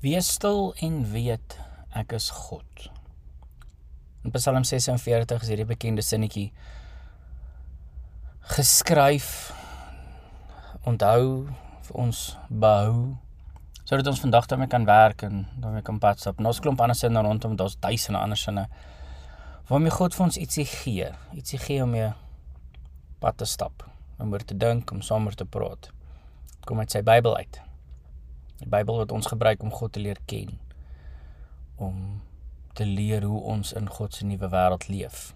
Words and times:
Wees 0.00 0.30
stil 0.32 0.70
en 0.80 1.02
weet 1.12 1.58
ek 1.92 2.14
is 2.16 2.30
God. 2.32 2.86
In 4.24 4.32
Psalm 4.32 4.64
46 4.64 5.44
is 5.44 5.50
hierdie 5.52 5.66
bekende 5.68 6.00
sinnetjie 6.00 6.46
geskryf. 8.54 9.50
Onthou 10.88 11.50
vir 11.84 12.00
ons 12.00 12.24
behou 12.48 13.18
sodat 13.84 14.08
ons 14.08 14.24
vandag 14.24 14.48
daarmee 14.48 14.72
kan 14.72 14.88
werk 14.88 15.26
en 15.26 15.44
daarmee 15.60 15.84
kan 15.84 16.00
pad 16.00 16.22
stap. 16.22 16.40
Ons 16.40 16.64
klomp 16.64 16.80
ander 16.80 16.96
sinne 16.96 17.20
rondom, 17.20 17.60
daar's 17.60 17.76
duisende 17.76 18.24
ander 18.24 18.40
sinne 18.40 18.70
waarmee 19.68 19.92
God 19.92 20.16
vir 20.16 20.30
ons 20.30 20.40
ietsie 20.40 20.64
gee, 20.64 21.12
ietsie 21.36 21.60
gee 21.60 21.84
om 21.84 21.92
mee 21.92 22.12
pad 23.20 23.36
te 23.36 23.44
stap, 23.44 23.84
om 24.16 24.32
oor 24.32 24.48
te 24.48 24.56
dink, 24.56 24.94
om 24.96 25.04
saam 25.04 25.28
te 25.36 25.44
praat. 25.44 25.92
Kom 26.64 26.80
uit 26.80 26.96
sy 26.96 27.04
Bybel 27.04 27.36
uit. 27.36 27.66
Die 28.60 28.68
Bybel 28.68 28.96
wat 29.02 29.12
ons 29.12 29.26
gebruik 29.26 29.62
om 29.62 29.72
God 29.72 29.92
te 29.92 30.00
leer 30.00 30.20
ken. 30.28 30.58
Om 31.76 32.20
te 32.76 32.84
leer 32.86 33.24
hoe 33.24 33.40
ons 33.40 33.72
in 33.72 33.88
God 33.88 34.14
se 34.14 34.26
nuwe 34.26 34.48
wêreld 34.52 34.88
leef. 34.88 35.30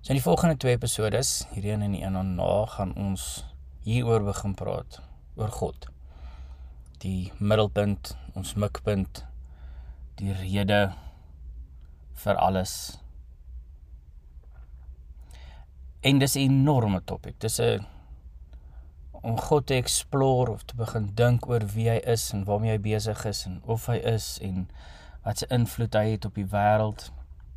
So 0.00 0.14
in 0.14 0.20
die 0.20 0.24
volgende 0.24 0.56
twee 0.56 0.78
episodes, 0.78 1.42
hierdie 1.52 1.74
een 1.74 1.82
en 1.82 1.96
die 1.96 2.02
een 2.04 2.14
daarna, 2.16 2.66
gaan 2.70 2.94
ons 2.96 3.44
hieroor 3.84 4.22
begin 4.24 4.54
praat 4.54 5.00
oor 5.36 5.50
God. 5.52 5.88
Die 7.02 7.32
middelpunt, 7.38 8.14
ons 8.38 8.54
mikpunt, 8.54 9.24
die 10.18 10.32
rede 10.32 10.80
vir 12.22 12.40
alles. 12.40 12.72
En 16.00 16.18
dis 16.18 16.34
'n 16.34 16.38
enorme 16.38 17.02
topik. 17.04 17.40
Dis 17.40 17.60
'n 17.60 17.86
om 19.28 19.36
God 19.36 19.66
te 19.68 19.76
explore 19.76 20.50
of 20.50 20.62
te 20.64 20.76
begin 20.76 21.10
dink 21.14 21.48
oor 21.50 21.66
wie 21.74 21.90
hy 21.90 21.98
is 22.08 22.30
en 22.32 22.46
waarmee 22.48 22.72
hy 22.72 22.80
besig 22.80 23.24
is 23.28 23.44
en 23.48 23.58
of 23.68 23.84
hy 23.92 23.98
is 24.08 24.38
en 24.44 24.64
wat 25.26 25.42
se 25.42 25.48
invloed 25.52 25.98
hy 25.98 26.14
het 26.14 26.24
op 26.24 26.38
die 26.40 26.46
wêreld 26.48 27.10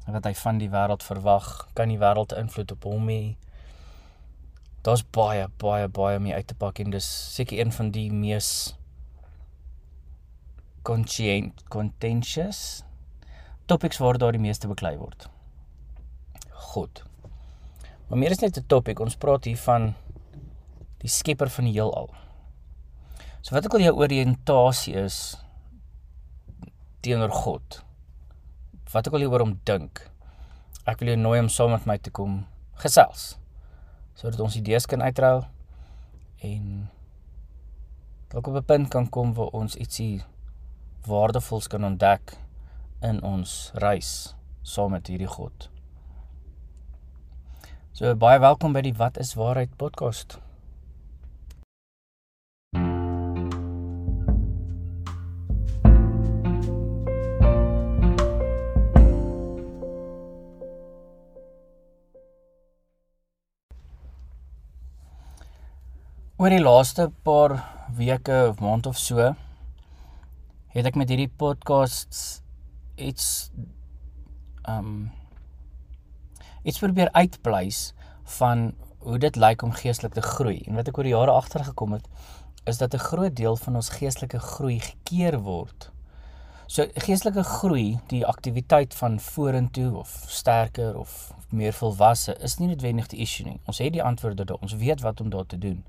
en 0.06 0.18
wat 0.18 0.28
hy 0.28 0.34
van 0.42 0.60
die 0.60 0.68
wêreld 0.74 1.06
verwag 1.08 1.48
kan 1.78 1.94
die 1.94 2.02
wêreld 2.02 2.36
invloed 2.36 2.74
op 2.76 2.88
hom 2.90 3.08
hê. 3.12 3.22
Daar's 4.84 5.06
baie 5.16 5.48
baie 5.62 5.88
baie 5.88 6.20
om 6.20 6.28
uit 6.28 6.48
te 6.50 6.58
pak 6.58 6.82
en 6.84 6.92
dis 6.92 7.08
seker 7.38 7.62
een 7.62 7.72
van 7.72 7.92
die 7.96 8.10
mees 8.12 8.52
conscient 10.84 11.64
contentious 11.70 12.82
topics 13.70 14.02
waar 14.02 14.18
daar 14.18 14.36
die 14.36 14.44
meeste 14.44 14.68
beklei 14.68 14.98
word. 14.98 15.30
God. 16.74 17.04
Maar 18.10 18.20
meer 18.20 18.36
is 18.36 18.42
net 18.44 18.58
'n 18.58 18.68
topik 18.68 19.00
ons 19.00 19.16
praat 19.16 19.46
hier 19.46 19.58
van 19.58 19.94
die 21.02 21.10
skepper 21.10 21.50
van 21.50 21.68
die 21.68 21.76
heelal. 21.76 22.12
So 23.42 23.56
wat 23.56 23.66
ek 23.66 23.76
al 23.78 23.86
jou 23.88 23.96
oriëntasie 23.98 24.96
is 25.02 25.18
teenoor 27.02 27.34
God. 27.34 27.82
Wat 28.94 29.08
ek 29.08 29.18
al 29.18 29.26
oor 29.26 29.46
hom 29.46 29.58
dink. 29.66 30.04
Ek 30.86 31.02
wil 31.02 31.14
jou 31.14 31.20
nooi 31.22 31.40
om 31.42 31.50
saam 31.50 31.74
met 31.74 31.88
my 31.90 31.98
te 31.98 32.14
kom 32.14 32.44
gesels 32.82 33.36
sodat 34.18 34.42
ons 34.44 34.56
idees 34.58 34.86
kan 34.90 35.02
uitruil 35.02 35.44
en 36.46 36.90
dalk 38.30 38.48
op 38.48 38.56
'n 38.60 38.66
punt 38.66 38.90
kan 38.90 39.08
kom 39.10 39.34
waar 39.34 39.54
ons 39.54 39.76
ietsie 39.76 40.24
waardevols 41.08 41.68
kan 41.68 41.84
ontdek 41.84 42.38
in 43.02 43.24
ons 43.24 43.72
reis 43.74 44.36
saam 44.62 44.92
met 44.92 45.08
hierdie 45.08 45.28
God. 45.28 45.70
So 47.94 48.16
baie 48.16 48.40
welkom 48.40 48.74
by 48.74 48.82
die 48.82 48.94
Wat 48.94 49.18
is 49.18 49.34
waarheid 49.34 49.78
podcast. 49.78 50.38
Oor 66.42 66.50
die 66.50 66.64
laaste 66.64 67.04
paar 67.22 67.54
weke 67.94 68.34
of 68.50 68.62
maand 68.66 68.88
of 68.90 68.96
so 68.98 69.28
het 70.74 70.88
ek 70.90 70.96
met 70.98 71.12
hierdie 71.14 71.30
podcasts 71.38 72.40
iets 72.98 73.28
um 74.66 75.12
iets 76.66 76.82
probeer 76.82 77.14
uitpleis 77.14 77.84
van 78.40 78.72
hoe 79.06 79.22
dit 79.22 79.38
lyk 79.38 79.62
om 79.62 79.76
geestelik 79.84 80.18
te 80.18 80.26
groei. 80.26 80.58
En 80.66 80.82
wat 80.82 80.90
ek 80.90 80.98
oor 80.98 81.12
die 81.12 81.14
jare 81.14 81.38
agtergekom 81.44 81.94
het 82.00 82.10
is 82.74 82.82
dat 82.82 82.98
'n 82.98 83.06
groot 83.06 83.38
deel 83.38 83.62
van 83.68 83.78
ons 83.78 83.94
geestelike 84.02 84.42
groei 84.42 84.80
gekeer 84.80 85.40
word. 85.46 85.92
So 86.66 86.90
geestelike 87.06 87.44
groei, 87.44 88.00
die 88.08 88.26
aktiwiteit 88.26 88.98
van 88.98 89.20
vorentoe 89.20 89.94
of 89.94 90.26
sterker 90.28 90.98
of 90.98 91.34
meer 91.50 91.74
volwasse 91.74 92.34
is 92.42 92.58
nie 92.58 92.68
noodwendig 92.68 93.14
die 93.14 93.22
issue 93.22 93.46
nie. 93.46 93.60
Ons 93.66 93.78
het 93.78 93.94
die 93.94 94.04
antwoorde. 94.04 94.60
Ons 94.60 94.74
weet 94.74 95.02
wat 95.02 95.22
om 95.22 95.30
daar 95.30 95.46
te 95.46 95.58
doen 95.58 95.86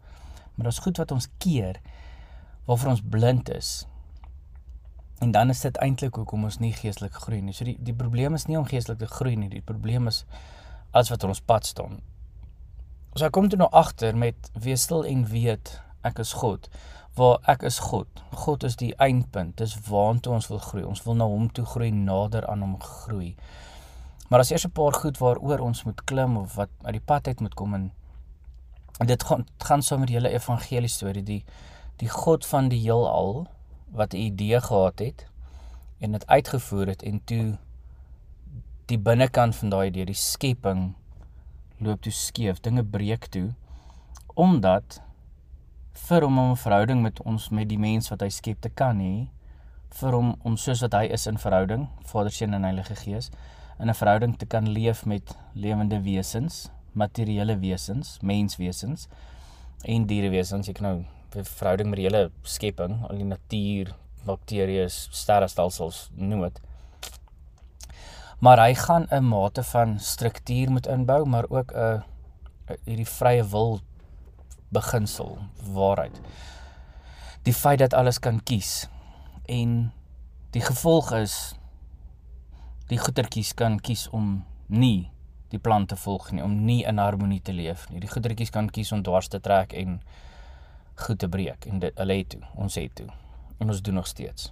maar 0.62 0.70
daar's 0.70 0.84
goed 0.84 0.96
wat 0.96 1.10
ons 1.10 1.28
keer 1.38 1.80
waarvoor 2.64 2.90
ons 2.90 3.00
blind 3.10 3.50
is. 3.50 3.86
En 5.18 5.30
dan 5.30 5.48
is 5.50 5.60
dit 5.60 5.76
eintlik 5.76 6.14
hoekom 6.14 6.44
ons 6.44 6.58
nie 6.62 6.70
geestelik 6.72 7.14
groei 7.14 7.40
nie. 7.42 7.54
So 7.54 7.66
die 7.66 7.74
die 7.82 7.94
probleem 7.94 8.34
is 8.38 8.46
nie 8.46 8.58
om 8.58 8.66
geestelik 8.66 9.00
te 9.00 9.08
groei 9.10 9.34
nie, 9.36 9.48
die 9.50 9.62
probleem 9.62 10.06
is 10.06 10.20
alles 10.92 11.10
wat 11.10 11.26
in 11.26 11.32
ons 11.34 11.42
pad 11.42 11.66
staan. 11.66 11.98
So 13.16 13.26
ek 13.26 13.34
kom 13.34 13.48
toe 13.50 13.58
nou 13.58 13.68
agter 13.74 14.14
met 14.16 14.52
wees 14.54 14.86
stil 14.86 15.02
en 15.02 15.24
weet 15.32 15.72
ek 16.06 16.22
is 16.22 16.36
God. 16.38 16.68
Waar 17.18 17.42
ek 17.50 17.66
is 17.66 17.80
God. 17.82 18.22
God 18.44 18.62
is 18.62 18.78
die 18.78 18.92
eindpunt. 19.02 19.56
Dis 19.58 19.74
waartoe 19.88 20.36
ons 20.38 20.46
wil 20.52 20.62
groei. 20.62 20.84
Ons 20.86 21.02
wil 21.08 21.18
na 21.18 21.26
hom 21.26 21.50
toe 21.50 21.66
groei, 21.66 21.90
nader 21.90 22.46
aan 22.46 22.62
hom 22.62 22.78
groei. 22.78 23.34
Maar 24.30 24.46
as 24.46 24.54
eers 24.54 24.66
'n 24.66 24.78
paar 24.78 24.94
goed 24.94 25.18
waaroor 25.18 25.58
ons 25.58 25.82
moet 25.84 26.04
klim 26.04 26.36
of 26.36 26.54
wat 26.54 26.70
uit 26.84 26.94
die 26.94 27.06
pad 27.10 27.26
uit 27.26 27.40
moet 27.40 27.54
kom 27.54 27.74
En 27.74 27.90
dit 28.98 29.22
gaan 29.22 29.46
gaan 29.58 29.82
saam 29.82 29.98
so 29.98 29.98
met 29.98 30.08
die 30.08 30.16
hele 30.16 30.32
evangelie 30.32 30.88
storie 30.88 31.22
die 31.22 31.44
die 31.96 32.08
God 32.08 32.46
van 32.46 32.68
die 32.68 32.80
heelal 32.80 33.46
wat 33.90 34.14
'n 34.14 34.16
idee 34.16 34.60
gehad 34.60 34.98
het 34.98 35.26
en 35.98 36.12
dit 36.12 36.26
uitgevoer 36.26 36.86
het 36.86 37.02
en 37.02 37.24
toe 37.24 37.58
die 38.86 38.98
binnekant 38.98 39.56
van 39.56 39.70
daai 39.70 39.86
idee 39.86 40.04
die 40.04 40.14
skepping 40.14 40.94
loop 41.78 42.02
toe 42.02 42.12
skeef 42.12 42.60
dinge 42.60 42.84
breek 42.84 43.26
toe 43.26 43.54
omdat 44.34 45.00
vir 45.92 46.22
hom 46.22 46.38
om 46.38 46.50
'n 46.50 46.56
verhouding 46.56 47.02
met 47.02 47.22
ons 47.22 47.48
met 47.48 47.68
die 47.68 47.78
mens 47.78 48.08
wat 48.08 48.20
hy 48.20 48.28
skep 48.28 48.60
te 48.60 48.68
kan 48.68 49.00
hê 49.00 49.28
vir 50.00 50.12
hom 50.12 50.36
om 50.42 50.56
soos 50.56 50.80
wat 50.80 50.92
hy 50.92 51.04
is 51.04 51.26
in 51.26 51.38
verhouding 51.38 51.88
Vader 52.04 52.30
Seun 52.30 52.54
en 52.54 52.64
Heilige 52.64 52.94
Gees 52.94 53.30
in 53.78 53.88
'n 53.88 53.94
verhouding 53.94 54.36
te 54.38 54.46
kan 54.46 54.68
leef 54.68 55.06
met 55.06 55.36
lewende 55.54 56.00
wesens 56.00 56.70
materiële 56.92 57.58
wesens, 57.58 58.18
menswesens 58.22 59.08
en 59.82 60.06
dierewesens. 60.06 60.68
Ek 60.68 60.80
nou 60.80 61.04
verhouding 61.32 61.88
met 61.90 62.00
die 62.00 62.06
hele 62.06 62.30
skepping, 62.42 63.00
al 63.08 63.16
die 63.16 63.28
natuur, 63.28 63.94
bakterieë, 64.26 64.86
sterrestelsels, 64.90 66.06
noem 66.14 66.46
dit. 66.46 66.60
Maar 68.42 68.58
hy 68.58 68.74
gaan 68.74 69.06
'n 69.10 69.24
mate 69.24 69.62
van 69.62 69.98
struktuur 69.98 70.70
moet 70.70 70.86
inbou, 70.86 71.24
maar 71.26 71.46
ook 71.48 71.72
'n 71.72 72.02
hierdie 72.84 73.06
vrye 73.06 73.44
wil 73.44 73.80
beginsel 74.68 75.38
waarheid. 75.72 76.20
Die 77.42 77.54
feit 77.54 77.78
dat 77.78 77.94
alles 77.94 78.18
kan 78.18 78.42
kies 78.42 78.88
en 79.46 79.92
die 80.50 80.62
gevolg 80.62 81.12
is 81.12 81.54
die 82.88 82.98
goetertjies 82.98 83.54
kan 83.54 83.80
kies 83.80 84.08
om 84.10 84.44
nie 84.66 85.10
die 85.52 85.60
plan 85.60 85.86
te 85.86 85.96
volg 86.00 86.30
nie, 86.32 86.42
om 86.42 86.54
nie 86.66 86.80
in 86.88 86.98
harmonie 86.98 87.42
te 87.44 87.52
leef 87.52 87.84
nie. 87.90 88.00
Die 88.00 88.10
goedertjies 88.10 88.52
kan 88.54 88.70
kies 88.72 88.92
om 88.92 89.04
dwars 89.04 89.28
te 89.28 89.40
trek 89.40 89.74
en 89.76 90.00
goed 91.04 91.20
te 91.20 91.28
breek 91.28 91.66
en 91.68 91.82
dit 91.82 91.98
hulle 92.00 92.18
het 92.18 92.32
toe, 92.34 92.42
ons 92.56 92.76
het 92.80 92.94
toe. 92.96 93.08
En 93.60 93.70
ons 93.70 93.82
doen 93.84 94.00
nog 94.00 94.08
steeds. 94.08 94.50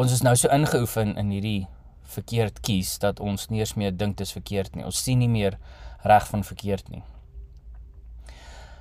Ons 0.00 0.12
is 0.12 0.22
nou 0.24 0.36
so 0.38 0.48
ingeoefen 0.52 1.16
in 1.20 1.32
hierdie 1.34 1.68
verkeerd 2.10 2.60
kies 2.64 2.96
dat 3.02 3.20
ons 3.20 3.48
nie 3.50 3.60
eens 3.62 3.76
meer 3.78 3.94
dink 3.96 4.18
dit 4.18 4.26
is 4.26 4.34
verkeerd 4.34 4.76
nie. 4.76 4.84
Ons 4.86 5.02
sien 5.02 5.20
nie 5.20 5.30
meer 5.30 5.58
reg 6.06 6.26
van 6.30 6.44
verkeerd 6.46 6.88
nie. 6.90 7.02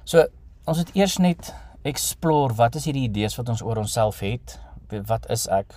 So, 0.07 0.25
ons 0.69 0.79
het 0.81 0.93
eers 0.97 1.17
net 1.21 1.51
explore 1.87 2.55
wat 2.57 2.75
is 2.79 2.87
hierdie 2.89 3.07
idees 3.07 3.37
wat 3.39 3.49
ons 3.51 3.63
oor 3.65 3.81
onsself 3.81 4.21
het? 4.25 4.57
Wat 4.89 5.27
is 5.29 5.45
ek? 5.53 5.75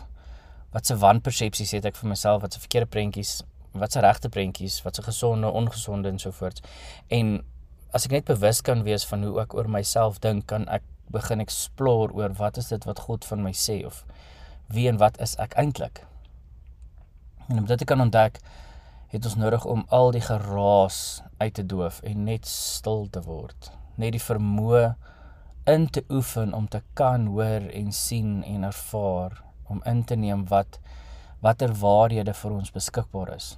Wat 0.72 0.88
se 0.88 0.96
wanpersepsies 0.96 1.75
het 1.76 1.88
ek 1.90 1.98
vir 1.98 2.12
myself? 2.14 2.43
Wat 2.44 2.55
se 2.55 2.62
verkeerde 2.62 2.88
prentjies 2.88 3.40
wat 3.72 3.92
se 3.92 4.00
regte 4.00 4.28
prentjies, 4.28 4.82
wat 4.82 4.96
se 4.96 5.02
gesonde, 5.02 5.50
ongesonde 5.50 6.08
en 6.08 6.19
so 6.19 6.30
voort. 6.30 6.60
En 7.08 7.40
as 7.92 8.06
ek 8.08 8.14
net 8.16 8.28
bewus 8.28 8.62
kan 8.64 8.84
wees 8.86 9.04
van 9.08 9.24
hoe 9.24 9.36
ek 9.42 9.54
oor 9.56 9.69
myself 9.70 10.20
dink, 10.24 10.46
kan 10.48 10.64
ek 10.72 10.84
begin 11.12 11.42
explore 11.44 12.12
oor 12.16 12.32
wat 12.38 12.56
is 12.56 12.70
dit 12.72 12.84
wat 12.88 13.04
God 13.04 13.24
van 13.28 13.42
my 13.44 13.52
sê 13.52 13.82
of 13.84 14.04
wie 14.72 14.86
en 14.88 14.96
wat 15.00 15.19
is 15.20 15.34
ek 15.42 15.56
eintlik? 15.60 16.04
En 17.50 17.58
om 17.60 17.66
dit 17.69 17.78
te 17.78 17.88
kan 17.88 18.00
ontdek, 18.00 18.38
het 19.12 19.26
ons 19.28 19.36
nodig 19.36 19.64
om 19.69 19.84
al 19.92 20.12
die 20.14 20.24
geraas 20.24 21.20
uit 21.36 21.52
te 21.58 21.66
doof 21.69 22.00
en 22.08 22.24
net 22.24 22.48
stil 22.48 23.10
te 23.12 23.20
word. 23.26 23.69
Net 24.00 24.16
die 24.16 24.24
vermoë 24.24 24.94
in 25.69 25.84
te 25.92 26.00
oefen 26.08 26.54
om 26.56 26.69
te 26.69 26.80
kan 26.96 27.28
hoor 27.34 27.69
en 27.69 27.92
sien 27.92 28.40
en 28.48 28.64
ervaar 28.64 29.42
om 29.69 29.82
in 29.84 30.00
te 30.04 30.16
neem 30.16 30.46
wat 30.48 30.80
watter 31.44 31.74
waarhede 31.82 32.32
vir 32.34 32.56
ons 32.56 32.72
beskikbaar 32.72 33.34
is 33.36 33.52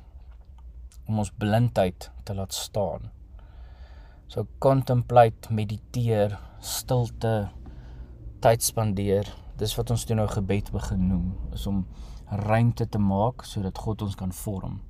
om 1.09 1.21
ons 1.23 1.33
blindheid 1.39 2.11
te 2.25 2.35
laat 2.35 2.55
staan. 2.55 3.11
So 4.29 4.47
contemplate, 4.59 5.53
mediteer, 5.53 6.39
stilte, 6.65 7.51
tyd 8.45 8.65
spandeer. 8.65 9.29
Dis 9.61 9.77
wat 9.79 9.93
ons 9.95 10.05
toe 10.09 10.17
nou 10.19 10.27
gebed 10.29 10.73
begin 10.75 11.07
noem, 11.09 11.29
is 11.55 11.67
om 11.71 11.85
ruimte 12.29 12.89
te 12.89 12.99
maak 12.99 13.45
sodat 13.47 13.79
God 13.79 14.03
ons 14.03 14.17
kan 14.19 14.33
vorm. 14.35 14.81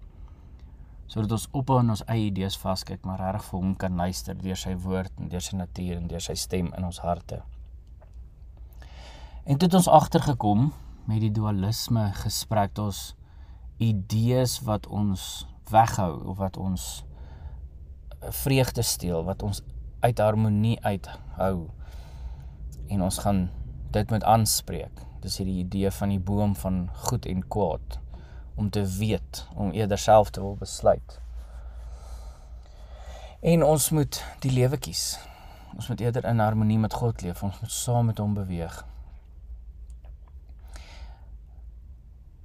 Sodat 1.11 1.35
ons 1.37 1.49
ophou 1.53 1.81
in 1.83 1.93
ons 1.93 2.05
eie 2.09 2.31
idees 2.31 2.57
vaskyk, 2.59 3.03
maar 3.05 3.21
reg 3.21 3.45
vir 3.45 3.61
hom 3.61 3.75
kan 3.79 3.99
luister 3.99 4.39
deur 4.39 4.59
sy 4.59 4.73
woord 4.87 5.13
en 5.21 5.29
deur 5.29 5.45
sy 5.45 5.59
natuur 5.59 5.99
en 5.99 6.09
deur 6.09 6.25
sy 6.25 6.37
stem 6.39 6.73
in 6.79 6.87
ons 6.87 7.03
harte. 7.05 7.43
En 9.45 9.59
dit 9.59 9.67
het 9.67 9.77
ons 9.77 9.91
agtergekom 9.93 10.71
met 11.05 11.21
die 11.21 11.35
dualisme 11.35 12.07
gesprek 12.17 12.79
ons 12.81 13.11
idees 13.83 14.63
wat 14.65 14.87
ons 14.89 15.45
weghou 15.71 16.25
of 16.25 16.37
wat 16.39 16.57
ons 16.57 17.05
eh, 18.21 18.31
vreugde 18.31 18.83
steel, 18.83 19.25
wat 19.25 19.43
ons 19.43 19.63
uit 20.01 20.19
harmonie 20.19 20.79
uithou. 20.85 21.69
En 22.89 23.03
ons 23.03 23.19
gaan 23.19 23.51
dit 23.91 24.11
met 24.11 24.25
aanspreek. 24.25 25.05
Dis 25.21 25.37
hierdie 25.41 25.63
idee 25.65 25.91
van 25.91 26.09
die 26.13 26.21
boom 26.21 26.57
van 26.57 26.89
goed 27.09 27.27
en 27.27 27.47
kwaad 27.49 28.01
om 28.55 28.71
te 28.71 28.85
weet, 28.99 29.47
om 29.55 29.71
eerder 29.71 29.99
self 29.99 30.31
te 30.31 30.41
wil 30.41 30.57
besluit. 30.57 31.21
En 33.41 33.65
ons 33.65 33.91
moet 33.91 34.25
die 34.41 34.53
lewe 34.53 34.79
kies. 34.79 35.19
Ons 35.75 35.89
moet 35.89 36.01
eerder 36.01 36.25
in 36.25 36.39
harmonie 36.39 36.79
met 36.79 36.95
God 36.95 37.23
leef. 37.23 37.43
Ons 37.43 37.61
moet 37.61 37.73
saam 37.73 38.07
met 38.07 38.19
hom 38.19 38.35
beweeg. 38.35 38.85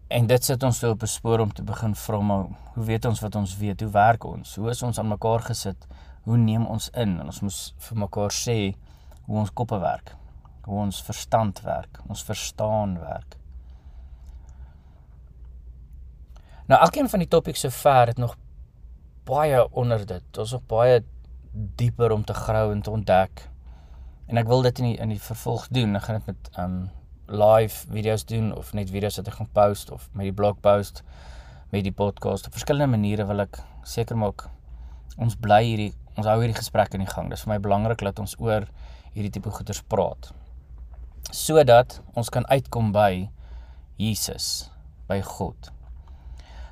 En 0.10 0.26
dit 0.26 0.44
sit 0.44 0.64
ons 0.66 0.80
toe 0.82 0.90
op 0.90 1.04
'n 1.06 1.08
spoor 1.08 1.40
om 1.40 1.54
te 1.54 1.64
begin 1.64 1.96
vra 1.96 2.20
maar 2.20 2.46
hoe 2.74 2.86
weet 2.86 3.06
ons 3.06 3.20
wat 3.20 3.36
ons 3.36 3.58
weet? 3.58 3.80
Hoe 3.82 3.92
werk 3.92 4.24
ons? 4.24 4.56
Hoe 4.56 4.70
is 4.70 4.82
ons 4.82 5.00
aan 5.00 5.08
mekaar 5.08 5.40
gesit? 5.40 5.88
Hoe 6.24 6.38
neem 6.38 6.66
ons 6.66 6.90
in? 6.90 7.20
En 7.20 7.26
ons 7.26 7.40
moet 7.40 7.74
vir 7.78 7.98
mekaar 7.98 8.32
sê 8.32 8.76
hoe 9.26 9.38
ons 9.38 9.54
koppe 9.54 9.80
werk. 9.80 10.16
Hoe 10.64 10.80
ons 10.80 11.04
verstand 11.04 11.62
werk, 11.62 12.00
ons 12.08 12.24
verstaan 12.24 13.00
werk. 13.00 13.38
Nou 16.66 16.82
elkeen 16.82 17.10
van 17.10 17.20
die 17.20 17.28
topics 17.28 17.60
sover 17.60 18.08
het 18.08 18.18
nog 18.18 18.36
baie 19.24 19.72
onder 19.72 20.06
dit. 20.06 20.38
Ons 20.38 20.52
nog 20.52 20.66
baie 20.66 21.04
dieper 21.52 22.12
om 22.12 22.26
te 22.26 22.34
grou 22.34 22.72
en 22.72 22.82
te 22.82 22.92
ontdek. 22.92 23.50
En 24.26 24.38
ek 24.38 24.48
wil 24.48 24.62
dit 24.62 24.80
in 24.80 24.86
die, 24.86 24.98
in 24.98 25.10
die 25.10 25.22
vervolg 25.22 25.68
doen. 25.68 25.96
Ek 25.96 26.04
gaan 26.04 26.16
dit 26.16 26.26
met 26.26 26.50
um 26.58 26.90
live 27.30 27.86
video's 27.94 28.26
doen 28.26 28.52
of 28.58 28.74
net 28.74 28.90
video's 28.90 29.20
wat 29.22 29.30
ek 29.30 29.40
gaan 29.40 29.52
post 29.54 29.92
of 29.94 30.10
met 30.14 30.30
die 30.30 30.36
blog 30.36 30.60
post 30.66 31.04
met 31.70 31.86
die 31.86 31.94
podcast 31.94 32.50
op 32.50 32.58
verskillende 32.58 32.90
maniere 32.98 33.28
wil 33.30 33.46
ek 33.46 33.62
seker 33.86 34.18
maak 34.18 34.48
ons 35.22 35.36
bly 35.38 35.62
hierdie 35.66 35.92
ons 36.20 36.28
hou 36.28 36.40
hierdie 36.42 36.58
gesprek 36.58 36.94
in 36.98 37.04
die 37.06 37.10
gang. 37.10 37.30
Dis 37.32 37.46
vir 37.46 37.54
my 37.54 37.60
belangrik 37.64 38.04
dat 38.04 38.20
ons 38.20 38.36
oor 38.44 38.68
hierdie 39.16 39.32
tipe 39.32 39.52
goeters 39.56 39.82
praat. 39.92 40.32
Sodat 41.32 42.00
ons 42.20 42.32
kan 42.34 42.48
uitkom 42.52 42.92
by 42.96 43.30
Jesus, 44.00 44.70
by 45.08 45.22
God. 45.26 45.72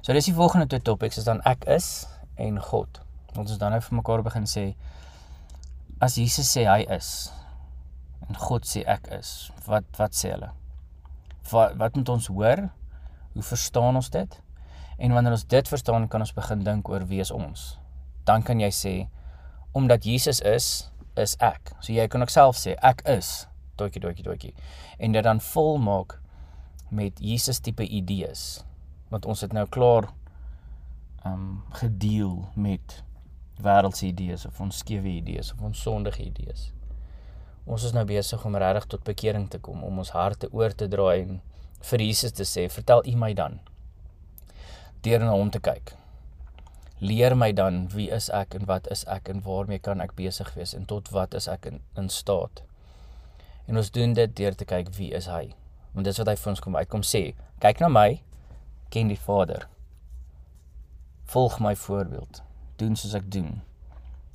So 0.03 0.15
dis 0.15 0.29
die 0.29 0.35
volgende 0.35 0.67
twee 0.71 0.83
topics 0.83 1.19
is 1.19 1.27
dan 1.27 1.41
ek 1.47 1.67
is 1.71 2.07
en 2.39 2.59
God. 2.63 3.01
Ons 3.37 3.53
is 3.53 3.61
dan 3.61 3.75
nou 3.75 3.81
vir 3.83 3.99
mekaar 3.99 4.23
begin 4.25 4.47
sê 4.49 4.69
as 6.03 6.17
Jesus 6.19 6.49
sê 6.51 6.67
hy 6.67 6.83
is, 6.93 7.29
en 8.27 8.39
God 8.47 8.65
sê 8.67 8.83
ek 8.89 9.09
is. 9.17 9.51
Wat 9.67 9.85
wat 9.99 10.17
sê 10.17 10.33
hulle? 10.33 10.51
Wat 11.51 11.77
wat 11.79 11.95
moet 11.95 12.09
ons 12.09 12.29
hoor? 12.33 12.67
Hoe 13.33 13.45
verstaan 13.45 13.95
ons 13.95 14.09
dit? 14.09 14.41
En 14.97 15.13
wanneer 15.13 15.37
ons 15.37 15.45
dit 15.45 15.67
verstaan, 15.67 16.07
kan 16.07 16.23
ons 16.25 16.33
begin 16.33 16.63
dink 16.65 16.89
oor 16.89 17.05
wie 17.05 17.21
is 17.21 17.31
ons. 17.31 17.77
Dan 18.25 18.43
kan 18.43 18.59
jy 18.59 18.71
sê 18.73 18.95
omdat 19.77 20.05
Jesus 20.09 20.41
is, 20.41 20.89
is 21.15 21.35
ek. 21.43 21.75
So 21.79 21.93
jy 21.93 22.07
kan 22.09 22.25
ook 22.25 22.33
self 22.33 22.57
sê 22.57 22.73
ek 22.81 23.03
is 23.05 23.45
doetjie 23.77 24.01
doetjie 24.01 24.25
doetjie. 24.25 24.53
En 24.97 25.13
dit 25.13 25.23
dan 25.23 25.41
volmaak 25.53 26.17
met 26.89 27.19
Jesus 27.21 27.59
tipe 27.59 27.85
idees. 27.85 28.63
Want 29.09 29.25
ons 29.25 29.41
het 29.45 29.53
nou 29.53 29.67
klaar 29.69 30.09
um 31.25 31.61
gedeel 31.77 32.47
met 32.55 33.03
wêreldse 33.61 34.05
idees 34.07 34.45
of 34.45 34.59
ons 34.61 34.81
skewe 34.83 35.09
idees 35.17 35.53
of 35.53 35.61
ons 35.61 35.81
sondige 35.81 36.23
idees. 36.25 36.71
Ons 37.67 37.83
is 37.83 37.91
nou 37.91 38.05
besig 38.07 38.43
om 38.47 38.55
regtig 38.55 38.85
tot 38.93 39.03
bekering 39.03 39.49
te 39.51 39.59
kom, 39.59 39.83
om 39.83 39.99
ons 39.99 40.13
harte 40.15 40.47
oor 40.55 40.71
te 40.71 40.87
draai 40.87 41.25
en 41.25 41.41
vir 41.89 42.03
Jesus 42.05 42.31
te 42.31 42.45
sê, 42.47 42.69
"Vertel 42.71 43.03
U 43.05 43.15
my 43.15 43.33
dan." 43.33 43.59
Deur 45.01 45.19
na 45.19 45.31
hom 45.31 45.49
te 45.51 45.59
kyk. 45.59 45.93
Leer 46.99 47.35
my 47.35 47.51
dan 47.51 47.87
wie 47.93 48.09
is 48.09 48.29
ek 48.29 48.55
en 48.55 48.65
wat 48.65 48.87
is 48.91 49.03
ek 49.05 49.29
en 49.29 49.41
waarmee 49.41 49.79
kan 49.79 50.01
ek 50.01 50.15
besig 50.15 50.53
wees 50.53 50.73
en 50.73 50.85
tot 50.85 51.11
wat 51.11 51.33
is 51.33 51.47
ek 51.47 51.65
in, 51.65 51.81
in 51.95 52.09
staat. 52.09 52.63
En 53.67 53.77
ons 53.77 53.91
doen 53.91 54.13
dit 54.13 54.35
deur 54.35 54.55
te 54.55 54.65
kyk 54.65 54.89
wie 54.95 55.13
is 55.13 55.25
hy. 55.25 55.53
Want 55.93 56.05
dis 56.05 56.17
wat 56.17 56.27
hy 56.27 56.35
vir 56.35 56.49
ons 56.49 56.59
kom 56.59 56.75
uitkom 56.75 57.01
sê. 57.01 57.35
Kyk 57.59 57.79
na 57.79 57.87
my, 57.87 58.21
ken 58.89 59.07
die 59.07 59.19
Vader. 59.19 59.67
Volg 61.25 61.59
my 61.59 61.75
voorbeeld. 61.75 62.41
Doen 62.77 62.95
soos 62.95 63.13
ek 63.13 63.31
doen. 63.31 63.61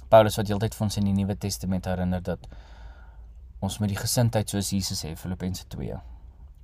Paulus 0.08 0.36
wat 0.36 0.48
heeltyd 0.48 0.74
vir 0.74 0.84
ons 0.84 0.96
in 1.00 1.08
die 1.08 1.16
Nuwe 1.16 1.38
Testament 1.40 1.88
herinner 1.88 2.20
dat 2.20 2.46
Ons 3.62 3.78
moet 3.78 3.92
die 3.92 3.98
gesindheid 3.98 4.50
soos 4.50 4.72
Jesus 4.74 5.04
hê 5.06 5.12
Filippense 5.14 5.62
2. 5.70 5.94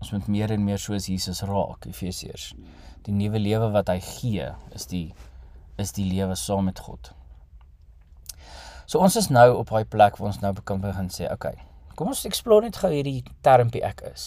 Ons 0.03 0.09
moet 0.11 0.25
meer 0.35 0.50
en 0.50 0.65
meer 0.67 0.81
soos 0.83 1.06
Jesus 1.06 1.45
raak 1.47 1.87
Efesiërs. 1.87 2.49
Die 3.06 3.15
nuwe 3.15 3.39
lewe 3.39 3.69
wat 3.71 3.93
hy 3.93 4.00
gee 4.03 4.49
is 4.75 4.89
die 4.91 5.06
is 5.79 5.95
die 5.95 6.09
lewe 6.11 6.35
saam 6.35 6.67
met 6.67 6.83
God. 6.83 7.12
So 8.91 8.99
ons 8.99 9.15
is 9.21 9.31
nou 9.31 9.47
op 9.61 9.71
daai 9.71 9.87
plek 9.87 10.19
waar 10.19 10.33
ons 10.33 10.41
nou 10.43 10.50
kan 10.67 10.83
begin 10.83 11.06
sê, 11.15 11.31
okay. 11.31 11.55
Kom 11.95 12.11
ons 12.11 12.25
explore 12.27 12.67
net 12.67 12.81
gou 12.83 12.91
hierdie 12.91 13.23
termpie 13.47 13.85
ek 13.87 14.03
is. 14.11 14.27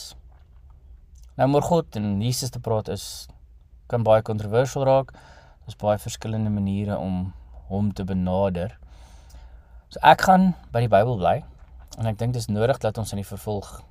Nou 1.35 1.49
oor 1.57 1.67
God 1.67 1.99
en 1.99 2.21
Jesus 2.23 2.55
te 2.55 2.63
praat 2.63 2.87
is 2.95 3.27
kan 3.91 4.07
baie 4.07 4.23
kontroversieel 4.23 4.87
raak. 4.87 5.11
Daar's 5.65 5.79
baie 5.81 5.99
verskillende 5.99 6.55
maniere 6.55 6.95
om 6.95 7.33
hom 7.67 7.91
te 7.91 8.07
benader. 8.07 8.77
So 9.91 9.99
ek 10.07 10.23
gaan 10.23 10.53
by 10.71 10.87
die 10.87 10.93
Bybel 10.95 11.19
bly 11.19 11.41
En 11.99 12.07
ek 12.07 12.19
dink 12.19 12.33
dis 12.33 12.47
nodig 12.47 12.79
dat 12.79 12.97
ons 12.97 13.11
in 13.11 13.19
die 13.19 13.27
vervolg 13.27 13.81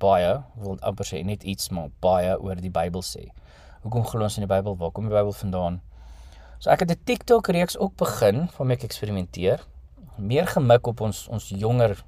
baie, 0.00 0.38
wil 0.62 0.78
amper 0.86 1.06
sê 1.08 1.20
net 1.26 1.42
iets 1.42 1.68
maar 1.74 1.90
baie 2.00 2.36
oor 2.40 2.60
die 2.62 2.72
Bybel 2.72 3.02
sê. 3.04 3.28
Hoekom 3.82 4.06
glo 4.08 4.24
ons 4.24 4.38
in 4.38 4.46
die 4.46 4.50
Bybel? 4.50 4.76
Waar 4.78 4.92
kom 4.94 5.08
die 5.08 5.14
Bybel 5.14 5.34
vandaan? 5.34 5.80
So 6.58 6.70
ek 6.70 6.80
het 6.80 6.90
'n 6.90 7.04
TikTok 7.04 7.48
reeks 7.48 7.78
ook 7.78 7.96
begin 7.96 8.48
waarmee 8.56 8.76
ek 8.76 8.84
eksperimenteer. 8.84 9.60
Meer 10.16 10.46
gemik 10.46 10.86
op 10.86 11.00
ons 11.00 11.28
ons 11.28 11.48
jonger 11.48 12.04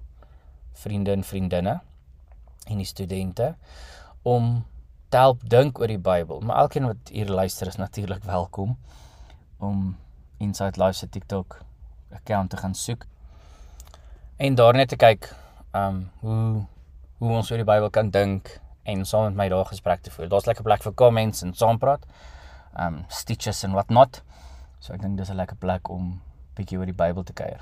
vriende 0.73 1.13
en 1.13 1.25
vriendinne 1.25 1.81
en 2.67 2.77
die 2.77 2.87
studente 2.87 3.57
om 4.23 4.65
te 5.09 5.17
help 5.17 5.49
dink 5.49 5.79
oor 5.79 5.87
die 5.87 5.99
Bybel. 5.99 6.41
Maar 6.41 6.57
elkeen 6.57 6.87
wat 6.87 7.11
hier 7.11 7.27
luister 7.27 7.67
is 7.67 7.77
natuurlik 7.77 8.25
welkom 8.35 8.79
om 9.59 9.97
Inside 10.39 10.85
Life 10.85 10.99
se 10.99 11.09
TikTok 11.09 11.61
account 12.11 12.51
te 12.51 12.57
gaan 12.57 12.75
soek 12.75 13.07
en 14.41 14.55
daar 14.55 14.73
net 14.73 14.89
te 14.89 14.97
kyk 14.97 15.27
um 15.77 15.97
hoe 16.25 16.65
hoe 17.21 17.33
ons 17.37 17.51
oor 17.53 17.61
die 17.61 17.69
Bybel 17.69 17.91
kan 17.93 18.09
dink 18.09 18.49
en 18.89 19.03
saam 19.05 19.27
met 19.29 19.37
my 19.37 19.49
daar 19.53 19.67
gesprek 19.69 20.01
te 20.01 20.11
voer. 20.11 20.31
Daar's 20.33 20.47
lekker 20.49 20.65
plek 20.65 20.81
vir 20.87 20.95
comments 20.97 21.43
en 21.45 21.53
saampraat. 21.53 22.07
Um 22.73 23.03
stitches 23.13 23.61
en 23.69 23.77
what 23.77 23.93
not. 23.93 24.23
So 24.81 24.95
ek 24.97 25.03
dink 25.03 25.19
dis 25.19 25.29
'n 25.29 25.37
lekker 25.37 25.61
plek 25.61 25.91
om 25.91 26.23
bietjie 26.57 26.79
oor 26.79 26.89
die 26.89 26.97
Bybel 26.97 27.23
te 27.23 27.37
kuier. 27.37 27.61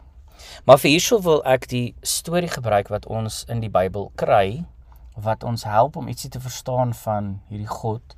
Maar 0.65 0.79
vir 0.79 0.91
hierso 0.91 1.19
wil 1.19 1.43
ek 1.45 1.67
die 1.67 1.95
storie 2.03 2.49
gebruik 2.49 2.89
wat 2.89 3.07
ons 3.07 3.45
in 3.49 3.61
die 3.61 3.71
Bybel 3.71 4.13
kry 4.15 4.65
wat 5.17 5.43
ons 5.43 5.65
help 5.65 5.97
om 5.97 6.09
ietsie 6.09 6.31
te 6.31 6.41
verstaan 6.41 6.95
van 6.95 7.41
hierdie 7.49 7.67
God 7.67 8.15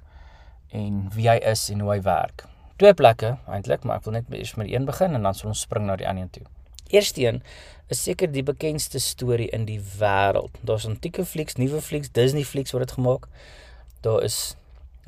en 0.68 1.08
wie 1.14 1.30
hy 1.30 1.36
is 1.36 1.70
en 1.70 1.80
hoe 1.80 1.92
hy 1.92 2.00
werk. 2.02 2.44
Twee 2.76 2.94
plekke 2.94 3.38
eintlik, 3.48 3.84
maar 3.84 3.96
ek 3.96 4.04
wil 4.04 4.12
net 4.12 4.28
eers 4.28 4.56
met 4.56 4.68
een 4.68 4.84
begin 4.84 5.14
en 5.14 5.22
dan 5.22 5.34
sal 5.34 5.48
ons 5.48 5.60
spring 5.60 5.86
na 5.86 5.96
die 5.96 6.08
ander 6.08 6.22
een 6.22 6.30
toe. 6.30 6.46
Eersteen 6.90 7.42
is 7.90 8.02
seker 8.02 8.30
die 8.30 8.44
bekendste 8.46 9.00
storie 9.02 9.48
in 9.54 9.66
die 9.66 9.80
wêreld. 9.98 10.54
Daar's 10.66 10.86
antieke 10.86 11.24
flieks, 11.26 11.58
nuwe 11.58 11.80
flieks, 11.82 12.10
Disney 12.14 12.44
flieks 12.46 12.74
word 12.74 12.88
dit 12.88 12.96
gemaak. 12.98 13.28
Daar 14.06 14.22
is 14.26 14.56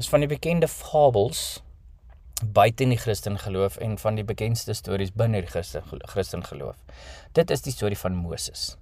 is 0.01 0.09
van 0.09 0.25
die 0.25 0.31
bekende 0.31 0.67
fabels 0.69 1.61
buite 2.43 2.83
in 2.83 2.91
die 2.91 2.99
Christen 2.99 3.37
geloof 3.39 3.77
en 3.77 3.99
van 3.99 4.17
die 4.19 4.25
bekendste 4.27 4.75
stories 4.75 5.13
binne 5.15 5.45
die 5.45 5.51
Christen 5.51 5.85
Christen 6.11 6.43
geloof. 6.43 6.77
Dit 7.39 7.51
is 7.51 7.63
die 7.63 7.75
storie 7.75 7.99
van 7.99 8.17
Moses. 8.19 8.73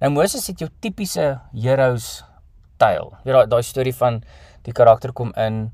Nou 0.00 0.10
Moses 0.14 0.46
het 0.50 0.58
jou 0.58 0.70
tipiese 0.80 1.36
heroes 1.52 2.24
styl. 2.78 3.12
Jy 3.26 3.34
weet 3.34 3.50
daai 3.50 3.62
storie 3.66 3.94
van 3.94 4.22
die 4.66 4.74
karakter 4.74 5.12
kom 5.12 5.32
in 5.38 5.68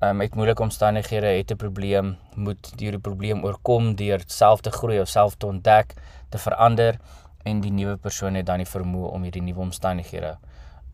um, 0.00 0.16
met 0.16 0.34
moeilike 0.34 0.62
omstandighede, 0.62 1.26
het 1.26 1.50
'n 1.50 1.56
probleem, 1.56 2.16
moet 2.34 2.72
hierdie 2.76 3.00
probleem 3.00 3.44
oorkom 3.44 3.94
deur 3.94 4.22
self 4.26 4.60
te 4.60 4.70
groei 4.70 5.00
of 5.00 5.08
self 5.08 5.34
te 5.34 5.46
ontdek, 5.46 5.94
te 6.28 6.38
verander 6.38 6.98
en 7.42 7.60
die 7.60 7.72
nuwe 7.72 7.96
persoon 7.96 8.34
het 8.34 8.46
dan 8.46 8.56
die 8.56 8.66
vermoë 8.66 9.10
om 9.10 9.22
hierdie 9.22 9.42
nuwe 9.42 9.60
omstandighede 9.60 10.38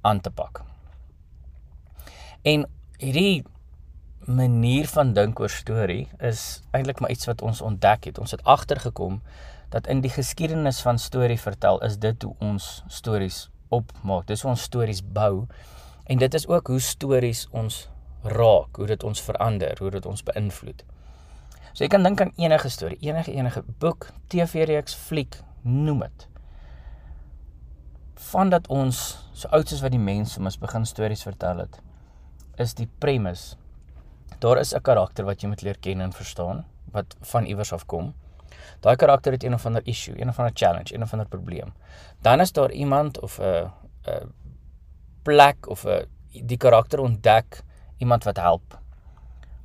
aan 0.01 0.21
te 0.21 0.31
pak. 0.31 0.63
En 2.43 2.67
hierdie 2.99 3.45
manier 4.27 4.89
van 4.89 5.13
dink 5.13 5.41
oor 5.41 5.51
storie 5.51 6.09
is 6.19 6.63
eintlik 6.71 7.01
maar 7.01 7.11
iets 7.11 7.27
wat 7.27 7.43
ons 7.43 7.61
ontdek 7.61 8.05
het. 8.05 8.19
Ons 8.19 8.31
het 8.31 8.43
agtergekom 8.43 9.23
dat 9.69 9.87
in 9.87 10.01
die 10.01 10.11
geskiedenis 10.11 10.81
van 10.81 10.99
storie 10.99 11.41
vertel 11.41 11.83
is 11.83 11.99
dit 11.99 12.23
hoe 12.23 12.35
ons 12.39 12.85
stories 12.89 13.51
opmaak. 13.69 14.27
Dis 14.27 14.43
hoe 14.43 14.51
ons 14.51 14.63
stories 14.63 15.03
bou. 15.03 15.47
En 16.07 16.19
dit 16.19 16.35
is 16.35 16.47
ook 16.47 16.67
hoe 16.67 16.81
stories 16.81 17.47
ons 17.51 17.89
raak, 18.23 18.77
hoe 18.77 18.87
dit 18.87 19.03
ons 19.05 19.23
verander, 19.23 19.79
hoe 19.79 19.91
dit 19.91 20.07
ons 20.07 20.23
beïnvloed. 20.23 20.85
So 21.73 21.85
jy 21.85 21.89
kan 21.89 22.03
dink 22.03 22.21
aan 22.21 22.33
enige 22.37 22.69
storie, 22.69 22.99
enige 23.01 23.33
enige 23.33 23.63
boek, 23.79 24.09
TV-reeks, 24.29 24.95
fliek, 24.95 25.37
noem 25.63 26.01
dit. 26.01 26.29
Vandat 28.15 28.67
ons 28.73 29.19
so 29.33 29.49
oud 29.49 29.69
soos 29.69 29.83
wat 29.85 29.93
die 29.93 30.01
mense 30.01 30.41
ons 30.41 30.59
begin 30.59 30.87
stories 30.87 31.23
vertel 31.23 31.59
het, 31.59 31.81
is 32.59 32.75
die 32.75 32.89
premise 32.99 33.57
daar 34.39 34.59
is 34.59 34.75
'n 34.75 34.81
karakter 34.81 35.25
wat 35.25 35.41
jy 35.41 35.49
moet 35.49 35.63
leer 35.63 35.79
ken 35.79 36.01
en 36.01 36.13
verstaan 36.13 36.65
wat 36.93 37.17
van 37.21 37.45
iewers 37.45 37.73
af 37.73 37.87
kom. 37.87 38.15
Daai 38.81 38.97
karakter 38.97 39.33
het 39.33 39.45
een 39.45 39.55
of 39.55 39.67
ander 39.67 39.83
issue, 39.87 40.21
een 40.21 40.29
of 40.29 40.39
ander 40.39 40.55
challenge, 40.55 40.95
een 40.95 41.03
of 41.03 41.13
ander 41.13 41.29
probleem. 41.29 41.73
Dan 42.21 42.41
is 42.41 42.53
daar 42.53 42.71
iemand 42.71 43.21
of 43.21 43.39
'n 43.39 43.71
'n 44.07 44.33
plek 45.23 45.69
of 45.69 45.85
'n 45.85 46.05
die 46.47 46.57
karakter 46.57 47.01
ontdek 47.01 47.63
iemand 47.99 48.25
wat 48.25 48.37
help 48.37 48.79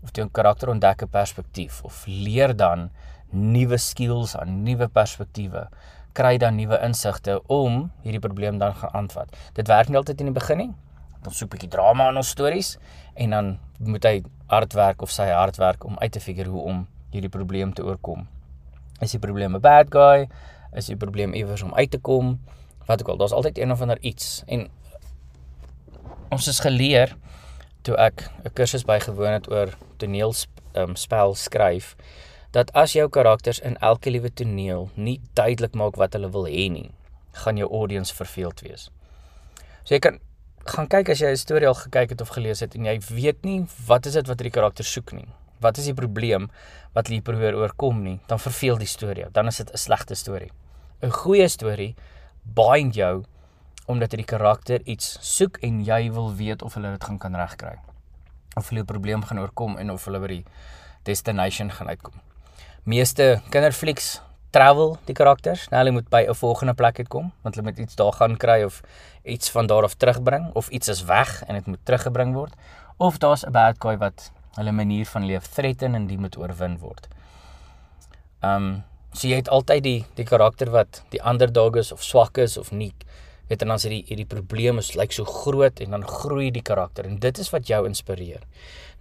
of 0.04 0.12
die 0.12 0.26
karakter 0.32 0.70
ontdek 0.70 1.04
'n 1.04 1.10
perspektief 1.10 1.84
of 1.84 2.06
leer 2.06 2.56
dan 2.56 2.90
nuwe 3.30 3.78
skills 3.78 4.36
aan 4.38 4.64
nuwe 4.64 4.88
perspektiewe 4.88 5.68
kry 6.14 6.38
dan 6.38 6.56
nuwe 6.56 6.80
insigte 6.84 7.40
om 7.48 7.92
hierdie 8.04 8.20
probleem 8.20 8.58
dan 8.58 8.76
gaan 8.76 8.94
aanvat. 8.94 9.38
Dit 9.54 9.68
werk 9.68 9.88
nie 9.88 9.98
altyd 9.98 10.20
in 10.20 10.32
die 10.32 10.36
begin 10.36 10.58
nie. 10.58 10.72
Ons 11.26 11.38
soek 11.38 11.48
'n 11.48 11.54
bietjie 11.56 11.70
drama 11.70 12.10
in 12.10 12.18
ons 12.18 12.30
stories 12.30 12.78
en 13.16 13.30
dan 13.30 13.60
moet 13.80 14.04
hy 14.04 14.24
hard 14.48 14.74
werk 14.74 15.02
of 15.02 15.12
sy 15.12 15.30
hard 15.30 15.58
werk 15.58 15.84
om 15.86 15.98
uit 15.98 16.12
te 16.12 16.20
figure 16.20 16.50
hoe 16.50 16.62
om 16.62 16.88
hierdie 17.12 17.30
probleem 17.30 17.74
te 17.74 17.84
oorkom. 17.84 18.28
Is 19.00 19.12
die 19.12 19.20
probleem 19.20 19.56
'n 19.56 19.62
bad 19.62 19.88
guy? 19.90 20.28
Is 20.74 20.86
die 20.86 20.96
probleem 20.96 21.34
iewers 21.34 21.62
om 21.62 21.74
uit 21.74 21.92
te 21.92 22.00
kom? 22.00 22.40
Wat 22.86 23.02
ook 23.02 23.08
al, 23.08 23.18
daar's 23.18 23.32
altyd 23.32 23.58
een 23.58 23.72
of 23.72 23.82
ander 23.82 24.00
iets 24.02 24.44
en 24.48 24.68
ons 26.30 26.48
is 26.48 26.60
geleer 26.60 27.16
toe 27.82 27.96
ek 27.98 28.30
'n 28.46 28.54
kursus 28.54 28.86
bygewoon 28.86 29.34
het 29.34 29.52
oor 29.52 29.78
toneelspel 29.98 31.30
um, 31.30 31.36
skryf 31.36 31.96
dat 32.52 32.72
as 32.74 32.94
jou 32.94 33.10
karakters 33.10 33.60
in 33.60 33.78
elke 33.80 34.12
liewe 34.12 34.30
toneel 34.34 34.90
nie 34.96 35.22
duidelik 35.34 35.74
maak 35.74 35.96
wat 35.96 36.14
hulle 36.14 36.30
wil 36.32 36.46
hê 36.46 36.68
nie, 36.72 36.92
gaan 37.44 37.58
jou 37.58 37.70
audience 37.72 38.14
verveeld 38.16 38.60
wees. 38.62 38.90
So 39.84 39.96
jy 39.96 40.00
kan 40.00 40.20
gaan 40.66 40.88
kyk 40.88 41.10
as 41.10 41.22
jy 41.22 41.32
'n 41.32 41.38
storie 41.38 41.68
al 41.68 41.74
gekyk 41.74 42.10
het 42.10 42.22
of 42.22 42.30
gelees 42.36 42.60
het 42.60 42.76
en 42.76 42.86
jy 42.86 43.00
weet 43.10 43.44
nie 43.44 43.66
wat 43.88 44.06
is 44.06 44.14
dit 44.14 44.28
wat 44.28 44.40
hierdie 44.40 44.60
karakter 44.60 44.86
soek 44.86 45.14
nie. 45.14 45.28
Wat 45.62 45.78
is 45.78 45.86
die 45.86 45.94
probleem 45.94 46.50
wat 46.94 47.08
hulle 47.08 47.22
probeer 47.22 47.56
oorkom 47.56 48.04
nie, 48.04 48.20
dan 48.28 48.40
verveel 48.40 48.78
die 48.78 48.88
storie. 48.88 49.26
Dan 49.32 49.48
is 49.48 49.58
dit 49.58 49.72
'n 49.72 49.78
slegte 49.78 50.16
storie. 50.16 50.52
'n 51.02 51.10
Goeie 51.10 51.48
storie 51.48 51.96
bind 52.44 52.96
jou 52.96 53.24
omdat 53.92 54.12
hierdie 54.16 54.30
karakter 54.38 54.82
iets 54.90 55.18
soek 55.22 55.60
en 55.66 55.84
jy 55.86 56.12
wil 56.16 56.34
weet 56.36 56.64
of 56.66 56.74
hulle 56.74 56.92
dit 56.96 57.04
gaan 57.04 57.20
kan 57.22 57.36
regkry. 57.36 57.78
Of 58.56 58.70
hulle 58.70 58.82
'n 58.82 58.86
probleem 58.86 59.24
gaan 59.24 59.40
oorkom 59.40 59.78
en 59.78 59.92
of 59.92 60.06
hulle 60.06 60.20
by 60.20 60.28
die 60.28 60.46
destination 61.04 61.72
gaan 61.72 61.88
uitkom. 61.88 62.14
Meeste 62.84 63.42
kinderflieks 63.50 64.22
travel 64.52 64.98
die 65.06 65.16
karakters, 65.16 65.70
nou 65.70 65.80
hulle 65.80 65.92
moet 65.92 66.10
by 66.10 66.26
'n 66.28 66.36
volgende 66.36 66.74
plek 66.74 67.00
uitkom, 67.00 67.32
want 67.44 67.56
hulle 67.56 67.68
moet 67.68 67.80
iets 67.80 67.96
daar 67.96 68.14
gaan 68.14 68.38
kry 68.38 68.64
of 68.64 68.82
iets 69.24 69.50
van 69.50 69.68
daar 69.68 69.84
af 69.84 69.96
terugbring 69.96 70.52
of 70.54 70.70
iets 70.70 70.88
is 70.88 71.04
weg 71.04 71.44
en 71.48 71.56
dit 71.56 71.66
moet 71.66 71.80
teruggebring 71.86 72.34
word 72.34 72.54
of 72.98 73.18
daar's 73.18 73.46
'n 73.46 73.52
bad 73.52 73.76
guy 73.80 73.98
wat 73.98 74.32
hulle 74.56 74.72
manier 74.72 75.06
van 75.06 75.26
leef 75.26 75.46
threaten 75.48 75.96
en 75.96 76.08
die 76.08 76.18
moet 76.18 76.38
oorwin 76.38 76.78
word. 76.78 77.08
Um 78.42 78.84
so 79.14 79.28
jy 79.28 79.36
het 79.36 79.50
altyd 79.50 79.84
die 79.84 80.06
die 80.16 80.26
karakter 80.26 80.70
wat 80.72 81.04
die 81.10 81.20
underdog 81.28 81.76
is 81.76 81.92
of 81.92 82.04
swak 82.04 82.38
is 82.38 82.58
of 82.58 82.72
nie 82.72 82.94
weet 83.52 83.66
en 83.66 83.74
dan 83.74 83.82
is 83.82 83.86
hierdie 83.88 84.04
hierdie 84.08 84.30
probleem 84.32 84.80
is 84.80 84.94
lyk 84.96 85.12
so 85.16 85.28
groot 85.28 85.82
en 85.84 85.96
dan 85.98 86.06
groei 86.08 86.52
die 86.56 86.64
karakter 86.64 87.08
en 87.10 87.18
dit 87.20 87.42
is 87.44 87.50
wat 87.52 87.68
jou 87.68 87.82
inspireer. 87.88 88.46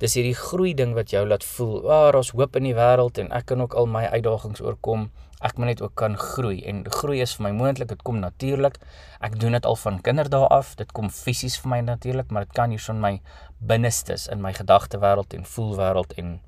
Dis 0.03 0.17
hierdie 0.17 0.35
groei 0.35 0.73
ding 0.75 0.95
wat 0.97 1.13
jou 1.15 1.23
laat 1.29 1.45
voel, 1.45 1.77
"Ag, 1.79 2.07
oh, 2.07 2.13
daar's 2.13 2.31
hoop 2.35 2.57
in 2.57 2.65
die 2.65 2.75
wêreld 2.75 3.19
en 3.19 3.31
ek 3.33 3.47
kan 3.47 3.61
ook 3.63 3.75
al 3.75 3.87
my 3.87 4.05
uitdagings 4.05 4.61
oorkom. 4.61 5.11
Ek 5.41 5.59
moet 5.59 5.67
net 5.67 5.83
ook 5.83 5.95
kan 5.95 6.17
groei." 6.17 6.65
En 6.65 6.85
groei 6.91 7.21
is 7.21 7.35
vir 7.37 7.45
my 7.45 7.51
moontlik, 7.51 7.89
dit 7.89 8.03
kom 8.03 8.19
natuurlik. 8.19 8.79
Ek 9.21 9.41
doen 9.41 9.53
dit 9.53 9.67
al 9.67 9.77
van 9.77 10.01
kinderdae 10.01 10.49
af. 10.49 10.75
Dit 10.77 10.93
kom 10.93 11.11
fisies 11.11 11.59
vir 11.59 11.71
my 11.71 11.81
natuurlik, 11.81 12.31
maar 12.31 12.45
dit 12.45 12.55
kan 12.55 12.71
hier 12.71 12.79
son 12.79 13.01
my 13.01 13.21
binnestes 13.59 14.27
in 14.29 14.41
my 14.41 14.53
gedagtewêreld 14.53 15.35
en 15.35 15.45
voelwêreld 15.45 16.13
en 16.17 16.41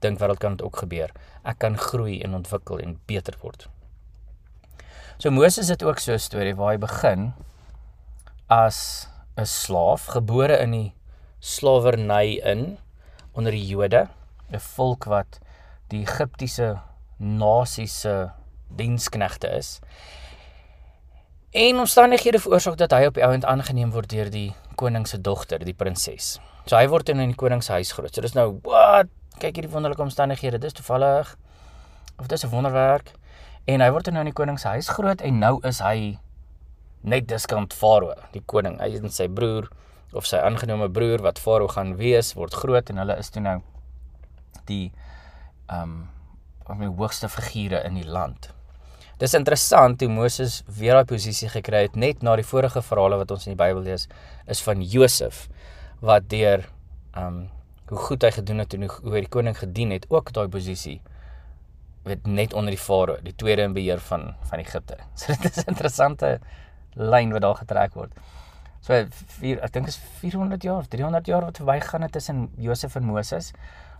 dinkwêreld 0.00 0.38
kan 0.38 0.56
dit 0.56 0.62
ook 0.62 0.76
gebeur. 0.76 1.10
Ek 1.44 1.58
kan 1.58 1.78
groei 1.78 2.22
en 2.22 2.34
ontwikkel 2.34 2.78
en 2.78 3.00
beter 3.06 3.34
word. 3.40 3.68
So 5.18 5.30
Moses 5.34 5.66
het 5.68 5.82
ook 5.82 5.98
so 5.98 6.12
'n 6.12 6.18
storie 6.18 6.54
waar 6.54 6.72
hy 6.72 6.78
begin 6.78 7.32
as 8.46 9.08
'n 9.36 9.46
slaaf 9.46 10.04
gebore 10.04 10.58
in 10.58 10.70
die 10.70 10.94
slawerny 11.40 12.38
in 12.44 12.78
onder 13.32 13.52
die 13.52 13.66
Jode, 13.66 14.08
'n 14.52 14.60
volk 14.60 15.04
wat 15.04 15.40
die 15.88 16.06
Egiptiese 16.06 16.78
nasie 17.16 17.86
se 17.86 18.30
diensknegte 18.68 19.48
is. 19.48 19.80
En 21.50 21.78
omstandighede 21.78 22.38
veroorsaak 22.38 22.76
dat 22.76 22.90
hy 22.90 23.06
op 23.06 23.14
die 23.14 23.24
ouend 23.24 23.44
aangeneem 23.44 23.90
word 23.90 24.08
deur 24.08 24.30
die 24.30 24.54
koning 24.74 25.06
se 25.06 25.20
dogter, 25.20 25.58
die 25.64 25.74
prinses. 25.74 26.38
So 26.64 26.76
hy 26.76 26.88
word 26.88 27.08
in 27.08 27.16
die 27.16 27.34
koning 27.34 27.62
se 27.62 27.72
huis 27.72 27.92
groot. 27.92 28.14
So 28.14 28.20
dis 28.20 28.34
nou, 28.34 28.60
wat? 28.62 29.06
Kyk 29.38 29.54
hierdie 29.54 29.72
wonderlike 29.72 30.02
omstandighede. 30.02 30.58
Dis 30.58 30.72
toevallig 30.72 31.36
of 32.18 32.26
dis 32.26 32.44
'n 32.44 32.50
wonderwerk. 32.50 33.17
En 33.68 33.82
hy 33.84 33.88
word 33.92 34.08
nou 34.08 34.22
in 34.24 34.30
die 34.30 34.36
koning 34.36 34.56
se 34.56 34.70
huis 34.72 34.88
groot 34.96 35.20
en 35.20 35.42
nou 35.42 35.58
is 35.68 35.82
hy 35.84 36.14
net 37.04 37.26
diskant 37.28 37.74
Farao, 37.76 38.14
die 38.32 38.40
koning. 38.48 38.78
Hy 38.80 38.94
en 38.96 39.12
sy 39.12 39.26
broer 39.28 39.68
of 40.16 40.24
sy 40.24 40.40
aangenome 40.40 40.88
broer 40.88 41.20
wat 41.24 41.40
Farao 41.42 41.68
gaan 41.74 41.98
wees, 41.98 42.32
word 42.38 42.56
groot 42.56 42.88
en 42.88 43.02
hulle 43.02 43.18
is 43.20 43.28
toe 43.34 43.42
nou 43.44 43.58
die 44.70 44.86
ehm 45.68 45.98
um, 45.98 46.78
die 46.80 46.88
hoogste 46.88 47.28
figure 47.32 47.78
in 47.88 47.94
die 47.96 48.08
land. 48.08 48.50
Dis 49.20 49.32
interessant 49.36 50.02
hoe 50.04 50.08
Moses 50.12 50.58
weer 50.78 50.98
daai 50.98 51.08
posisie 51.08 51.48
gekry 51.52 51.86
het 51.86 51.96
net 51.96 52.24
na 52.24 52.34
die 52.36 52.44
vorige 52.44 52.82
verhale 52.84 53.16
wat 53.20 53.32
ons 53.32 53.46
in 53.48 53.54
die 53.54 53.60
Bybel 53.60 53.80
lees 53.86 54.04
is 54.48 54.60
van 54.64 54.84
Josef 54.84 55.46
wat 56.00 56.28
deur 56.32 56.64
ehm 57.12 57.26
um, 57.26 57.38
hoe 57.88 58.00
goed 58.04 58.24
hy 58.24 58.28
gedoen 58.36 58.60
het 58.60 58.74
en 58.76 58.84
hoe, 58.84 58.90
hoe 59.00 59.14
hy 59.14 59.22
die 59.24 59.32
koning 59.32 59.54
gedien 59.56 59.94
het, 59.94 60.04
ook 60.12 60.28
daai 60.36 60.48
posisie 60.52 60.98
weet 62.08 62.26
net 62.26 62.54
onder 62.54 62.74
die 62.74 62.80
Farao, 62.80 63.16
die 63.22 63.34
tweede 63.36 63.62
in 63.68 63.76
beheer 63.76 64.00
van 64.10 64.34
van 64.50 64.58
Egipte. 64.58 64.98
So 65.20 65.32
dit 65.32 65.56
is 65.56 65.64
'n 65.64 65.74
interessante 65.74 66.38
lyn 66.94 67.32
wat 67.32 67.42
daar 67.42 67.56
getrek 67.56 67.94
word. 67.94 68.12
So 68.80 69.04
vier, 69.38 69.60
ek 69.62 69.72
dink 69.72 69.86
is 69.86 69.98
400 70.20 70.62
jaar, 70.62 70.86
300 70.88 71.26
jaar 71.26 71.44
wat 71.44 71.56
verbygaan 71.56 72.02
het 72.02 72.12
tussen 72.12 72.48
Josef 72.56 72.94
en 72.96 73.04
Moses 73.04 73.52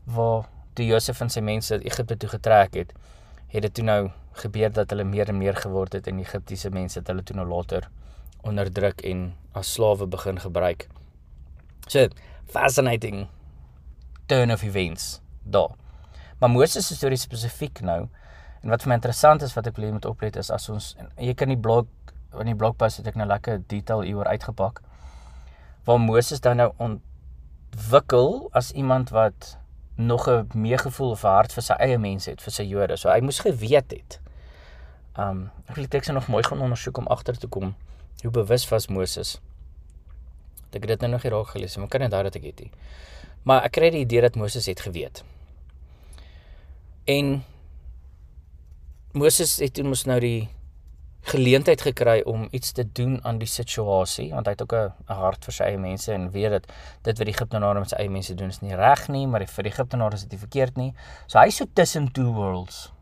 waar 0.04 0.48
toe 0.74 0.86
Josef 0.86 1.20
en 1.20 1.30
sy 1.30 1.40
mense 1.40 1.80
Egipte 1.84 2.16
toe 2.16 2.28
getrek 2.28 2.74
het, 2.74 2.92
het 3.48 3.62
dit 3.62 3.74
toe 3.74 3.84
nou 3.84 4.10
gebeur 4.38 4.72
dat 4.72 4.90
hulle 4.90 5.04
meer 5.04 5.28
en 5.28 5.38
meer 5.38 5.56
geword 5.56 5.92
het 5.92 6.06
en 6.06 6.20
Egiptiese 6.22 6.70
mense 6.70 6.98
het 6.98 7.08
hulle 7.10 7.22
toe 7.22 7.36
nou 7.36 7.46
later 7.48 7.88
onderdruk 8.46 9.02
en 9.04 9.32
as 9.58 9.72
slawe 9.74 10.06
begin 10.06 10.38
gebruik. 10.40 10.86
So 11.88 12.08
fascinating 12.46 13.26
turn 14.26 14.52
of 14.52 14.62
events 14.62 15.20
daar. 15.42 15.74
Maar 16.38 16.50
Moses 16.50 16.87
se 16.87 16.95
storie 16.95 17.18
spesifiek 17.18 17.80
nou 17.80 18.09
en 18.62 18.71
wat 18.71 18.83
vir 18.83 18.88
my 18.88 18.99
interessant 18.99 19.42
is 19.42 19.54
wat 19.54 19.66
ek 19.66 19.76
wil 19.76 19.88
hê 19.88 19.92
moet 19.95 20.07
oplet 20.07 20.37
is 20.37 20.50
as 20.50 20.68
ons 20.68 20.97
jy 21.16 21.35
kan 21.38 21.49
die 21.49 21.59
blog 21.59 21.87
in 22.38 22.50
die 22.50 22.59
blogpost 22.59 22.99
het 23.00 23.07
ek 23.07 23.16
nou 23.18 23.26
lekker 23.28 23.62
detail 23.71 24.02
hieroor 24.02 24.28
uitgepak 24.35 24.83
waar 25.88 26.00
Moses 26.02 26.42
dan 26.45 26.59
nou 26.61 26.73
ontwikkel 26.78 28.50
as 28.52 28.73
iemand 28.73 29.11
wat 29.11 29.57
nog 29.99 30.28
'n 30.28 30.47
meegevoel 30.54 31.11
of 31.11 31.23
hart 31.23 31.52
vir 31.52 31.62
sy 31.62 31.73
eie 31.73 31.99
mense 31.99 32.30
het, 32.30 32.42
vir 32.42 32.52
sy 32.52 32.62
Jode. 32.62 32.97
So 32.97 33.09
hy 33.09 33.21
moes 33.21 33.38
geweet 33.38 33.90
het. 33.90 34.21
Um 35.16 35.50
ek 35.68 35.75
wil 35.75 35.85
die 35.85 35.88
teks 35.88 36.09
nog 36.09 36.28
mooi 36.28 36.45
gaan 36.45 36.61
ondersoek 36.61 36.97
om 36.97 37.07
agter 37.07 37.38
te 37.38 37.47
kom 37.47 37.75
hoe 38.23 38.30
bewus 38.30 38.68
was 38.68 38.87
Moses. 38.87 39.40
Ek 40.73 40.83
het 40.83 40.88
dit 40.88 41.00
nou 41.00 41.11
nog 41.11 41.23
nie 41.23 41.33
raak 41.33 41.47
gelees 41.47 41.76
nie, 41.76 41.80
maar 41.80 41.88
kan 41.88 42.11
daai 42.11 42.23
dat 42.23 42.37
ek 42.37 42.42
het 42.42 42.61
nie. 42.61 42.71
Maar 43.42 43.64
ek 43.64 43.73
kry 43.73 43.90
die 43.90 44.00
idee 44.00 44.21
dat 44.21 44.37
Moses 44.37 44.66
het 44.66 44.80
geweet. 44.80 45.25
En 47.08 47.44
Moses 49.16 49.56
het 49.62 49.74
toe 49.78 49.84
mos 49.88 50.04
nou 50.04 50.18
die 50.20 50.48
geleentheid 51.28 51.80
gekry 51.84 52.20
om 52.28 52.46
iets 52.56 52.72
te 52.76 52.84
doen 52.84 53.18
aan 53.26 53.40
die 53.40 53.48
situasie 53.48 54.28
want 54.32 54.46
hy 54.46 54.54
het 54.54 54.62
ook 54.62 54.74
'n 54.76 55.16
hart 55.20 55.44
vir 55.44 55.54
sy 55.54 55.64
eie 55.64 55.78
mense 55.78 56.12
en 56.12 56.30
weet 56.30 56.50
dat 56.50 56.66
dit 57.02 57.18
wat 57.18 57.26
die 57.26 57.34
Egiptenare 57.34 57.80
met 57.80 57.88
sy 57.88 57.96
eie 57.96 58.10
mense 58.10 58.34
doen 58.34 58.48
is 58.48 58.60
nie 58.60 58.76
reg 58.76 59.08
nie 59.08 59.26
maar 59.26 59.46
vir 59.46 59.64
die 59.64 59.72
Egiptenare 59.72 60.14
is 60.14 60.24
dit 60.24 60.38
verkeerd 60.38 60.76
nie. 60.76 60.94
So 61.26 61.38
hy 61.38 61.50
so 61.50 61.64
tussen 61.74 62.12
two 62.12 62.32
worlds. 62.32 62.92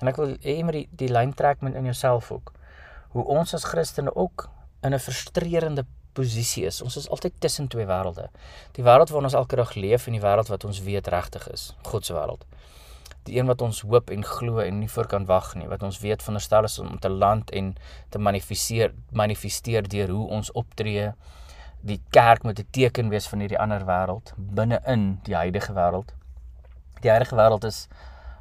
En 0.00 0.08
ek 0.08 0.16
wil 0.16 0.36
hê 0.42 0.58
jy 0.58 0.62
moet 0.62 0.72
die 0.72 0.88
die 0.92 1.08
lyn 1.08 1.34
trek 1.34 1.60
met 1.60 1.74
in 1.74 1.84
jouself 1.84 2.32
ook. 2.32 2.52
hoe 3.16 3.24
ons 3.24 3.54
as 3.56 3.64
Christene 3.64 4.14
ook 4.14 4.48
in 4.82 4.94
'n 4.94 4.98
frustrerende 4.98 5.84
posisie 6.12 6.64
is. 6.64 6.82
Ons 6.82 6.96
is 6.96 7.08
altyd 7.08 7.32
tussen 7.38 7.68
twee 7.68 7.86
wêrelde. 7.86 8.28
Die 8.72 8.84
wêreld 8.84 9.08
waarin 9.08 9.24
ons 9.24 9.34
elke 9.34 9.56
dag 9.56 9.74
leef 9.74 10.06
en 10.06 10.12
die 10.12 10.20
wêreld 10.20 10.48
wat 10.48 10.64
ons 10.64 10.80
weet 10.80 11.06
regtig 11.06 11.50
is, 11.52 11.74
God 11.82 12.06
se 12.06 12.12
wêreld. 12.12 12.44
Die 13.26 13.38
een 13.38 13.48
wat 13.50 13.62
ons 13.62 13.80
hoop 13.82 14.10
en 14.14 14.24
glo 14.24 14.58
en 14.62 14.78
nie 14.78 14.90
voor 14.90 15.08
kan 15.10 15.26
wag 15.26 15.54
nie, 15.58 15.66
wat 15.68 15.82
ons 15.82 15.98
weet 16.02 16.22
veronderstel 16.22 16.68
is 16.68 16.78
om 16.78 16.98
te 17.02 17.10
land 17.10 17.50
en 17.50 17.74
te 18.14 18.18
manifesteer 18.18 18.94
manifesteer 19.10 19.88
deur 19.88 20.12
hoe 20.14 20.28
ons 20.38 20.52
optree. 20.52 21.12
Die 21.86 22.00
kerk 22.10 22.42
moet 22.42 22.60
'n 22.60 22.68
teken 22.70 23.08
wees 23.08 23.26
van 23.26 23.40
hierdie 23.40 23.58
ander 23.58 23.84
wêreld 23.86 24.34
binne-in 24.36 25.20
die 25.24 25.34
huidige 25.34 25.72
wêreld. 25.72 26.14
Die 27.00 27.10
huidige 27.10 27.36
wêreld 27.36 27.64
is 27.64 27.88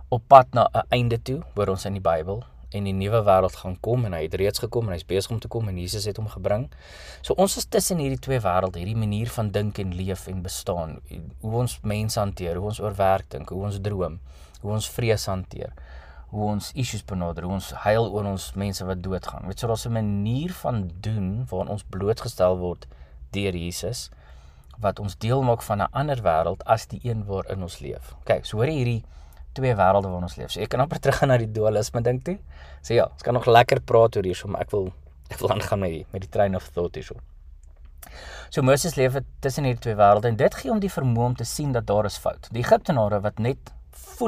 op 0.09 0.21
pad 0.27 0.53
na 0.53 0.69
'n 0.73 0.85
einde 0.89 1.21
toe, 1.21 1.41
hoor 1.55 1.67
ons 1.67 1.85
in 1.85 1.93
die 1.93 2.01
Bybel 2.01 2.43
en 2.75 2.83
die 2.83 2.93
nuwe 2.93 3.21
wêreld 3.23 3.55
gaan 3.55 3.77
kom 3.79 4.05
en 4.05 4.13
hy 4.13 4.21
het 4.25 4.35
reeds 4.39 4.59
gekom 4.59 4.87
en 4.87 4.95
hy's 4.95 5.07
besig 5.07 5.31
om 5.31 5.39
te 5.39 5.47
kom 5.51 5.67
en 5.71 5.77
Jesus 5.77 6.05
het 6.09 6.17
hom 6.17 6.27
gebring. 6.27 6.67
So 7.21 7.33
ons 7.41 7.57
is 7.57 7.65
tussen 7.71 8.01
hierdie 8.03 8.19
twee 8.19 8.39
wêrelde, 8.43 8.81
hierdie 8.81 8.99
manier 8.99 9.31
van 9.37 9.51
dink 9.55 9.79
en 9.79 9.93
leef 9.95 10.27
en 10.27 10.41
bestaan, 10.45 10.99
hoe 11.41 11.53
ons 11.61 11.79
mense 11.81 12.19
hanteer, 12.19 12.59
hoe 12.59 12.71
ons 12.73 12.81
oor 12.83 12.95
werk 12.95 13.29
dink, 13.29 13.49
hoe 13.49 13.63
ons 13.69 13.79
droom, 13.81 14.19
hoe 14.65 14.73
ons 14.75 14.89
vrees 14.89 15.27
hanteer, 15.29 15.73
hoe 16.33 16.49
ons 16.55 16.71
issues 16.73 17.05
benader, 17.07 17.45
hoe 17.45 17.55
ons 17.59 17.71
huil 17.85 18.09
oor 18.09 18.27
ons 18.33 18.51
mense 18.59 18.85
wat 18.85 19.03
doodgaan. 19.05 19.45
Weet 19.47 19.61
so, 19.61 19.69
daar's 19.69 19.85
'n 19.85 19.93
manier 19.93 20.53
van 20.63 20.89
doen 21.01 21.45
waarin 21.49 21.71
ons 21.71 21.83
blootgestel 21.83 22.57
word 22.57 22.87
deur 23.31 23.55
Jesus 23.55 24.09
wat 24.79 24.99
ons 24.99 25.15
deel 25.17 25.43
maak 25.43 25.61
van 25.61 25.81
'n 25.81 25.91
ander 25.91 26.21
wêreld 26.21 26.63
as 26.65 26.87
die 26.87 26.99
een 27.03 27.25
waarin 27.25 27.61
ons 27.61 27.79
leef. 27.79 28.15
Kyk, 28.25 28.45
so 28.45 28.57
hoor 28.57 28.67
jy 28.67 28.77
hierdie 28.77 29.03
twee 29.53 29.75
wêrelde 29.75 30.09
waarin 30.09 30.27
ons 30.27 30.35
leef. 30.35 30.51
So 30.51 30.59
ek 30.59 30.69
kan 30.69 30.79
amper 30.79 30.99
terug 31.03 31.17
gaan 31.17 31.29
na 31.29 31.37
die 31.37 31.51
dualisme 31.51 32.01
dink 32.01 32.23
toe. 32.23 32.37
So 32.81 32.93
ja, 32.93 33.05
ons 33.05 33.21
kan 33.21 33.33
nog 33.33 33.45
lekker 33.45 33.81
praat 33.81 34.17
oor 34.17 34.23
hierso, 34.23 34.47
maar 34.47 34.61
ek 34.61 34.71
wil 34.71 34.91
ek 35.29 35.39
wil 35.39 35.51
aangaan 35.55 35.79
met 35.79 35.91
die 35.91 36.05
met 36.11 36.21
die 36.21 36.29
train 36.29 36.55
of 36.55 36.69
thought 36.69 36.95
hierso. 36.95 37.15
So 38.49 38.61
Moses 38.61 38.95
leef 38.95 39.17
tussen 39.39 39.63
hierdie 39.63 39.81
twee 39.81 39.95
wêrelde 39.95 40.27
en 40.27 40.35
dit 40.35 40.55
gee 40.55 40.69
hom 40.69 40.79
die 40.79 40.91
vermoë 40.91 41.31
om 41.31 41.35
te 41.35 41.47
sien 41.47 41.71
dat 41.71 41.87
daar 41.87 42.05
is 42.05 42.17
fout. 42.17 42.49
Die 42.51 42.63
Egiptenare 42.63 43.19
wat 43.21 43.39
net 43.39 43.74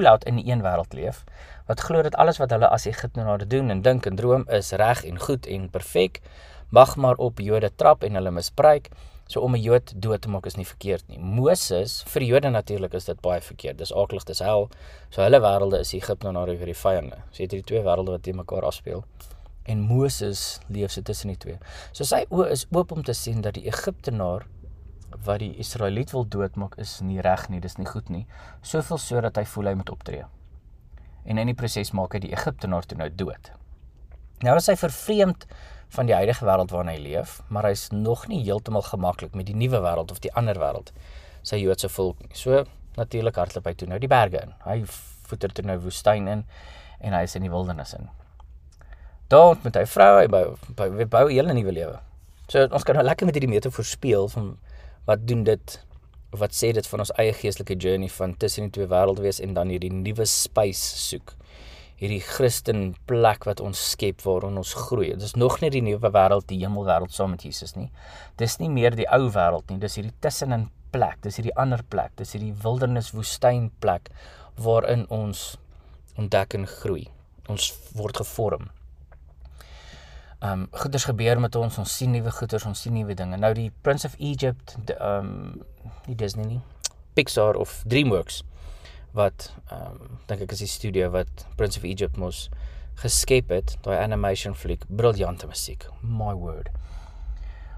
out 0.05 0.23
in 0.23 0.35
die 0.35 0.51
een 0.51 0.61
wêreld 0.61 0.93
leef, 0.93 1.23
wat 1.67 1.79
glo 1.79 2.01
dat 2.01 2.15
alles 2.15 2.37
wat 2.37 2.51
hulle 2.51 2.69
as 2.69 2.85
Egiptenare 2.85 3.47
doen 3.47 3.69
en 3.69 3.81
dink 3.81 4.05
en 4.05 4.15
droom 4.15 4.45
is 4.49 4.71
reg 4.71 5.03
en 5.05 5.19
goed 5.19 5.45
en 5.45 5.69
perfek, 5.69 6.21
mag 6.69 6.95
maar 6.95 7.15
op 7.15 7.39
Jode 7.39 7.71
trap 7.75 8.03
en 8.03 8.13
hulle 8.13 8.31
misbruik. 8.31 8.89
So 9.27 9.41
om 9.41 9.55
'n 9.55 9.61
Jood 9.61 9.93
dood 10.01 10.21
te 10.21 10.29
maak 10.29 10.45
is 10.45 10.55
nie 10.55 10.65
verkeerd 10.65 11.07
nie. 11.07 11.19
Moses, 11.19 12.03
vir 12.07 12.21
Jode 12.21 12.49
natuurlik 12.49 12.93
is 12.93 13.05
dit 13.05 13.21
baie 13.21 13.41
verkeerd. 13.41 13.77
Dis 13.77 13.93
aaklig, 13.93 14.23
dis 14.23 14.39
hel. 14.39 14.69
So 15.09 15.21
hulle 15.21 15.39
wêrelde 15.39 15.79
is 15.79 15.93
Egiptenare 15.93 16.57
vir 16.57 16.65
die 16.65 16.73
vyande. 16.73 17.17
So 17.31 17.43
het 17.43 17.51
hierdie 17.51 17.65
twee 17.65 17.83
wêrelde 17.83 18.11
wat 18.11 18.23
teen 18.23 18.35
mekaar 18.35 18.63
afspeel. 18.63 19.03
En 19.65 19.79
Moses 19.79 20.59
leef 20.67 20.91
so 20.91 21.01
tussen 21.01 21.27
die 21.27 21.37
twee. 21.37 21.57
So 21.91 22.03
sy 22.03 22.25
oë 22.29 22.51
is 22.51 22.65
oop 22.71 22.91
om 22.91 23.03
te 23.03 23.13
sien 23.13 23.41
dat 23.41 23.53
die 23.53 23.65
Egiptenaar 23.67 24.45
wat 25.25 25.39
die 25.39 25.53
Israeliet 25.59 26.11
wil 26.11 26.27
doodmaak 26.27 26.75
is 26.77 26.99
nie 27.01 27.21
reg 27.21 27.47
nie, 27.49 27.61
dis 27.63 27.77
nie 27.77 27.87
goed 27.87 28.09
nie. 28.09 28.25
Soveel 28.61 28.97
so 28.97 29.21
dat 29.21 29.37
hy 29.37 29.45
voel 29.45 29.71
hy 29.71 29.73
moet 29.79 29.89
optree. 29.89 30.25
En 31.25 31.37
in 31.37 31.47
die 31.47 31.55
proses 31.57 31.91
maak 31.91 32.13
hy 32.13 32.19
die 32.23 32.33
Egiptenaar 32.35 32.85
toe 32.87 32.97
nou 32.97 33.09
dood. 33.09 33.51
Nou 34.43 34.55
is 34.59 34.67
hy 34.67 34.75
vervreemd 34.75 35.47
van 35.95 36.09
die 36.09 36.15
huidige 36.15 36.45
wêreld 36.45 36.71
waarin 36.71 36.91
hy 36.91 36.99
leef, 36.99 37.41
maar 37.47 37.69
hy's 37.69 37.87
nog 37.91 38.27
nie 38.27 38.43
heeltemal 38.43 38.83
gemaklik 38.83 39.35
met 39.35 39.47
die 39.47 39.55
nuwe 39.55 39.79
wêreld 39.83 40.11
of 40.11 40.19
die 40.23 40.33
ander 40.35 40.59
wêreld 40.59 40.91
sy 41.47 41.61
Joodse 41.61 41.89
volk 41.89 42.19
nie. 42.23 42.35
So 42.35 42.65
natuurlik 42.97 43.37
hardloop 43.39 43.67
hy 43.69 43.75
toe 43.77 43.87
nou 43.89 43.99
die 44.01 44.11
berge 44.11 44.41
in. 44.43 44.53
Hy 44.65 44.81
voeter 45.29 45.53
toe 45.53 45.65
nou 45.67 45.77
woestyn 45.83 46.27
in 46.31 46.43
en 46.99 47.15
hy 47.15 47.23
is 47.27 47.35
in 47.37 47.45
die 47.45 47.53
wildernis 47.53 47.93
in. 47.97 48.09
Daar 49.31 49.57
met 49.63 49.75
hy 49.75 49.83
vrou, 49.89 50.11
hy 50.21 50.27
bou, 50.31 50.45
bou 50.75 51.25
'n 51.27 51.31
hele 51.31 51.53
nuwe 51.53 51.71
lewe. 51.71 51.99
So 52.47 52.67
ons 52.71 52.83
kan 52.83 52.95
nou 52.95 53.03
lekker 53.03 53.25
met 53.25 53.35
hierdie 53.35 53.51
metafoor 53.51 53.85
speel 53.85 54.27
van 54.27 54.57
wat 55.07 55.25
doen 55.27 55.43
dit 55.47 55.79
of 56.35 56.41
wat 56.43 56.53
sê 56.55 56.73
dit 56.75 56.87
van 56.91 57.05
ons 57.05 57.13
eie 57.21 57.33
geestelike 57.33 57.79
journey 57.79 58.11
van 58.11 58.35
tussen 58.37 58.67
die 58.67 58.75
twee 58.77 58.91
wêrelde 58.91 59.23
wees 59.23 59.39
en 59.43 59.55
dan 59.55 59.71
hierdie 59.71 59.93
nuwe 59.93 60.27
spys 60.27 60.83
soek 61.07 61.37
hierdie 61.97 62.21
Christen 62.21 62.91
plek 63.09 63.47
wat 63.49 63.61
ons 63.63 63.79
skep 63.93 64.21
waarin 64.25 64.59
ons 64.61 64.75
groei. 64.77 65.09
Dit 65.15 65.25
is 65.31 65.37
nog 65.39 65.57
nie 65.63 65.71
die 65.73 65.81
nuwe 65.81 66.11
wêreld, 66.13 66.45
die 66.49 66.59
hemelwêreld 66.61 67.13
saam 67.13 67.33
met 67.33 67.45
Jesus 67.47 67.73
nie. 67.77 67.89
Dis 68.37 68.59
nie 68.61 68.69
meer 68.69 68.93
die 68.97 69.07
ou 69.09 69.31
wêreld 69.33 69.71
nie. 69.71 69.79
Dis 69.81 69.97
hierdie 69.97 70.13
tussenin 70.21 70.67
plek. 70.93 71.17
Dis 71.25 71.39
hierdie 71.41 71.55
ander 71.57 71.81
plek. 71.89 72.13
Dis 72.21 72.35
hierdie 72.37 72.53
wildernis 72.61 73.09
woestyn 73.17 73.71
plek 73.81 74.11
waarin 74.61 75.07
ons 75.13 75.55
ontdek 76.21 76.53
en 76.59 76.69
groei. 76.69 77.07
Ons 77.49 77.71
word 77.97 78.21
gevorm. 78.21 78.69
Ehm 80.39 80.51
um, 80.51 80.67
goeders 80.71 81.05
gebeur 81.09 81.39
met 81.39 81.55
ons. 81.55 81.77
Ons 81.77 81.97
sien 81.97 82.11
nuwe 82.11 82.31
goeders, 82.31 82.65
ons 82.65 82.81
sien 82.81 82.93
nuwe 82.93 83.13
dinge. 83.17 83.37
Nou 83.37 83.53
die 83.57 83.71
Prince 83.81 84.07
of 84.07 84.15
Egypt, 84.19 84.75
ehm 84.93 85.31
um, 85.31 85.63
die 86.05 86.15
Disney 86.15 86.45
nie. 86.45 86.61
Pixar 87.13 87.57
of 87.57 87.81
DreamWorks 87.87 88.43
wat 89.17 89.51
ehm 89.71 89.97
um, 89.97 90.19
dink 90.29 90.45
ek 90.45 90.53
is 90.53 90.61
die 90.61 90.69
studio 90.69 91.09
wat 91.15 91.47
Prince 91.57 91.79
of 91.79 91.87
Egypt 91.89 92.17
mos 92.21 92.49
geskep 93.01 93.49
het, 93.53 93.75
daai 93.85 93.97
animation 93.97 94.55
fliek, 94.57 94.85
briljante 94.89 95.47
musiek. 95.47 95.85
My 96.01 96.33
word. 96.33 96.69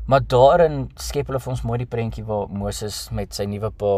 Maar 0.09 0.23
daarin 0.27 0.89
skep 0.97 1.27
hulle 1.29 1.39
vir 1.39 1.51
ons 1.53 1.63
mooi 1.67 1.77
die 1.81 1.89
prentjie 1.89 2.23
waar 2.25 2.47
Moses 2.49 3.07
met 3.15 3.35
sy 3.35 3.45
nuwe 3.45 3.69
pa 3.71 3.93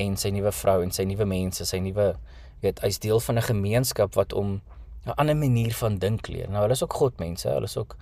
en 0.00 0.16
sy 0.20 0.30
nuwe 0.34 0.52
vrou 0.52 0.82
en 0.84 0.92
sy 0.94 1.06
nuwe 1.08 1.26
mense, 1.26 1.64
sy 1.66 1.78
nuwe 1.82 2.12
weet, 2.60 2.82
hy's 2.84 2.98
deel 3.00 3.22
van 3.24 3.38
'n 3.38 3.48
gemeenskap 3.50 4.14
wat 4.14 4.32
om 4.32 4.60
'n 5.06 5.16
ander 5.16 5.36
manier 5.36 5.74
van 5.74 5.98
dink 5.98 6.28
leer. 6.28 6.48
Nou 6.48 6.60
hulle 6.60 6.72
is 6.72 6.82
ook 6.82 6.92
God 6.92 7.18
mense, 7.18 7.48
hulle 7.48 7.64
is 7.64 7.76
ook 7.76 7.96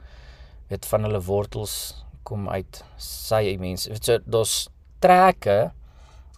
weet 0.69 0.87
van 0.87 1.03
hulle 1.03 1.21
wortels 1.21 2.05
kom 2.23 2.49
uit 2.49 2.85
sy 2.97 3.57
mense. 3.61 3.95
So 4.01 4.19
daar's 4.25 4.69
trekke, 4.99 5.73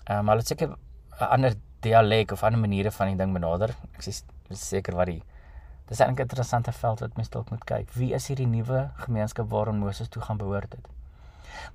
ehm 0.04 0.18
um, 0.18 0.28
hulle 0.28 0.38
het 0.38 0.46
seker 0.46 0.68
'n 0.68 0.76
ander 1.24 1.54
dialek 1.80 2.32
of 2.32 2.42
ander 2.42 2.60
maniere 2.60 2.90
van 2.90 3.06
die 3.06 3.16
ding 3.16 3.32
benader. 3.32 3.74
Ek 3.96 4.06
is 4.06 4.24
seker 4.50 4.94
wat 4.94 5.06
die 5.06 5.22
Dis 5.90 5.98
'n 5.98 6.14
interessante 6.16 6.72
veld 6.72 7.00
wat 7.00 7.16
mens 7.16 7.28
dalk 7.28 7.50
moet 7.50 7.64
kyk. 7.64 7.92
Wie 7.92 8.12
is 8.14 8.26
hierdie 8.26 8.46
nuwe 8.46 8.90
gemeenskap 8.94 9.50
waarin 9.50 9.78
Moses 9.78 10.08
toe 10.08 10.22
gaan 10.22 10.36
behoort 10.36 10.72
het? 10.72 10.86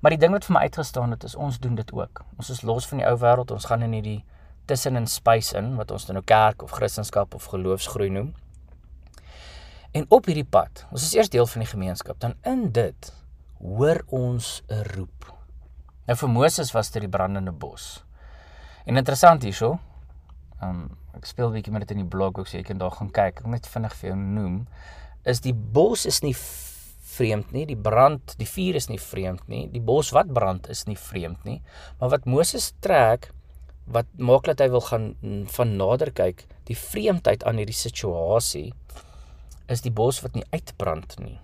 Maar 0.00 0.10
die 0.10 0.18
ding 0.18 0.32
wat 0.32 0.44
vir 0.44 0.54
my 0.54 0.60
uitgestaan 0.60 1.10
het 1.10 1.24
is 1.24 1.34
ons 1.34 1.58
doen 1.58 1.74
dit 1.74 1.92
ook. 1.92 2.24
Ons 2.36 2.50
is 2.50 2.62
los 2.62 2.86
van 2.86 2.98
die 2.98 3.06
ou 3.06 3.18
wêreld. 3.18 3.50
Ons 3.50 3.64
gaan 3.64 3.82
in 3.82 3.92
hierdie 3.92 4.24
tussenin 4.64 5.06
space 5.06 5.56
in 5.56 5.76
wat 5.76 5.90
ons 5.90 6.06
dan 6.06 6.14
nou 6.14 6.24
kerk 6.24 6.62
of 6.62 6.70
Christendom 6.70 7.26
of 7.34 7.44
geloofsgroei 7.44 8.08
noem. 8.08 8.34
En 9.96 10.04
op 10.12 10.26
hierdie 10.28 10.44
pad, 10.44 10.82
ons 10.92 11.04
is 11.06 11.14
eers 11.16 11.30
deel 11.32 11.46
van 11.48 11.62
die 11.62 11.70
gemeenskap, 11.70 12.18
dan 12.20 12.34
in 12.44 12.66
dit 12.76 13.08
hoor 13.62 14.02
ons 14.12 14.62
'n 14.68 14.82
roep. 14.92 15.32
Nou 16.06 16.16
vir 16.16 16.28
Moses 16.28 16.72
was 16.72 16.90
dit 16.90 17.00
die 17.00 17.08
brandende 17.08 17.52
bos. 17.52 18.04
En 18.84 18.96
interessant 18.96 19.42
hierso, 19.42 19.78
um 20.60 20.98
ek 21.16 21.24
speel 21.24 21.48
'n 21.48 21.52
bietjie 21.52 21.72
met 21.72 21.88
dit 21.88 21.96
in 21.96 22.04
die 22.04 22.12
blog 22.16 22.38
ook 22.38 22.46
so 22.46 22.58
jy 22.58 22.62
kan 22.62 22.78
daar 22.78 22.90
gaan 22.90 23.10
kyk. 23.10 23.40
Ek 23.40 23.46
net 23.46 23.66
vinnig 23.66 23.94
vir 23.94 24.10
jou 24.10 24.18
noem 24.18 24.66
is 25.24 25.40
die 25.40 25.54
bos 25.54 26.06
is 26.06 26.20
nie 26.22 26.34
vreemd 26.34 27.52
nie, 27.52 27.66
die 27.66 27.76
brand, 27.76 28.34
die 28.38 28.46
vuur 28.46 28.74
is 28.74 28.88
nie 28.88 29.00
vreemd 29.00 29.48
nie, 29.48 29.68
die 29.68 29.80
bos 29.80 30.12
wat 30.12 30.32
brand 30.32 30.68
is 30.68 30.84
nie 30.86 30.96
vreemd 30.96 31.44
nie, 31.44 31.62
maar 31.98 32.10
wat 32.10 32.26
Moses 32.26 32.72
trek 32.80 33.32
wat 33.86 34.06
maak 34.18 34.44
dat 34.44 34.58
hy 34.58 34.68
wil 34.68 34.80
gaan 34.80 35.16
van 35.46 35.76
nader 35.76 36.12
kyk, 36.12 36.46
die 36.64 36.76
vreemdheid 36.76 37.44
aan 37.44 37.56
hierdie 37.56 37.74
situasie 37.74 38.72
is 39.68 39.82
die 39.82 39.92
bos 39.92 40.22
wat 40.22 40.34
nie 40.34 40.44
uitbrand 40.52 41.18
nie. 41.18 41.40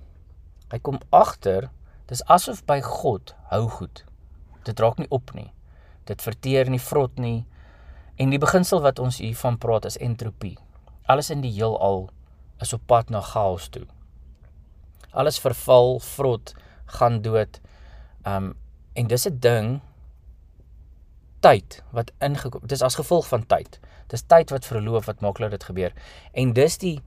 Hy 0.70 0.78
kom 0.78 1.00
agter, 1.10 1.70
dis 2.06 2.22
asof 2.30 2.64
by 2.66 2.80
God 2.80 3.34
hou 3.50 3.68
goed. 3.68 4.04
Dit 4.64 4.80
raak 4.80 4.98
nie 4.98 5.10
op 5.10 5.34
nie. 5.34 5.52
Dit 6.06 6.22
verteer 6.22 6.70
nie 6.70 6.80
vrot 6.80 7.18
nie, 7.18 7.46
En 8.16 8.30
die 8.30 8.38
beginsel 8.38 8.82
wat 8.84 9.00
ons 9.00 9.18
hiervan 9.22 9.56
praat 9.58 9.86
is 9.88 9.96
entropie. 9.96 10.56
Alles 11.10 11.30
in 11.32 11.40
die 11.42 11.52
heelal 11.52 12.10
is 12.62 12.72
op 12.76 12.84
pad 12.86 13.08
na 13.10 13.22
chaos 13.24 13.70
toe. 13.72 13.86
Alles 15.10 15.40
verval, 15.40 15.98
vrot, 16.00 16.52
gaan 16.98 17.22
dood. 17.24 17.60
Um 18.28 18.54
en 18.94 19.06
dis 19.08 19.26
'n 19.26 19.38
ding 19.40 19.80
tyd 21.40 21.82
wat 21.90 22.12
ingekom. 22.20 22.60
Dis 22.66 22.82
as 22.82 22.94
gevolg 22.94 23.26
van 23.28 23.46
tyd. 23.46 23.80
Dis 24.08 24.22
tyd 24.22 24.50
wat 24.50 24.64
verloop 24.64 25.04
wat 25.04 25.20
maak 25.20 25.38
dat 25.38 25.50
dit 25.50 25.64
gebeur. 25.64 25.92
En 26.32 26.52
dis 26.52 26.78
die 26.78 27.02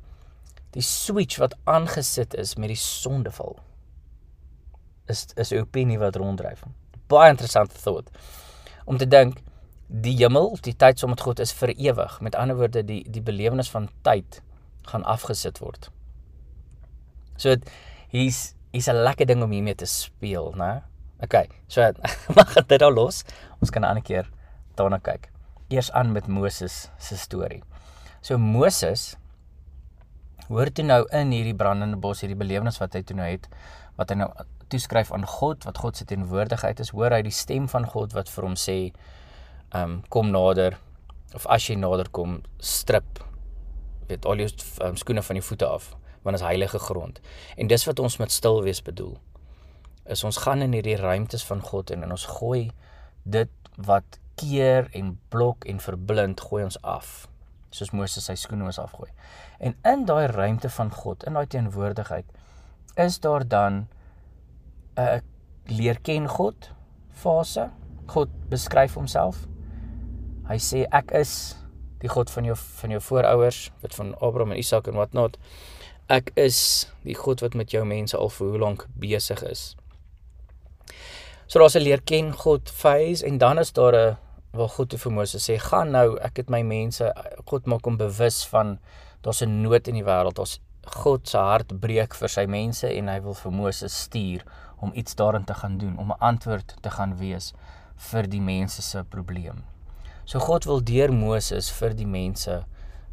die 0.75 0.83
switch 0.83 1.39
wat 1.39 1.55
aangesit 1.63 2.35
is 2.35 2.55
met 2.59 2.73
die 2.73 2.79
sondeval. 2.79 3.55
Is 5.07 5.27
is 5.35 5.51
'n 5.51 5.63
opinie 5.63 5.99
wat 5.99 6.15
ronddryf. 6.15 6.63
Baie 7.07 7.29
interessante 7.29 7.75
thought. 7.81 8.09
Om 8.85 8.97
te 8.97 9.07
dink 9.07 9.41
die 9.87 10.15
hemel, 10.17 10.57
die 10.61 10.75
tyd 10.75 10.99
saam 10.99 11.09
met 11.09 11.21
God 11.21 11.39
is 11.39 11.53
vir 11.53 11.69
ewig. 11.69 12.21
Met 12.21 12.35
ander 12.35 12.55
woorde, 12.55 12.83
die 12.83 13.03
die 13.09 13.21
belewenis 13.21 13.69
van 13.69 13.89
tyd 14.01 14.41
gaan 14.81 15.03
afgesit 15.03 15.59
word. 15.59 15.89
So 17.37 17.55
hier's 18.09 18.53
hier's 18.71 18.89
'n 18.89 19.03
lekker 19.03 19.25
ding 19.25 19.43
om 19.43 19.51
hiermee 19.51 19.75
te 19.75 19.85
speel, 19.85 20.53
né? 20.55 20.83
OK. 21.23 21.47
So 21.67 21.81
mag 22.35 22.53
dit 22.53 22.79
nou 22.79 22.93
los. 22.93 23.23
Ons 23.61 23.69
kan 23.69 23.81
'n 23.81 23.87
ander 23.87 24.03
keer 24.03 24.29
daarna 24.75 24.97
kyk. 24.97 25.31
Eers 25.69 25.91
aan 25.91 26.11
met 26.11 26.27
Moses 26.27 26.89
se 26.97 27.17
storie. 27.17 27.63
So 28.21 28.37
Moses 28.37 29.15
hoor 30.47 30.71
toe 30.73 30.85
nou 30.85 31.01
in 31.15 31.33
hierdie 31.33 31.55
brandende 31.57 31.97
bos, 32.01 32.21
hierdie 32.21 32.37
belewenis 32.37 32.79
wat 32.81 32.95
hy 32.97 33.01
toe 33.07 33.17
nou 33.17 33.27
het, 33.27 33.47
wat 33.99 34.11
hy 34.11 34.19
nou 34.19 34.29
toeskryf 34.73 35.11
aan 35.13 35.25
God, 35.29 35.65
wat 35.67 35.79
God 35.81 35.97
se 35.97 36.07
teenwoordigheid 36.09 36.81
is, 36.81 36.91
hoor 36.95 37.13
hy 37.13 37.21
die 37.25 37.33
stem 37.33 37.69
van 37.71 37.85
God 37.89 38.15
wat 38.17 38.31
vir 38.31 38.47
hom 38.47 38.57
sê, 38.59 38.77
um, 39.77 39.99
kom 40.13 40.31
nader 40.33 40.79
of 41.35 41.45
as 41.51 41.69
jy 41.69 41.77
nader 41.79 42.09
kom, 42.15 42.39
strip 42.63 43.21
weet 44.09 44.25
al 44.29 44.43
jou 44.43 44.49
um, 44.85 44.97
skoene 44.97 45.23
van 45.25 45.39
die 45.39 45.45
voete 45.45 45.67
af, 45.67 45.91
want 46.23 46.37
dit 46.37 46.41
is 46.41 46.47
heilige 46.47 46.79
grond. 46.79 47.21
En 47.57 47.69
dis 47.69 47.87
wat 47.89 48.01
ons 48.01 48.19
met 48.21 48.33
stil 48.33 48.61
wees 48.65 48.81
bedoel. 48.85 49.15
Is 50.13 50.21
ons 50.27 50.37
gaan 50.43 50.61
in 50.61 50.75
hierdie 50.77 50.99
ruimtes 51.01 51.45
van 51.47 51.63
God 51.65 51.89
en, 51.93 52.05
en 52.05 52.13
ons 52.13 52.27
gooi 52.37 52.69
dit 53.25 53.71
wat 53.81 54.19
keer 54.37 54.91
en 54.93 55.15
blok 55.33 55.65
en 55.65 55.81
verblind 55.81 56.41
gooi 56.45 56.61
ons 56.67 56.77
af 56.85 57.25
soos 57.75 57.91
Moses 57.95 58.25
sy 58.29 58.35
skoene 58.39 58.63
moes 58.63 58.79
afgooi. 58.81 59.09
En 59.59 59.75
in 59.83 60.05
daai 60.07 60.27
ruimte 60.31 60.71
van 60.77 60.91
God, 60.91 61.25
in 61.27 61.37
daai 61.37 61.47
teenwoordigheid, 61.51 62.25
is 62.95 63.19
daar 63.19 63.47
dan 63.47 63.87
'n 64.97 65.21
leer 65.67 65.99
ken 65.99 66.27
God 66.27 66.71
fase. 67.11 67.69
God 68.07 68.29
beskryf 68.49 68.93
homself. 68.93 69.47
Hy 70.47 70.57
sê 70.57 70.85
ek 70.91 71.11
is 71.11 71.55
die 71.99 72.09
God 72.09 72.29
van 72.29 72.45
jou 72.45 72.55
van 72.55 72.89
jou 72.89 73.01
voorouers, 73.01 73.71
wat 73.81 73.95
van 73.95 74.13
Abraham 74.21 74.51
en 74.51 74.57
Isak 74.57 74.87
en 74.87 74.99
wat 74.99 75.13
not. 75.13 75.37
Ek 76.07 76.31
is 76.35 76.87
die 77.03 77.15
God 77.15 77.41
wat 77.41 77.53
met 77.53 77.71
jou 77.71 77.85
mense 77.85 78.17
al 78.17 78.29
vir 78.29 78.47
hoe 78.47 78.59
lank 78.59 78.85
besig 78.93 79.41
is. 79.43 79.75
So 81.47 81.59
daar's 81.59 81.75
'n 81.75 81.81
leer 81.81 82.01
ken 82.01 82.33
God 82.33 82.69
phase 82.69 83.25
en 83.25 83.37
dan 83.37 83.59
is 83.59 83.71
daar 83.71 83.95
'n 83.95 84.17
waar 84.55 84.69
God 84.69 84.89
te 84.89 84.97
vir 84.97 85.11
Moses 85.11 85.49
sê 85.49 85.57
gaan 85.61 85.91
nou 85.91 86.17
ek 86.17 86.43
het 86.43 86.49
my 86.49 86.61
mense 86.63 87.11
God 87.45 87.67
maak 87.67 87.85
hom 87.85 87.97
bewus 87.97 88.43
van 88.51 88.77
daar's 89.23 89.41
'n 89.41 89.61
nood 89.61 89.87
in 89.87 89.95
die 89.95 90.07
wêreld 90.07 90.39
ons 90.39 90.59
God 90.85 91.27
se 91.27 91.37
hart 91.37 91.73
breek 91.81 92.13
vir 92.13 92.29
sy 92.29 92.45
mense 92.45 92.87
en 92.87 93.07
hy 93.09 93.19
wil 93.19 93.33
vir 93.33 93.51
Moses 93.51 94.01
stuur 94.05 94.45
om 94.77 94.91
iets 94.93 95.15
daarin 95.15 95.45
te 95.45 95.53
gaan 95.53 95.77
doen 95.77 95.97
om 95.97 96.11
'n 96.11 96.19
antwoord 96.19 96.75
te 96.81 96.89
gaan 96.89 97.17
wees 97.17 97.53
vir 98.11 98.27
die 98.27 98.41
mense 98.41 98.81
se 98.81 99.03
probleem. 99.03 99.63
So 100.25 100.39
God 100.39 100.65
wil 100.65 100.81
deur 100.83 101.13
Moses 101.13 101.71
vir 101.71 101.93
die 101.93 102.07
mense 102.07 102.65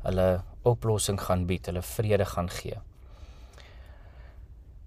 hulle 0.05 0.43
oplossing 0.63 1.21
gaan 1.21 1.47
bied, 1.47 1.67
hulle 1.67 1.83
vrede 1.83 2.25
gaan 2.25 2.49
gee. 2.49 2.79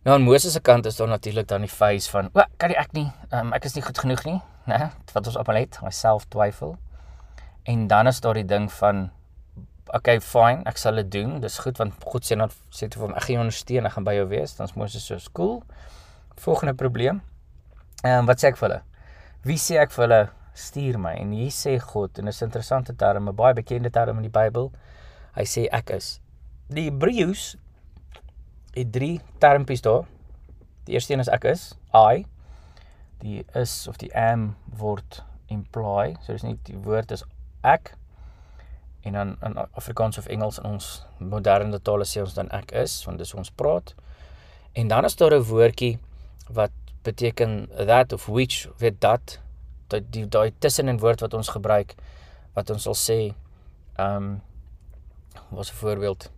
Nou 0.06 0.16
aan 0.16 0.26
Moses 0.26 0.54
se 0.54 0.62
kant 0.62 0.86
is 0.86 0.96
daar 0.96 1.10
natuurlik 1.10 1.48
dan 1.48 1.66
die 1.66 1.70
face 1.70 2.10
van, 2.10 2.30
"O, 2.34 2.42
kan 2.58 2.70
ek 2.70 2.94
nie, 2.94 3.12
um, 3.32 3.54
ek 3.54 3.66
is 3.66 3.74
nie 3.76 3.84
goed 3.84 3.98
genoeg 3.98 4.26
nie." 4.26 4.42
né? 4.66 4.90
Wat 5.14 5.28
ons 5.28 5.38
almal 5.38 5.62
het, 5.64 5.78
myself 5.86 6.26
twyfel. 6.34 6.76
En 7.70 7.88
dan 7.88 8.08
is 8.08 8.22
daar 8.22 8.38
die 8.38 8.46
ding 8.46 8.68
van 8.80 9.10
okay, 9.94 10.20
fine, 10.22 10.64
ek 10.70 10.80
sal 10.82 10.98
dit 11.02 11.12
doen. 11.14 11.38
Dis 11.42 11.60
goed 11.62 11.78
want 11.82 12.04
God 12.04 12.26
sê 12.26 12.38
dan 12.38 12.54
sê 12.74 12.90
toe 12.90 13.00
vir 13.00 13.08
hom 13.08 13.16
ek 13.16 13.28
gaan 13.28 13.38
jou 13.38 13.44
ondersteun, 13.46 13.90
ek 13.90 13.96
gaan 13.96 14.08
by 14.08 14.16
jou 14.18 14.26
wees. 14.32 14.56
Dan's 14.58 14.76
Moses 14.78 15.06
so 15.06 15.18
cool. 15.38 15.60
Volgende 16.42 16.76
probleem. 16.78 17.22
Ehm 18.04 18.24
um, 18.24 18.30
wat 18.30 18.42
sê 18.42 18.52
ek 18.52 18.60
vir 18.60 18.70
hulle? 18.70 18.82
Wie 19.46 19.60
sê 19.62 19.80
ek 19.82 19.94
vir 19.96 20.06
hulle 20.08 20.22
stuur 20.58 21.00
my? 21.02 21.14
En 21.22 21.32
hier 21.38 21.54
sê 21.54 21.78
God 21.82 22.20
en 22.20 22.28
'n 22.28 22.34
interessante 22.48 22.96
term, 22.96 23.30
'n 23.30 23.36
baie 23.36 23.54
bekende 23.54 23.90
term 23.90 24.18
in 24.18 24.24
die 24.24 24.34
Bybel. 24.34 24.72
Hy 25.36 25.44
sê 25.44 25.68
ek 25.72 25.90
is. 25.92 26.20
Die 26.70 26.90
Hebreëus 26.90 27.56
het 28.76 28.92
drie 28.92 29.22
termpies 29.40 29.82
daar. 29.82 30.06
Die 30.86 30.94
eerste 30.94 31.14
een 31.14 31.24
is 31.24 31.32
ek 31.32 31.44
is, 31.50 31.74
I 31.94 32.26
die 33.24 33.46
is 33.56 33.88
of 33.88 33.98
die 33.98 34.12
am 34.18 34.56
word 34.78 35.24
imply. 35.48 36.16
So 36.22 36.36
dis 36.36 36.44
nie 36.46 36.58
die 36.68 36.78
woord 36.78 37.14
is 37.16 37.24
ek 37.66 37.96
en 39.06 39.14
dan 39.14 39.36
in 39.46 39.58
Afrikaans 39.78 40.18
of 40.18 40.28
Engels 40.34 40.58
in 40.58 40.66
ons 40.66 40.90
moderne 41.22 41.80
tale 41.80 42.08
sê 42.10 42.24
ons 42.24 42.34
dan 42.38 42.50
ek 42.54 42.74
is 42.82 42.98
want 43.06 43.22
dis 43.22 43.34
ons 43.38 43.52
praat. 43.54 43.94
En 44.76 44.90
dan 44.92 45.06
is 45.06 45.16
daar 45.16 45.34
'n 45.34 45.46
woordjie 45.46 46.00
wat 46.50 46.72
beteken 47.04 47.70
that 47.88 48.14
of 48.14 48.26
which 48.26 48.68
weet 48.78 49.02
dat 49.02 49.40
dat 49.88 50.04
die 50.12 50.26
daai 50.26 50.52
tussenin 50.60 51.00
woord 51.00 51.22
wat 51.22 51.34
ons 51.34 51.50
gebruik 51.50 51.96
wat 52.54 52.70
ons 52.70 52.84
sal 52.84 52.98
sê 52.98 53.20
ehm 53.96 54.16
um, 54.16 54.42
was 55.50 55.72
'n 55.72 55.76
voorbeeld 55.76 56.32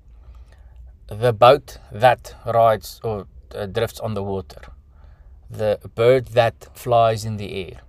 the 1.07 1.33
boat 1.33 1.79
that 1.91 2.35
rides 2.45 2.99
or 3.03 3.27
uh, 3.55 3.65
drifts 3.65 3.99
on 3.99 4.13
the 4.13 4.23
water 4.23 4.61
the 5.49 5.79
bird 5.95 6.27
that 6.27 6.67
flies 6.73 7.25
in 7.25 7.37
the 7.37 7.51
air. 7.53 7.81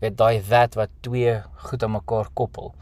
Weet 0.00 0.16
daai 0.20 0.42
that 0.48 0.76
wat 0.76 0.92
twee 1.02 1.40
goed 1.68 1.82
aan 1.82 1.94
mekaar 1.96 2.28
koppel. 2.36 2.74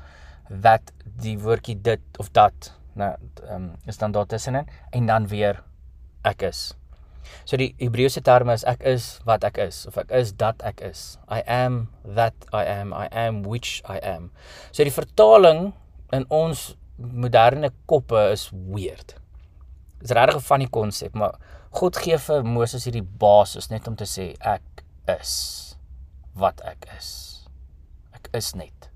That 0.51 0.93
die 1.23 1.39
woordjie 1.39 1.79
dit 1.79 2.03
of 2.19 2.33
dat 2.35 2.73
nou 2.99 3.15
um, 3.49 3.73
is 3.87 3.99
dan 3.99 4.13
daar 4.13 4.27
tussenin 4.27 4.69
en 4.93 5.07
dan 5.07 5.29
weer 5.31 5.63
ek 6.29 6.43
is. 6.51 6.73
So 7.47 7.57
die 7.57 7.73
Hebreëse 7.79 8.21
term 8.27 8.51
is 8.51 8.67
ek 8.69 8.83
is 8.87 9.21
wat 9.29 9.47
ek 9.47 9.61
is 9.63 9.87
of 9.87 9.97
ek 10.03 10.11
is 10.11 10.35
dat 10.35 10.63
ek 10.67 10.83
is. 10.91 11.17
I 11.31 11.41
am 11.47 11.87
that 12.03 12.35
I 12.53 12.67
am. 12.67 12.93
I 12.93 13.07
am 13.13 13.43
which 13.47 13.81
I 13.87 14.03
am. 14.03 14.33
So 14.73 14.83
die 14.83 14.95
vertaling 14.95 15.71
in 16.13 16.27
ons 16.29 16.73
moderne 16.99 17.71
koppe 17.87 18.33
is 18.35 18.51
weird. 18.51 19.22
Is 20.03 20.11
regtig 20.11 20.37
'n 20.37 20.41
funny 20.41 20.67
konsep, 20.67 21.15
maar 21.15 21.39
God 21.71 21.97
gee 21.97 22.19
vir 22.19 22.45
Moses 22.45 22.85
hierdie 22.85 23.07
basis 23.19 23.71
net 23.71 23.89
om 23.89 23.97
te 23.97 24.05
sê 24.05 24.35
ek 24.41 24.85
is 25.09 25.77
wat 26.35 26.61
ek 26.67 26.87
is. 26.99 27.47
Ek 28.13 28.29
is 28.37 28.55
net. 28.55 28.91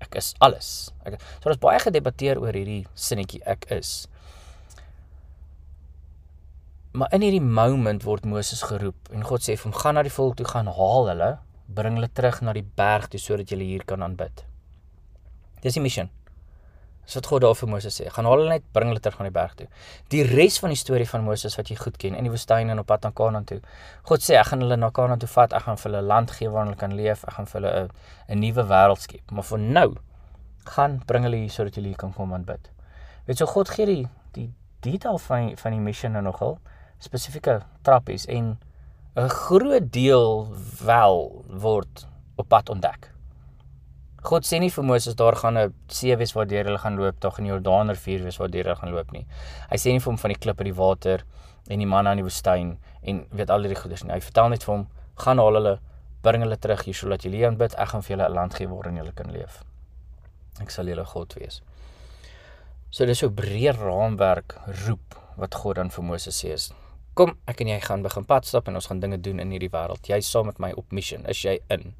Ek 0.00 0.14
is 0.18 0.34
alles. 0.40 0.90
Ek 1.06 1.20
So 1.20 1.48
daar's 1.48 1.62
baie 1.62 1.78
gedebatteer 1.78 2.40
oor 2.40 2.52
hierdie 2.52 2.86
sinnetjie 2.94 3.42
ek 3.46 3.66
is. 3.70 4.08
Maar 6.92 7.12
in 7.16 7.24
hierdie 7.24 7.40
moment 7.40 8.04
word 8.04 8.26
Moses 8.28 8.62
geroep 8.68 9.08
en 9.12 9.24
God 9.24 9.40
sê 9.40 9.56
vir 9.56 9.70
hom 9.70 9.76
gaan 9.78 9.94
na 9.96 10.02
die 10.04 10.12
volk 10.12 10.36
toe 10.36 10.46
gaan 10.46 10.68
haal 10.68 11.08
hulle, 11.08 11.30
bring 11.72 11.96
hulle 11.96 12.10
terug 12.12 12.42
na 12.42 12.52
die 12.52 12.66
berg 12.76 13.08
toe 13.08 13.20
sodat 13.20 13.52
jy 13.52 13.62
hier 13.62 13.86
kan 13.88 14.02
aanbid. 14.04 14.44
Dis 15.62 15.78
die 15.78 15.84
missie. 15.84 16.10
Dis 17.04 17.16
wat 17.18 17.26
God 17.26 17.42
daar 17.42 17.56
vir 17.58 17.68
Moses 17.68 17.96
sê. 17.98 18.06
Gaan 18.14 18.28
haal 18.28 18.38
hulle 18.38 18.52
net, 18.52 18.64
bring 18.72 18.92
hulle 18.92 19.00
terug 19.02 19.18
aan 19.20 19.26
die 19.26 19.34
berg 19.34 19.56
toe. 19.58 19.66
Die 20.14 20.22
res 20.22 20.58
van 20.62 20.70
die 20.70 20.78
storie 20.78 21.08
van 21.08 21.24
Moses 21.26 21.56
wat 21.58 21.72
jy 21.72 21.76
goed 21.80 21.98
ken 21.98 22.14
in 22.14 22.28
die 22.28 22.30
woestyn 22.30 22.70
en 22.70 22.78
op 22.78 22.86
pad 22.86 23.02
na 23.02 23.10
Kanaan 23.10 23.44
toe. 23.48 23.58
God 24.08 24.22
sê 24.22 24.38
ek 24.38 24.52
gaan 24.52 24.62
hulle 24.62 24.78
na 24.78 24.90
Kanaan 24.94 25.18
toe 25.18 25.30
vat. 25.34 25.52
Ek 25.52 25.66
gaan 25.66 25.80
vir 25.82 25.90
hulle 25.90 26.02
land 26.06 26.30
gee 26.30 26.48
waar 26.52 26.66
hulle 26.68 26.78
kan 26.78 26.94
leef. 26.94 27.24
Ek 27.26 27.38
gaan 27.38 27.50
vir 27.50 27.60
hulle 27.60 27.72
'n 27.82 27.90
'n 28.28 28.38
nuwe 28.38 28.64
wêreld 28.70 29.00
skep. 29.00 29.30
Maar 29.30 29.44
vir 29.50 29.58
nou 29.58 29.90
gaan 30.64 31.02
bring 31.06 31.24
hulle 31.24 31.36
hier 31.36 31.50
sodat 31.50 31.74
hulle 31.74 31.88
hier 31.88 31.96
kan 31.96 32.12
kom 32.12 32.32
aanbid. 32.32 32.70
Weet 33.26 33.38
jy 33.38 33.46
so 33.46 33.52
God 33.52 33.68
gee 33.68 33.86
die 33.86 34.08
die 34.32 34.50
detail 34.80 35.18
van 35.18 35.56
van 35.56 35.72
die 35.72 35.80
missie 35.80 36.08
nou 36.08 36.22
nogal 36.22 36.58
spesifieke 36.98 37.62
trappies 37.82 38.26
en 38.26 38.58
'n 39.16 39.28
groot 39.28 39.92
deel 39.92 40.48
wel 40.84 41.44
word 41.48 42.06
op 42.36 42.48
pad 42.48 42.68
ontdek. 42.68 43.11
God 44.22 44.46
sê 44.46 44.60
nie 44.62 44.70
vir 44.70 44.84
Moses 44.86 45.16
daar 45.18 45.34
gaan 45.34 45.58
'n 45.58 45.74
see 45.88 46.14
wees 46.16 46.32
waardeur 46.34 46.64
hulle 46.64 46.78
gaan 46.78 46.96
loop, 46.96 47.20
daar 47.20 47.32
gaan 47.32 47.44
'n 47.46 47.52
Jordaanrivier 47.52 48.22
wees 48.22 48.38
waardeur 48.38 48.64
hulle 48.64 48.76
gaan 48.76 48.90
loop 48.90 49.12
nie. 49.12 49.26
Hy 49.70 49.76
sê 49.76 49.90
nie 49.90 49.98
vir 49.98 50.10
hom 50.12 50.18
van 50.18 50.28
die 50.30 50.38
klip 50.38 50.58
uit 50.60 50.66
die 50.66 50.78
water 50.78 51.24
en 51.68 51.78
die 51.78 51.86
manna 51.86 52.10
in 52.12 52.18
die 52.18 52.24
woestyn 52.24 52.78
en 53.02 53.26
weet 53.30 53.50
al 53.50 53.60
hierdie 53.60 53.80
goeders 53.82 54.04
nie. 54.04 54.12
Hy 54.12 54.20
vertel 54.20 54.48
net 54.48 54.64
vir 54.64 54.74
hom, 54.74 54.86
gaan 55.16 55.38
haal 55.38 55.54
hulle, 55.54 55.78
bring 56.22 56.42
hulle 56.42 56.56
terug 56.56 56.84
hier 56.84 56.94
sodat 56.94 57.22
julle 57.22 57.46
aanbid, 57.46 57.74
ek 57.74 57.88
gaan 57.88 58.02
vir 58.02 58.16
julle 58.16 58.28
'n 58.28 58.34
land 58.34 58.54
gee 58.54 58.68
waarin 58.68 58.96
julle 58.96 59.12
kan 59.12 59.32
leef. 59.32 59.64
Ek 60.60 60.70
sal 60.70 60.86
julle 60.86 61.04
God 61.04 61.34
wees. 61.34 61.60
So 62.90 63.06
dis 63.06 63.18
so 63.18 63.30
breë 63.30 63.72
raamwerk 63.72 64.54
roep 64.86 65.14
wat 65.36 65.54
God 65.54 65.76
dan 65.76 65.90
vir 65.90 66.04
Moses 66.04 66.44
sê 66.44 66.52
is 66.52 66.72
Kom, 67.14 67.34
ek 67.46 67.60
en 67.60 67.68
jy 67.68 67.80
gaan 67.84 68.02
begin 68.02 68.24
pad 68.24 68.46
stap 68.48 68.68
en 68.68 68.74
ons 68.74 68.86
gaan 68.88 69.00
dinge 69.00 69.18
doen 69.20 69.40
in 69.40 69.50
hierdie 69.52 69.68
wêreld. 69.68 70.08
Jy 70.08 70.20
saam 70.24 70.46
met 70.48 70.58
my 70.58 70.70
op 70.80 70.94
mission. 70.96 71.26
Is 71.28 71.42
jy 71.44 71.58
in? 71.68 71.90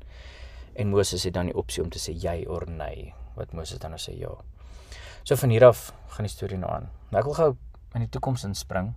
En 0.75 0.89
Moses 0.89 1.25
het 1.25 1.35
dan 1.35 1.51
die 1.51 1.57
opsie 1.57 1.83
om 1.83 1.91
te 1.91 1.99
sê 1.99 2.15
jy 2.17 2.45
of 2.49 2.67
nee, 2.67 3.13
wat 3.37 3.53
Moses 3.53 3.79
dan 3.79 3.91
nou 3.91 4.01
sê 4.01 4.17
ja. 4.19 4.33
So 5.25 5.37
van 5.37 5.51
hier 5.51 5.65
af 5.65 5.93
gaan 6.17 6.27
die 6.27 6.33
storie 6.33 6.59
nou 6.59 6.71
aan. 6.73 6.91
Nou 7.11 7.21
ek 7.21 7.29
wil 7.29 7.35
gou 7.35 7.51
in 7.95 8.07
die 8.07 8.11
toekoms 8.11 8.45
inspring. 8.45 8.95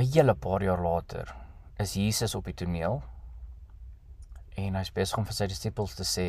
'n 0.00 0.08
Hele 0.14 0.34
paar 0.34 0.62
jaar 0.62 0.80
later 0.82 1.34
is 1.78 1.94
Jesus 1.94 2.34
op 2.34 2.44
die 2.44 2.54
toneel 2.54 3.02
en 4.56 4.74
hy's 4.74 4.92
besig 4.92 5.18
om 5.18 5.26
vir 5.28 5.36
sy 5.36 5.46
disippels 5.50 5.94
te 5.94 6.04
sê 6.08 6.26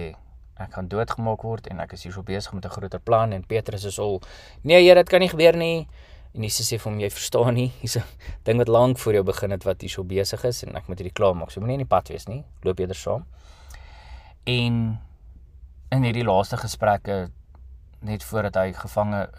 ek 0.62 0.76
gaan 0.76 0.90
doodgemaak 0.92 1.44
word 1.48 1.68
en 1.72 1.80
ek 1.84 1.96
is 1.98 2.04
hier 2.06 2.14
so 2.14 2.24
besig 2.24 2.54
met 2.54 2.66
'n 2.66 2.76
groter 2.76 3.00
plan 3.00 3.34
en 3.34 3.44
Petrus 3.44 3.86
is 3.86 4.00
al 4.00 4.22
nee 4.64 4.84
Here 4.84 4.96
dit 4.96 5.10
kan 5.10 5.20
nie 5.20 5.30
gebeur 5.30 5.58
nie 5.58 5.88
En 6.34 6.46
Jesus 6.48 6.70
sê 6.70 6.78
vir 6.80 6.92
hom 6.92 7.00
jy 7.00 7.10
verstaan 7.12 7.54
nie, 7.54 7.70
hier's 7.82 7.98
'n 7.98 8.04
ding 8.46 8.58
wat 8.58 8.68
lank 8.68 8.98
voor 8.98 9.14
jou 9.14 9.24
begin 9.24 9.52
het 9.52 9.64
wat 9.64 9.82
hier 9.82 9.90
so 9.90 10.04
besig 10.04 10.44
is 10.44 10.64
en 10.64 10.76
ek 10.76 10.88
moet 10.88 11.00
hierdie 11.00 11.14
klaar 11.14 11.36
maak. 11.36 11.52
So 11.52 11.60
moenie 11.60 11.80
in 11.80 11.86
die 11.88 11.96
pad 11.96 12.08
wees 12.08 12.28
nie. 12.28 12.46
Loop 12.64 12.80
eerder 12.80 12.96
saam. 12.96 13.26
En 14.46 15.02
in 15.92 16.04
hierdie 16.04 16.24
laaste 16.24 16.58
gesprekke 16.58 17.32
net 18.02 18.24
voordat 18.24 18.56
hy 18.56 18.72
gevange 18.74 19.30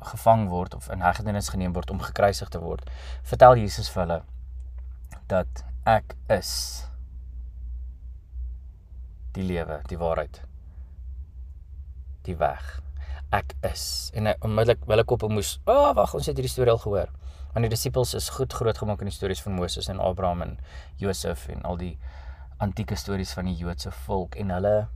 gevang 0.00 0.48
word 0.48 0.74
of 0.74 0.88
in 0.90 1.00
hegtenis 1.00 1.50
geneem 1.52 1.72
word 1.72 1.90
om 1.90 2.00
gekruisig 2.00 2.48
te 2.48 2.60
word, 2.60 2.84
vertel 3.22 3.56
Jesus 3.56 3.90
vir 3.92 4.02
hulle 4.02 4.22
dat 5.28 5.64
ek 5.86 6.14
is 6.28 6.52
die 9.36 9.44
lewe, 9.46 9.80
die 9.88 9.98
waarheid, 9.98 10.40
die 12.26 12.36
weg. 12.36 12.80
Ek 13.34 13.54
is. 13.66 14.10
En 14.14 14.26
hy 14.26 14.34
onmiddellik 14.46 14.84
hulle 14.90 15.04
koppe 15.04 15.28
moes, 15.28 15.58
"Ag, 15.64 15.76
oh, 15.76 15.94
wag, 15.94 16.14
ons 16.14 16.26
het 16.26 16.36
hierdie 16.36 16.52
storie 16.52 16.72
al 16.72 16.82
gehoor." 16.82 17.10
Want 17.52 17.66
die 17.66 17.68
disippels 17.68 18.14
is 18.14 18.28
goed 18.28 18.52
groot 18.52 18.78
gemaak 18.78 19.00
in 19.00 19.10
die 19.10 19.14
stories 19.14 19.42
van 19.42 19.52
Moses 19.52 19.88
en 19.88 19.98
Abraham 19.98 20.42
en 20.42 20.58
Josef 20.96 21.48
en 21.48 21.62
al 21.62 21.76
die 21.76 21.98
antieke 22.58 22.94
stories 22.94 23.32
van 23.32 23.44
die 23.44 23.56
Joodse 23.56 23.90
volk 23.90 24.34
en 24.34 24.50
hulle 24.50 24.88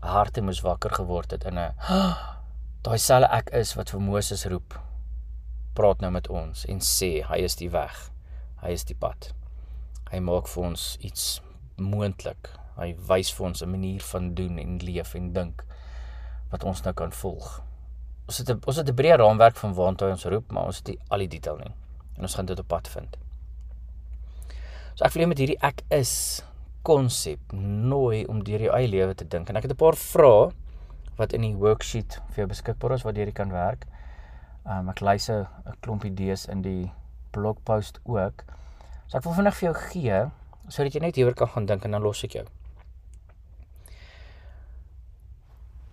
harte 0.00 0.42
moes 0.42 0.60
wakker 0.60 0.90
geword 0.90 1.30
het 1.30 1.44
in 1.44 1.58
'n 1.58 1.74
daai 2.84 2.98
selfe 2.98 3.30
ek 3.32 3.50
is 3.50 3.74
wat 3.74 3.90
vir 3.90 4.00
Moses 4.00 4.44
roep. 4.46 4.80
Praat 5.74 6.00
nou 6.00 6.10
met 6.10 6.28
ons 6.28 6.64
en 6.66 6.80
sê 6.80 7.22
hy 7.22 7.38
is 7.38 7.56
die 7.56 7.70
weg. 7.70 8.10
Hy 8.62 8.70
is 8.70 8.84
die 8.84 8.96
pad. 8.96 9.32
Hy 10.10 10.18
maak 10.20 10.48
vir 10.48 10.64
ons 10.64 10.96
iets 11.00 11.40
moontlik. 11.76 12.50
Hy 12.76 12.94
wys 13.08 13.32
vir 13.32 13.46
ons 13.46 13.62
'n 13.62 13.70
manier 13.70 14.00
van 14.00 14.34
doen 14.34 14.58
en 14.58 14.78
leef 14.78 15.14
en 15.14 15.32
dink 15.32 15.64
wat 16.52 16.64
ons 16.68 16.82
nou 16.84 16.94
kan 16.94 17.12
volg. 17.12 17.62
Ons 18.28 18.38
het 18.38 18.50
'n 18.50 18.60
ons 18.66 18.76
het 18.76 18.88
'n 18.88 18.94
breë 18.94 19.16
raamwerk 19.16 19.56
van 19.56 19.74
waartoe 19.74 20.10
ons 20.10 20.24
roep, 20.24 20.52
maar 20.52 20.64
ons 20.64 20.76
het 20.76 20.86
nie 20.86 20.98
al 21.08 21.18
die 21.18 21.28
detail 21.28 21.56
nie. 21.56 21.74
En 22.16 22.22
ons 22.22 22.34
gaan 22.34 22.46
dit 22.46 22.58
op 22.58 22.68
pad 22.68 22.88
vind. 22.88 23.16
So 24.94 25.04
ek 25.04 25.12
wil 25.12 25.26
met 25.26 25.38
hierdie 25.38 25.58
ek 25.60 25.82
is 25.88 26.42
konsep 26.82 27.52
nooi 27.52 28.24
om 28.26 28.42
deur 28.44 28.60
jou 28.60 28.74
eie 28.74 28.88
lewe 28.88 29.14
te 29.14 29.28
dink. 29.28 29.48
En 29.48 29.56
ek 29.56 29.62
het 29.62 29.72
'n 29.72 29.76
paar 29.76 29.96
vrae 29.96 30.52
wat 31.16 31.32
in 31.32 31.40
die 31.40 31.54
worksheet 31.54 32.20
vir 32.28 32.36
jou 32.36 32.46
beskikbaar 32.46 32.92
is 32.92 33.02
waar 33.02 33.14
jy 33.14 33.32
kan 33.32 33.50
werk. 33.50 33.86
Um 34.66 34.88
ek 34.88 35.00
lys 35.00 35.30
'n 35.30 35.46
klomp 35.80 36.04
idees 36.04 36.46
in 36.46 36.62
die 36.62 36.92
blogpost 37.30 38.00
ook. 38.04 38.44
So 39.06 39.18
ek 39.18 39.24
wil 39.24 39.32
vinnig 39.32 39.54
vir 39.54 39.72
jou 39.72 39.74
gee 39.74 40.30
sodat 40.68 40.94
jy 40.94 41.00
net 41.00 41.16
hieroor 41.16 41.34
kan 41.34 41.48
gaan 41.48 41.66
dink 41.66 41.84
en 41.84 41.90
dan 41.90 42.02
los 42.02 42.24
ek 42.24 42.32
jou. 42.32 42.46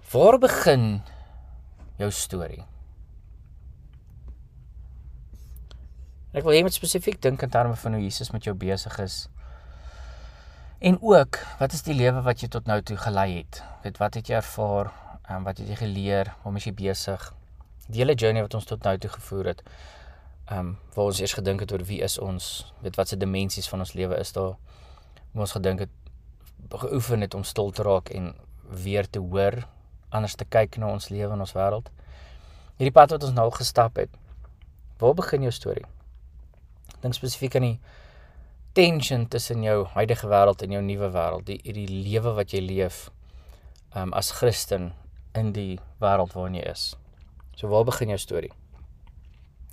Waar 0.10 0.39
begin 0.41 1.04
jou 2.02 2.08
storie? 2.12 2.63
Ek 6.34 6.41
wil 6.41 6.56
hê 6.56 6.56
jy 6.58 6.65
moet 6.65 6.74
spesifiek 6.74 7.19
dink 7.22 7.45
in 7.45 7.54
terme 7.54 7.78
van 7.78 7.93
hoe 7.93 8.02
Jesus 8.02 8.32
met 8.34 8.48
jou 8.48 8.56
besig 8.58 8.95
is. 9.04 9.19
En 10.82 10.98
ook, 10.98 11.38
wat 11.62 11.78
is 11.78 11.86
die 11.86 11.93
lewe 11.93 12.26
wat 12.26 12.41
jy 12.41 12.50
tot 12.50 12.65
nou 12.65 12.80
toe 12.82 12.98
gelei 12.98 13.28
het? 13.36 13.62
Weet 13.86 14.02
wat 14.02 14.17
het 14.17 14.34
jy 14.34 14.39
ervaar? 14.41 14.89
En 15.30 15.45
wat 15.45 15.62
het 15.62 15.69
jy 15.69 15.78
geleer? 15.84 16.34
Waar 16.41 16.58
is 16.58 16.65
jy 16.65 16.74
besig? 16.74 17.30
Die 17.86 18.02
hele 18.02 18.17
journey 18.17 18.41
wat 18.41 18.58
ons 18.58 18.65
tot 18.65 18.82
nou 18.89 18.98
toe 18.98 19.13
gevoer 19.19 19.54
het. 19.54 19.65
Ehm 20.50 20.74
um, 20.74 20.76
waar 20.98 21.13
ons 21.13 21.22
eers 21.22 21.38
gedink 21.38 21.62
het 21.62 21.72
oor 21.76 21.86
wie 21.86 22.02
is 22.02 22.17
ons? 22.17 22.54
Weet 22.82 22.98
wat 22.98 23.13
se 23.13 23.17
dimensies 23.17 23.69
van 23.69 23.86
ons 23.86 23.93
lewe 23.93 24.17
is 24.17 24.34
daar? 24.34 24.56
Ons 25.38 25.54
gedink 25.54 25.86
het 25.86 26.80
geoefen 26.82 27.22
het 27.22 27.38
om 27.38 27.45
stil 27.45 27.69
te 27.69 27.86
raak 27.86 28.10
en 28.10 28.34
weer 28.74 29.06
te 29.06 29.22
hoor 29.22 29.67
anders 30.10 30.36
te 30.36 30.45
kyk 30.45 30.78
na 30.78 30.89
ons 30.93 31.10
lewe 31.10 31.34
en 31.34 31.45
ons 31.45 31.56
wêreld. 31.56 31.89
Hierdie 32.80 32.95
pad 32.95 33.13
wat 33.15 33.24
ons 33.28 33.36
nou 33.36 33.50
gestap 33.54 34.00
het. 34.00 34.12
Waar 35.00 35.15
begin 35.17 35.45
jou 35.48 35.52
storie? 35.54 35.86
Dink 37.04 37.15
spesifiek 37.15 37.56
aan 37.56 37.67
die 37.67 37.78
tension 38.78 39.28
tussen 39.28 39.63
jou 39.63 39.84
huidige 39.95 40.28
wêreld 40.30 40.63
en 40.63 40.76
jou 40.78 40.82
nuwe 40.86 41.10
wêreld, 41.13 41.48
die 41.48 41.76
die 41.76 41.88
lewe 41.89 42.36
wat 42.38 42.54
jy 42.54 42.62
leef 42.63 43.08
um 43.98 44.13
as 44.13 44.32
Christen 44.38 44.91
in 45.38 45.54
die 45.56 45.80
wêreld 46.02 46.36
waarin 46.36 46.60
jy 46.60 46.65
is. 46.69 46.84
So 47.58 47.72
waar 47.72 47.88
begin 47.88 48.13
jou 48.13 48.19
storie? 48.22 48.52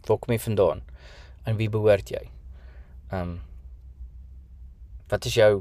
Waar 0.07 0.19
kom 0.19 0.35
jy 0.35 0.41
vandaan? 0.43 0.83
En 1.47 1.59
wie 1.61 1.69
behoort 1.71 2.11
jy? 2.11 2.25
Um 3.15 3.41
wat 5.11 5.27
is 5.29 5.37
jou 5.39 5.53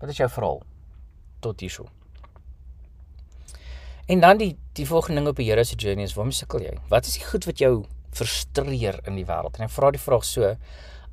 wat 0.00 0.10
is 0.10 0.18
jou 0.18 0.28
verhaal 0.30 0.62
tot 1.40 1.60
hierso? 1.62 1.86
En 4.06 4.20
dan 4.20 4.38
die 4.38 4.54
die 4.72 4.86
volgende 4.86 5.20
ding 5.20 5.28
op 5.28 5.36
die 5.36 5.48
Here 5.50 5.64
se 5.64 5.74
journey 5.74 6.04
is 6.04 6.14
waarom 6.14 6.32
sukkel 6.32 6.62
jy? 6.62 6.74
Wat 6.88 7.06
is 7.06 7.16
die 7.18 7.24
goed 7.26 7.46
wat 7.48 7.58
jou 7.58 7.72
frustreer 8.14 9.00
in 9.08 9.16
die 9.18 9.24
wêreld? 9.26 9.58
En 9.58 9.66
ek 9.66 9.72
vra 9.74 9.90
die 9.90 10.02
vraag 10.02 10.24
so: 10.24 10.52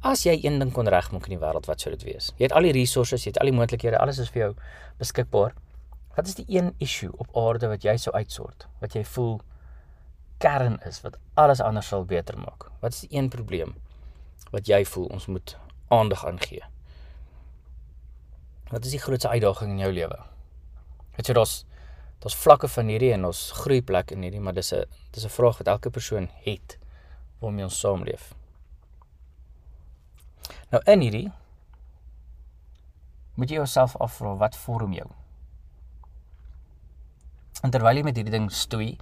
As 0.06 0.26
jy 0.28 0.36
een 0.44 0.60
ding 0.62 0.74
kon 0.76 0.90
regmaak 0.92 1.26
in 1.26 1.38
die 1.38 1.42
wêreld, 1.42 1.66
wat 1.66 1.82
sou 1.82 1.94
dit 1.96 2.04
wees? 2.06 2.30
Jy 2.38 2.50
het 2.50 2.54
al 2.60 2.68
die 2.68 2.76
resources, 2.76 3.26
jy 3.26 3.32
het 3.32 3.40
al 3.42 3.50
die 3.50 3.56
moontlikhede, 3.56 3.98
alles 3.98 4.20
is 4.22 4.30
vir 4.34 4.44
jou 4.44 4.52
beskikbaar. 5.00 5.56
Wat 6.14 6.30
is 6.30 6.38
die 6.38 6.46
een 6.52 6.74
issue 6.84 7.10
op 7.18 7.34
aarde 7.40 7.72
wat 7.72 7.88
jy 7.88 7.96
sou 7.98 8.14
uitsort? 8.14 8.68
Wat 8.84 8.94
jy 8.94 9.02
voel 9.16 9.40
kern 10.44 10.78
is 10.86 11.02
wat 11.02 11.18
alles 11.40 11.64
anders 11.66 11.90
sal 11.90 12.06
beter 12.06 12.38
maak? 12.38 12.70
Wat 12.84 12.94
is 12.94 13.08
die 13.08 13.18
een 13.18 13.32
probleem 13.34 13.74
wat 14.54 14.70
jy 14.70 14.84
voel 14.86 15.10
ons 15.16 15.26
moet 15.32 15.58
aandag 15.90 16.28
aan 16.30 16.38
gee? 16.46 16.62
Wat 18.70 18.86
is 18.86 18.94
die 18.94 19.02
grootste 19.02 19.34
uitdaging 19.34 19.72
in 19.72 19.86
jou 19.88 19.94
lewe? 19.94 20.20
Het 21.18 21.32
jy 21.32 21.42
daar's 21.42 21.64
daar's 22.24 22.40
vlakke 22.40 22.70
van 22.72 22.88
hierdie 22.88 23.12
en 23.12 23.26
ons 23.28 23.40
groeiplek 23.52 24.14
in 24.16 24.24
hierdie, 24.24 24.40
maar 24.40 24.56
dis 24.56 24.72
'n 24.74 24.86
dis 25.12 25.26
'n 25.26 25.30
vraag 25.30 25.58
wat 25.58 25.68
elke 25.68 25.90
persoon 25.90 26.30
het 26.46 26.78
waarmee 27.40 27.64
ons 27.64 27.80
saamleef. 27.80 28.34
Nou 30.72 30.82
in 30.86 31.00
hierdie 31.00 31.32
moet 33.36 33.50
jy 33.50 33.56
jouself 33.56 33.98
afvra 33.98 34.36
wat 34.36 34.56
vorm 34.56 34.94
jou? 34.94 35.10
En 37.64 37.72
terwyl 37.72 37.96
jy 37.96 38.04
met 38.04 38.16
hierdie 38.16 38.32
ding 38.32 38.52
stoei, 38.52 38.98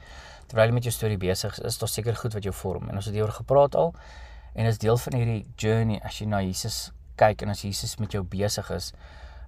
terwyl 0.47 0.65
jy 0.65 0.73
met 0.73 0.83
jou 0.83 0.93
storie 0.93 1.17
besig 1.17 1.51
is, 1.51 1.59
is 1.59 1.77
daar 1.77 1.89
seker 1.89 2.15
goed 2.15 2.33
wat 2.33 2.43
jou 2.43 2.53
vorm 2.53 2.89
en 2.89 2.95
ons 2.95 3.05
het 3.05 3.13
hieroor 3.13 3.33
gepraat 3.33 3.75
al 3.75 3.93
en 4.53 4.65
is 4.65 4.77
deel 4.77 4.97
van 4.97 5.13
hierdie 5.13 5.45
journey 5.55 5.99
as 6.03 6.19
jy 6.19 6.27
na 6.27 6.41
Jesus 6.41 6.91
kyk 7.15 7.41
en 7.41 7.49
as 7.49 7.61
Jesus 7.61 7.97
met 7.97 8.11
jou 8.11 8.23
besig 8.23 8.69
is, 8.71 8.93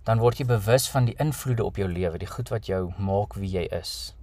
dan 0.04 0.20
word 0.20 0.40
jy 0.40 0.48
bewus 0.50 0.90
van 0.92 1.08
die 1.08 1.16
invloede 1.20 1.64
op 1.64 1.80
jou 1.80 1.88
lewe, 1.88 2.20
die 2.20 2.28
goed 2.30 2.52
wat 2.52 2.68
jou 2.68 2.92
maak 3.00 3.38
wie 3.40 3.50
jy 3.50 3.64
is. 3.72 4.14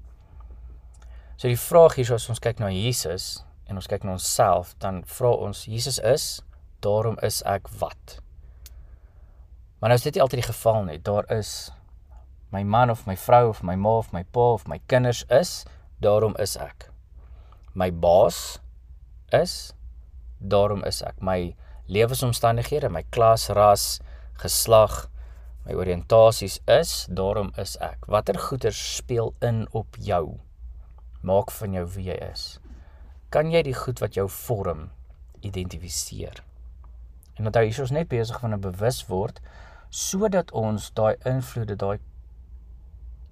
So 1.41 1.49
die 1.49 1.57
vraag 1.57 1.97
hier 1.97 2.13
as 2.13 2.29
ons 2.29 2.43
kyk 2.43 2.61
na 2.61 2.69
Jesus 2.69 3.41
en 3.71 3.81
ons 3.81 3.89
kyk 3.89 4.05
na 4.05 4.19
onsself, 4.19 4.75
dan 4.83 5.01
vra 5.09 5.31
ons 5.33 5.65
Jesus 5.65 5.97
is, 6.05 6.43
daarom 6.85 7.17
is 7.25 7.41
ek 7.49 7.71
wat. 7.81 8.19
Maar 9.81 9.95
nou 9.95 9.97
is 9.97 10.05
dit 10.05 10.19
nie 10.19 10.23
altyd 10.23 10.43
die 10.43 10.51
geval 10.51 10.83
nie. 10.85 10.99
Daar 11.01 11.25
is 11.33 11.71
my 12.53 12.61
man 12.63 12.91
of 12.93 13.07
my 13.09 13.17
vrou 13.17 13.49
of 13.49 13.63
my 13.65 13.77
ma 13.77 13.97
of 14.03 14.11
my 14.13 14.25
pa 14.25 14.51
of 14.59 14.67
my 14.69 14.81
kinders 14.93 15.23
is, 15.33 15.63
daarom 16.05 16.37
is 16.43 16.59
ek. 16.61 16.91
My 17.73 17.89
baas 17.89 18.59
is, 19.33 19.73
daarom 20.39 20.85
is 20.85 21.01
ek. 21.07 21.23
My 21.25 21.55
lewensomstandighede, 21.89 22.91
my 22.93 23.07
klas, 23.15 23.49
ras, 23.57 24.01
geslag, 24.43 25.07
my 25.67 25.75
oriëntasies 25.77 26.61
is, 26.67 27.07
daarom 27.11 27.53
is 27.61 27.77
ek. 27.85 28.07
Watter 28.09 28.39
goeder 28.39 28.73
speel 28.73 29.35
in 29.45 29.67
op 29.77 29.97
jou? 30.01 30.39
Maak 31.23 31.51
van 31.51 31.73
jou 31.77 31.85
wie 31.97 32.07
jy 32.09 32.17
is. 32.31 32.45
Kan 33.31 33.51
jy 33.53 33.63
die 33.63 33.77
goed 33.77 34.01
wat 34.01 34.17
jou 34.17 34.29
vorm 34.29 34.89
identifiseer? 35.47 36.43
En 37.37 37.47
onthou 37.47 37.63
hier 37.65 37.75
is 37.77 37.83
ons 37.85 37.95
net 37.95 38.09
besig 38.09 38.41
van 38.41 38.55
'n 38.55 38.61
bewus 38.61 39.07
word 39.09 39.41
sodat 39.91 40.53
ons 40.53 40.91
daai 40.95 41.17
invloede, 41.25 41.77
daai 41.77 41.99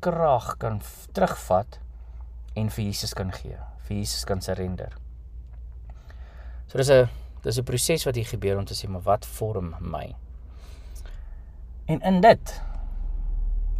krag 0.01 0.57
kan 0.59 0.81
terugvat 1.12 1.79
en 2.55 2.71
vir 2.71 2.85
Jesus 2.85 3.14
kan 3.14 3.33
gee, 3.33 3.57
vir 3.87 3.97
Jesus 3.97 4.25
kan 4.25 4.41
surrender. 4.41 4.93
So 6.67 6.79
dis 6.79 6.91
'n 6.91 7.09
dis 7.43 7.59
'n 7.59 7.64
proses 7.64 8.05
wat 8.05 8.14
hier 8.14 8.27
gebeur 8.27 8.59
om 8.59 8.64
te 8.64 8.75
sê 8.75 8.88
maar 8.88 9.03
wat 9.03 9.27
vorm 9.27 9.75
my? 9.81 10.14
En 11.88 12.01
in 12.05 12.18
dit 12.20 12.51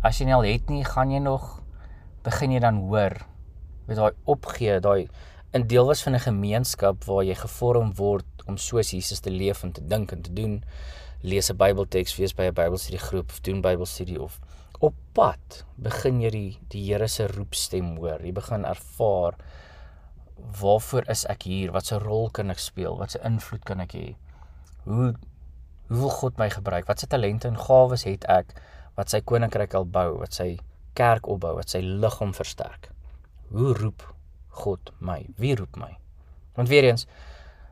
as 0.00 0.16
jy 0.16 0.30
al 0.32 0.46
het 0.48 0.70
nie, 0.72 0.84
gaan 0.86 1.10
jy 1.12 1.18
nog 1.20 1.58
begin 2.24 2.54
jy 2.54 2.60
dan 2.64 2.78
hoor 2.88 3.18
met 3.88 3.98
daai 3.98 4.14
opgee, 4.24 4.78
daai 4.80 5.10
in 5.56 5.66
deel 5.68 5.84
was 5.88 6.02
van 6.02 6.14
'n 6.16 6.24
gemeenskap 6.24 7.04
waar 7.04 7.24
jy 7.24 7.34
gevorm 7.34 7.92
word 7.94 8.24
om 8.46 8.56
soos 8.56 8.90
Jesus 8.90 9.20
te 9.20 9.30
leef 9.30 9.62
en 9.62 9.72
te 9.72 9.84
dink 9.86 10.12
en 10.12 10.22
te 10.22 10.32
doen. 10.32 10.64
Lees 11.20 11.50
'n 11.50 11.56
Bybelteks, 11.56 12.16
wees 12.16 12.34
by 12.34 12.48
'n 12.48 12.54
Bybelstudie 12.54 12.98
groep 12.98 13.32
doen 13.42 13.60
Bybelstudie 13.60 14.22
of 14.22 14.40
op 14.80 14.94
pad 15.12 15.64
begin 15.76 16.20
jy 16.20 16.30
die 16.30 16.58
die 16.68 16.84
Here 16.92 17.08
se 17.08 17.26
roepstem 17.26 17.96
hoor. 17.96 18.24
Jy 18.24 18.32
begin 18.32 18.64
ervaar 18.64 19.34
waarvoor 20.60 21.08
is 21.10 21.26
ek 21.26 21.42
hier? 21.42 21.72
Wat 21.72 21.92
'n 21.92 22.00
rol 22.00 22.30
kan 22.30 22.50
ek 22.50 22.58
speel? 22.58 22.96
Wat 22.96 23.16
'n 23.16 23.26
invloed 23.26 23.64
kan 23.64 23.80
ek 23.80 23.92
hê? 23.92 24.16
Hoe 24.84 25.14
hoe 25.88 25.98
wil 25.98 26.11
God 26.11 26.37
my 26.37 26.51
gebruik? 26.51 26.87
Wat 26.87 27.01
se 27.01 27.07
talente 27.07 27.48
en 27.48 27.59
gawes 27.59 28.05
het 28.05 28.27
ek 28.29 28.53
wat 28.98 29.12
sy 29.12 29.20
koninkryk 29.24 29.74
al 29.79 29.87
bou, 29.88 30.18
wat 30.20 30.37
sy 30.37 30.59
kerk 30.98 31.29
opbou, 31.31 31.55
wat 31.57 31.72
sy 31.72 31.81
liggaam 31.81 32.35
versterk? 32.37 32.90
Hoe 33.53 33.72
roep 33.79 34.05
God 34.61 34.92
my? 35.01 35.22
Wie 35.40 35.55
roep 35.57 35.79
my? 35.81 35.94
Want 36.59 36.68
weer 36.68 36.90
eens, 36.90 37.07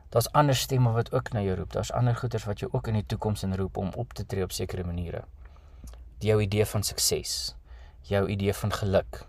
daar's 0.09 0.31
ander 0.31 0.55
stemme 0.55 0.93
wat 0.95 1.11
ook 1.13 1.33
na 1.35 1.43
jou 1.45 1.57
roep. 1.59 1.73
Daar's 1.75 1.91
ander 1.91 2.15
goeters 2.15 2.47
wat 2.49 2.63
jou 2.63 2.71
ook 2.73 2.87
in 2.87 3.01
die 3.01 3.05
toekoms 3.05 3.43
inroep 3.43 3.77
om 3.77 3.91
op 3.95 4.13
te 4.13 4.25
tree 4.25 4.43
op 4.43 4.55
sekere 4.55 4.83
maniere. 4.87 5.25
Die 6.23 6.31
jou 6.31 6.41
idee 6.41 6.65
van 6.65 6.83
sukses, 6.83 7.55
jou 8.09 8.23
idee 8.31 8.53
van 8.53 8.73
geluk, 8.73 9.25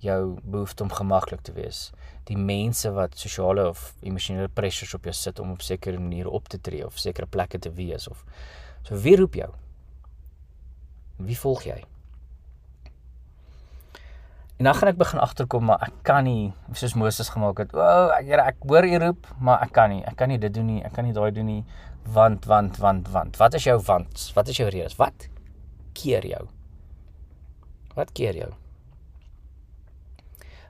jou 0.00 0.38
behoefte 0.42 0.82
om 0.82 0.92
gemaklik 0.92 1.42
te 1.44 1.52
wees, 1.52 1.90
die 2.28 2.38
mense 2.38 2.90
wat 2.96 3.18
sosiale 3.20 3.68
of 3.68 3.90
emosionele 4.00 4.48
pressures 4.48 4.94
op 4.96 5.08
jou 5.08 5.14
sit 5.16 5.40
om 5.40 5.52
op 5.52 5.64
sekere 5.64 6.00
maniere 6.00 6.30
op 6.30 6.48
te 6.48 6.60
tree 6.60 6.86
of 6.86 6.98
sekere 6.98 7.28
plekke 7.28 7.58
te 7.58 7.72
wees 7.76 8.08
of 8.08 8.24
so 8.82 8.96
wie 8.96 9.16
roep 9.20 9.36
jou? 9.36 9.50
Wie 11.20 11.36
volg 11.36 11.66
jy? 11.68 11.82
En 14.60 14.64
dan 14.68 14.74
gaan 14.74 14.90
ek 14.92 14.96
begin 15.00 15.20
agterkom 15.20 15.64
maar 15.64 15.84
ek 15.86 16.00
kan 16.04 16.24
nie 16.24 16.52
soos 16.76 16.92
Moses 16.94 17.28
gemaak 17.32 17.62
het. 17.62 17.70
O, 17.72 17.80
oh, 17.80 18.10
ek 18.12 18.26
Here, 18.28 18.44
ek 18.44 18.64
hoor 18.68 18.84
u 18.84 18.98
roep, 19.00 19.28
maar 19.40 19.62
ek 19.64 19.72
kan 19.72 19.88
nie. 19.88 20.02
Ek 20.04 20.18
kan 20.20 20.28
nie 20.28 20.36
dit 20.40 20.52
doen 20.52 20.68
nie. 20.68 20.82
Ek 20.84 20.92
kan 20.92 21.08
nie 21.08 21.16
daai 21.16 21.30
doen 21.32 21.48
nie. 21.48 21.62
Want 22.12 22.44
want 22.44 22.76
want 22.80 23.08
want. 23.08 23.40
Wat 23.40 23.56
is 23.56 23.64
jou 23.64 23.78
want? 23.88 24.26
Wat 24.36 24.52
is 24.52 24.60
jou 24.60 24.68
redes? 24.68 24.98
Wat 25.00 25.28
keer 25.96 26.28
jou? 26.28 26.42
Wat 27.96 28.12
keer 28.12 28.36
jou? 28.36 28.50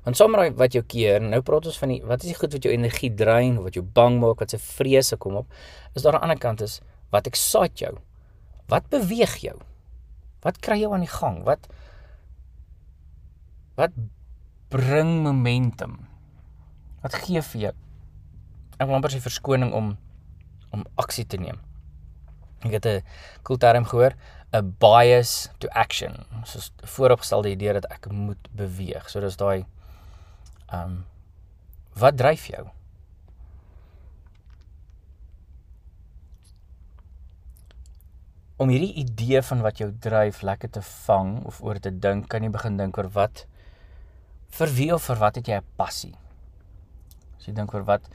Want 0.05 0.17
sommer 0.17 0.53
wat 0.57 0.73
jou 0.73 0.83
keer, 0.89 1.21
nou 1.21 1.43
praat 1.45 1.67
ons 1.69 1.79
van 1.79 1.93
die 1.93 2.01
wat 2.09 2.23
is 2.25 2.33
die 2.33 2.39
goed 2.39 2.55
wat 2.57 2.65
jou 2.65 2.73
energie 2.73 3.11
drein, 3.13 3.59
wat 3.61 3.77
jou 3.77 3.85
bang 3.85 4.17
maak, 4.23 4.41
wat 4.41 4.55
se 4.55 4.59
vrese 4.59 5.19
kom 5.21 5.37
op. 5.43 5.51
Is 5.95 6.03
daar 6.03 6.15
'n 6.15 6.23
ander 6.23 6.39
kant 6.39 6.61
is 6.61 6.81
wat 7.11 7.27
excite 7.27 7.85
jou? 7.85 7.99
Wat 8.69 8.89
beweeg 8.89 9.37
jou? 9.37 9.59
Wat 10.43 10.61
kry 10.61 10.81
jou 10.81 10.93
aan 10.95 11.05
die 11.05 11.15
gang? 11.21 11.45
Wat 11.45 11.69
wat 13.77 13.91
bring 14.69 15.23
momentum? 15.23 16.09
Wat 17.03 17.15
gee 17.15 17.43
vir 17.43 17.61
jou? 17.61 17.75
Ek 18.79 18.87
wil 18.87 18.95
amper 18.95 19.11
sê 19.11 19.21
verskoning 19.21 19.73
om 19.73 19.99
om 20.71 20.85
aksie 20.97 21.27
te 21.27 21.37
neem. 21.37 21.59
Ek 22.65 22.73
het 22.73 22.87
'n 22.87 23.03
cool 23.43 23.59
term 23.59 23.85
gehoor, 23.85 24.15
'n 24.53 24.77
bias 24.79 25.51
to 25.59 25.69
action. 25.69 26.25
Soos 26.45 26.73
vooropgestelde 26.85 27.51
idee 27.51 27.73
dat 27.73 27.85
ek 27.91 28.11
moet 28.11 28.49
beweeg. 28.55 29.11
So 29.11 29.21
dis 29.21 29.37
daai 29.37 29.67
ehm 30.71 30.91
um, 30.91 30.99
wat 32.01 32.17
dryf 32.17 32.47
jou? 32.47 32.67
Om 38.61 38.69
hierdie 38.69 38.93
idee 39.03 39.43
van 39.43 39.65
wat 39.65 39.81
jou 39.81 39.89
dryf 40.05 40.43
lekker 40.47 40.71
te 40.71 40.83
vang 40.83 41.33
of 41.49 41.61
oor 41.65 41.81
te 41.81 41.91
dink, 41.91 42.29
kan 42.29 42.45
jy 42.45 42.53
begin 42.55 42.77
dink 42.79 42.99
oor 42.99 43.09
wat 43.17 43.47
vir 44.59 44.75
wie 44.77 44.91
of 44.95 45.09
vir 45.09 45.21
wat 45.25 45.41
het 45.41 45.49
jy 45.49 45.59
'n 45.59 45.77
passie? 45.77 46.15
As 47.39 47.47
jy 47.47 47.55
dink 47.55 47.75
oor 47.75 47.85
wat 47.85 48.09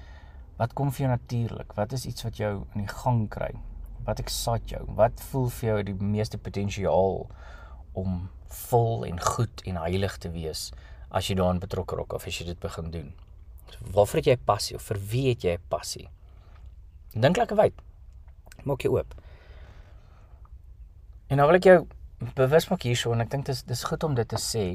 wat 0.58 0.74
kom 0.74 0.91
vir 0.91 1.08
jou 1.08 1.12
natuurlik? 1.12 1.76
Wat 1.76 1.91
is 1.94 2.06
iets 2.06 2.24
wat 2.24 2.38
jou 2.38 2.65
in 2.74 2.86
die 2.86 2.94
gang 3.04 3.28
kry? 3.30 3.52
Wat 4.06 4.20
excite 4.20 4.78
jou? 4.78 4.86
Wat 4.96 5.20
voel 5.20 5.50
vir 5.50 5.70
jou 5.70 5.84
die 5.84 6.00
meeste 6.00 6.38
potensiaal 6.38 7.28
om 7.94 8.30
vol 8.48 9.04
en 9.06 9.20
goed 9.20 9.62
en 9.65 9.76
heilig 9.76 10.18
te 10.18 10.30
wees 10.32 10.72
as 11.15 11.30
jy 11.30 11.38
daarin 11.39 11.62
betrokke 11.63 11.95
raak 11.95 12.13
of 12.13 12.28
as 12.28 12.39
jy 12.39 12.47
dit 12.51 12.60
begin 12.60 12.91
doen? 12.91 13.13
Waarvoor 13.95 14.21
het 14.21 14.32
jy 14.32 14.38
passie 14.38 14.75
of 14.75 14.84
vir 14.89 14.99
wie 15.12 15.28
het 15.30 15.43
jy 15.47 15.58
passie? 15.71 16.10
Dink 17.15 17.38
lekker 17.39 17.58
wyd. 17.58 17.78
Maak 18.65 18.84
jou 18.84 18.97
oop. 18.97 19.15
En 21.30 21.39
nou 21.39 21.47
wil 21.47 21.58
ek 21.60 21.69
jou 21.69 21.80
bewus 22.36 22.69
maak 22.69 22.84
hierso 22.86 23.13
en 23.13 23.23
ek 23.23 23.32
dink 23.32 23.47
dis 23.47 23.63
dis 23.63 23.84
goed 23.84 24.04
om 24.04 24.13
dit 24.15 24.28
te 24.30 24.39
sê 24.39 24.65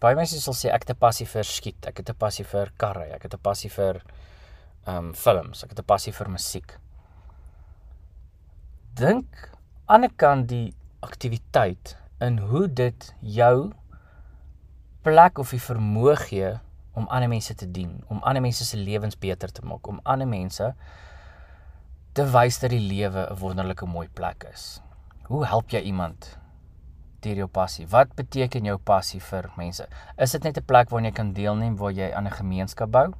baie 0.00 0.16
mense 0.16 0.38
sal 0.40 0.56
sê 0.56 0.70
ek 0.72 0.86
het 0.86 0.96
'n 0.96 1.00
passie 1.00 1.26
vir 1.26 1.44
skiet, 1.44 1.86
ek 1.86 1.98
het 1.98 2.10
'n 2.10 2.16
passie 2.16 2.44
vir 2.44 2.72
karre, 2.78 3.12
ek 3.14 3.22
het 3.22 3.34
'n 3.34 3.42
passie 3.42 3.70
vir 3.70 4.02
ehm 4.86 4.96
um, 4.96 5.14
films, 5.14 5.64
ek 5.64 5.70
het 5.70 5.80
'n 5.80 5.84
passie 5.84 6.12
vir 6.12 6.28
musiek. 6.28 6.78
Dink 8.94 9.50
aan 9.86 10.04
'n 10.04 10.16
kant 10.16 10.48
die 10.48 10.74
aktiwiteit 11.02 11.96
in 12.20 12.38
hoe 12.38 12.66
dit 12.66 13.14
jou 13.20 13.72
plek 15.02 15.38
of 15.38 15.50
die 15.50 15.62
vermoë 15.62 16.16
gee 16.26 16.50
om 16.98 17.06
ander 17.08 17.30
mense 17.30 17.54
te 17.54 17.68
dien, 17.70 18.02
om 18.08 18.20
ander 18.26 18.42
mense 18.42 18.64
se 18.64 18.76
lewens 18.76 19.16
beter 19.18 19.52
te 19.52 19.62
maak, 19.64 19.86
om 19.88 20.00
ander 20.04 20.28
mense 20.28 20.74
te 22.12 22.26
wys 22.34 22.58
dat 22.60 22.70
die 22.70 22.82
lewe 22.82 23.26
'n 23.30 23.38
wonderlike 23.38 23.86
mooi 23.86 24.08
plek 24.08 24.44
is. 24.52 24.82
Hoe 25.30 25.46
help 25.46 25.70
jy 25.70 25.80
iemand 25.80 26.38
deur 27.20 27.36
jou 27.36 27.46
passie? 27.46 27.86
Wat 27.86 28.14
beteken 28.14 28.64
jou 28.64 28.78
passie 28.78 29.20
vir 29.20 29.50
mense? 29.56 29.86
Is 30.18 30.32
dit 30.32 30.42
net 30.42 30.58
'n 30.58 30.64
plek 30.64 30.90
waar 30.90 31.02
jy 31.02 31.12
kan 31.12 31.32
deelneem 31.32 31.76
waar 31.76 31.92
jy 31.92 32.12
aan 32.12 32.26
'n 32.26 32.30
gemeenskap 32.30 32.90
bou? 32.90 33.14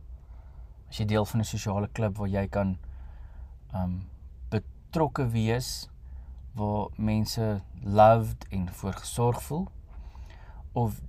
As 0.88 0.98
jy 0.98 1.06
deel 1.06 1.24
van 1.24 1.40
'n 1.40 1.44
sosiale 1.44 1.88
klub 1.88 2.16
waar 2.16 2.28
jy 2.28 2.48
kan 2.48 2.78
um 3.74 4.08
betrokke 4.50 5.28
wees 5.30 5.88
waar 6.54 6.88
mense 6.96 7.60
loved 7.82 8.46
en 8.50 8.68
voorgesorg 8.68 9.42
voel 9.42 9.68
of 10.72 11.00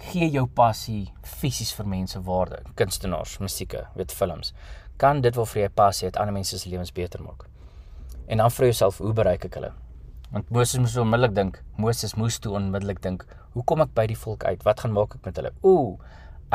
gee 0.00 0.30
jou 0.32 0.46
passie 0.46 1.10
fisies 1.26 1.72
vir 1.76 1.88
mense 1.88 2.20
waarde, 2.24 2.62
kunstenaars, 2.78 3.36
musieke, 3.42 3.84
weet 3.96 4.12
films. 4.16 4.54
Kan 5.00 5.20
dit 5.24 5.36
vir 5.36 5.62
jou 5.62 5.70
passie 5.76 6.08
het 6.08 6.16
ander 6.16 6.34
mense 6.34 6.58
se 6.58 6.68
lewens 6.68 6.92
beter 6.92 7.22
maak? 7.22 7.46
En 8.28 8.38
dan 8.38 8.50
vra 8.50 8.70
jouself, 8.70 8.98
hoe 8.98 9.12
bereik 9.12 9.44
ek 9.48 9.58
hulle? 9.58 9.72
Want 10.30 10.50
Moses 10.54 10.78
moes 10.78 10.96
onmiddellik 10.96 11.34
dink, 11.34 11.62
Moses 11.76 12.14
moes 12.14 12.38
toe 12.38 12.54
onmiddellik 12.54 13.00
dink, 13.02 13.24
hoe 13.56 13.64
kom 13.66 13.82
ek 13.82 13.94
by 13.96 14.06
die 14.06 14.18
volk 14.18 14.44
uit? 14.46 14.62
Wat 14.64 14.80
gaan 14.80 14.94
maak 14.94 15.16
ek 15.18 15.26
met 15.26 15.40
hulle? 15.40 15.50
Ooh, 15.66 15.96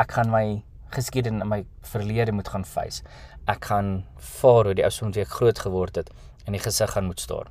ek 0.00 0.16
gaan 0.16 0.32
my 0.32 0.44
geskiedenis 0.94 1.44
en 1.44 1.50
my 1.50 1.60
verlede 1.84 2.32
moet 2.32 2.48
gaan 2.48 2.64
face. 2.64 3.04
Ek 3.46 3.68
gaan 3.68 4.06
Farao, 4.16 4.74
die 4.74 4.86
ou 4.86 4.90
seun 4.90 5.12
wat 5.12 5.20
ek 5.26 5.34
groot 5.36 5.60
geword 5.66 6.00
het, 6.00 6.10
in 6.46 6.56
die 6.56 6.62
gesig 6.62 6.94
gaan 6.96 7.10
moet 7.10 7.20
staar. 7.20 7.50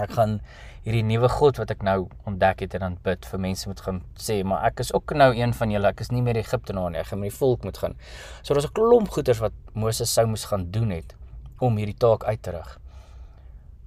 Ek 0.00 0.10
gaan 0.16 0.40
hierdie 0.82 1.04
nuwe 1.06 1.28
God 1.30 1.60
wat 1.60 1.70
ek 1.70 1.84
nou 1.86 2.08
ontdek 2.26 2.64
het 2.64 2.74
en 2.74 2.80
dan 2.80 2.96
bid 3.06 3.26
vir 3.30 3.40
mense 3.40 3.68
moet 3.70 3.80
gaan 3.80 4.00
sê, 4.18 4.40
maar 4.44 4.64
ek 4.66 4.82
is 4.82 4.90
ook 4.92 5.14
nou 5.14 5.30
een 5.36 5.54
van 5.54 5.70
julle. 5.70 5.92
Ek 5.94 6.00
is 6.02 6.10
nie 6.10 6.22
meer 6.22 6.40
Egiptenaar 6.40 6.90
nie. 6.90 6.98
Ek 6.98 7.12
gaan 7.12 7.22
met 7.22 7.30
die 7.30 7.38
volk 7.38 7.64
moet 7.64 7.78
gaan. 7.78 7.94
So 8.42 8.54
daar's 8.54 8.66
'n 8.66 8.74
klomp 8.74 9.08
goeders 9.08 9.40
wat 9.40 9.52
Moses 9.72 10.12
sou 10.12 10.26
moes 10.26 10.44
gaan 10.44 10.70
doen 10.70 10.90
het 10.90 11.14
om 11.60 11.76
hierdie 11.76 11.98
taak 11.98 12.24
uit 12.24 12.42
te 12.42 12.50
rig. 12.50 12.78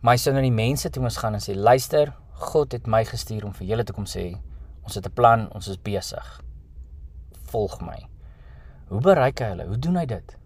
Maar 0.02 0.14
hy 0.16 0.20
sê 0.22 0.32
nou 0.32 0.42
die 0.42 0.52
mense 0.52 0.90
toe 0.90 1.04
ons 1.04 1.18
gaan 1.18 1.34
en 1.34 1.42
sê 1.42 1.56
luister, 1.56 2.14
God 2.34 2.72
het 2.72 2.88
my 2.88 3.04
gestuur 3.04 3.46
om 3.46 3.54
vir 3.54 3.68
julle 3.68 3.84
te 3.84 3.94
kom 3.94 4.06
sê 4.06 4.38
ons 4.84 4.96
het 4.96 5.06
'n 5.06 5.14
plan, 5.14 5.50
ons 5.52 5.68
is 5.68 5.78
besig. 5.78 6.42
Volg 7.52 7.82
my. 7.82 8.08
Hoe 8.88 9.02
bereik 9.02 9.40
hy 9.40 9.46
hulle? 9.46 9.66
Hoe 9.68 9.80
doen 9.80 9.96
hy 9.96 10.06
dit? 10.06 10.38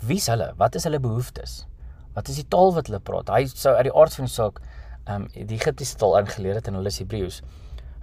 Wie's 0.00 0.26
hulle? 0.26 0.54
Wat 0.56 0.74
is 0.74 0.84
hulle 0.84 1.00
behoeftes? 1.00 1.66
Wat 2.14 2.28
is 2.28 2.36
die 2.36 2.48
taal 2.48 2.74
wat 2.74 2.86
hulle 2.86 3.00
praat? 3.00 3.28
Hy 3.28 3.46
sou 3.46 3.74
uit 3.76 3.86
die 3.88 3.96
aard 3.96 4.14
van 4.14 4.24
die 4.24 4.34
saak 4.34 4.62
ehm 5.06 5.22
um, 5.22 5.28
die 5.34 5.56
Egiptiese 5.56 5.96
taal 5.96 6.18
ingeleer 6.20 6.54
het 6.60 6.68
en 6.68 6.74
hulle 6.74 6.92
is 6.92 6.98
Hebreëus. 7.00 7.42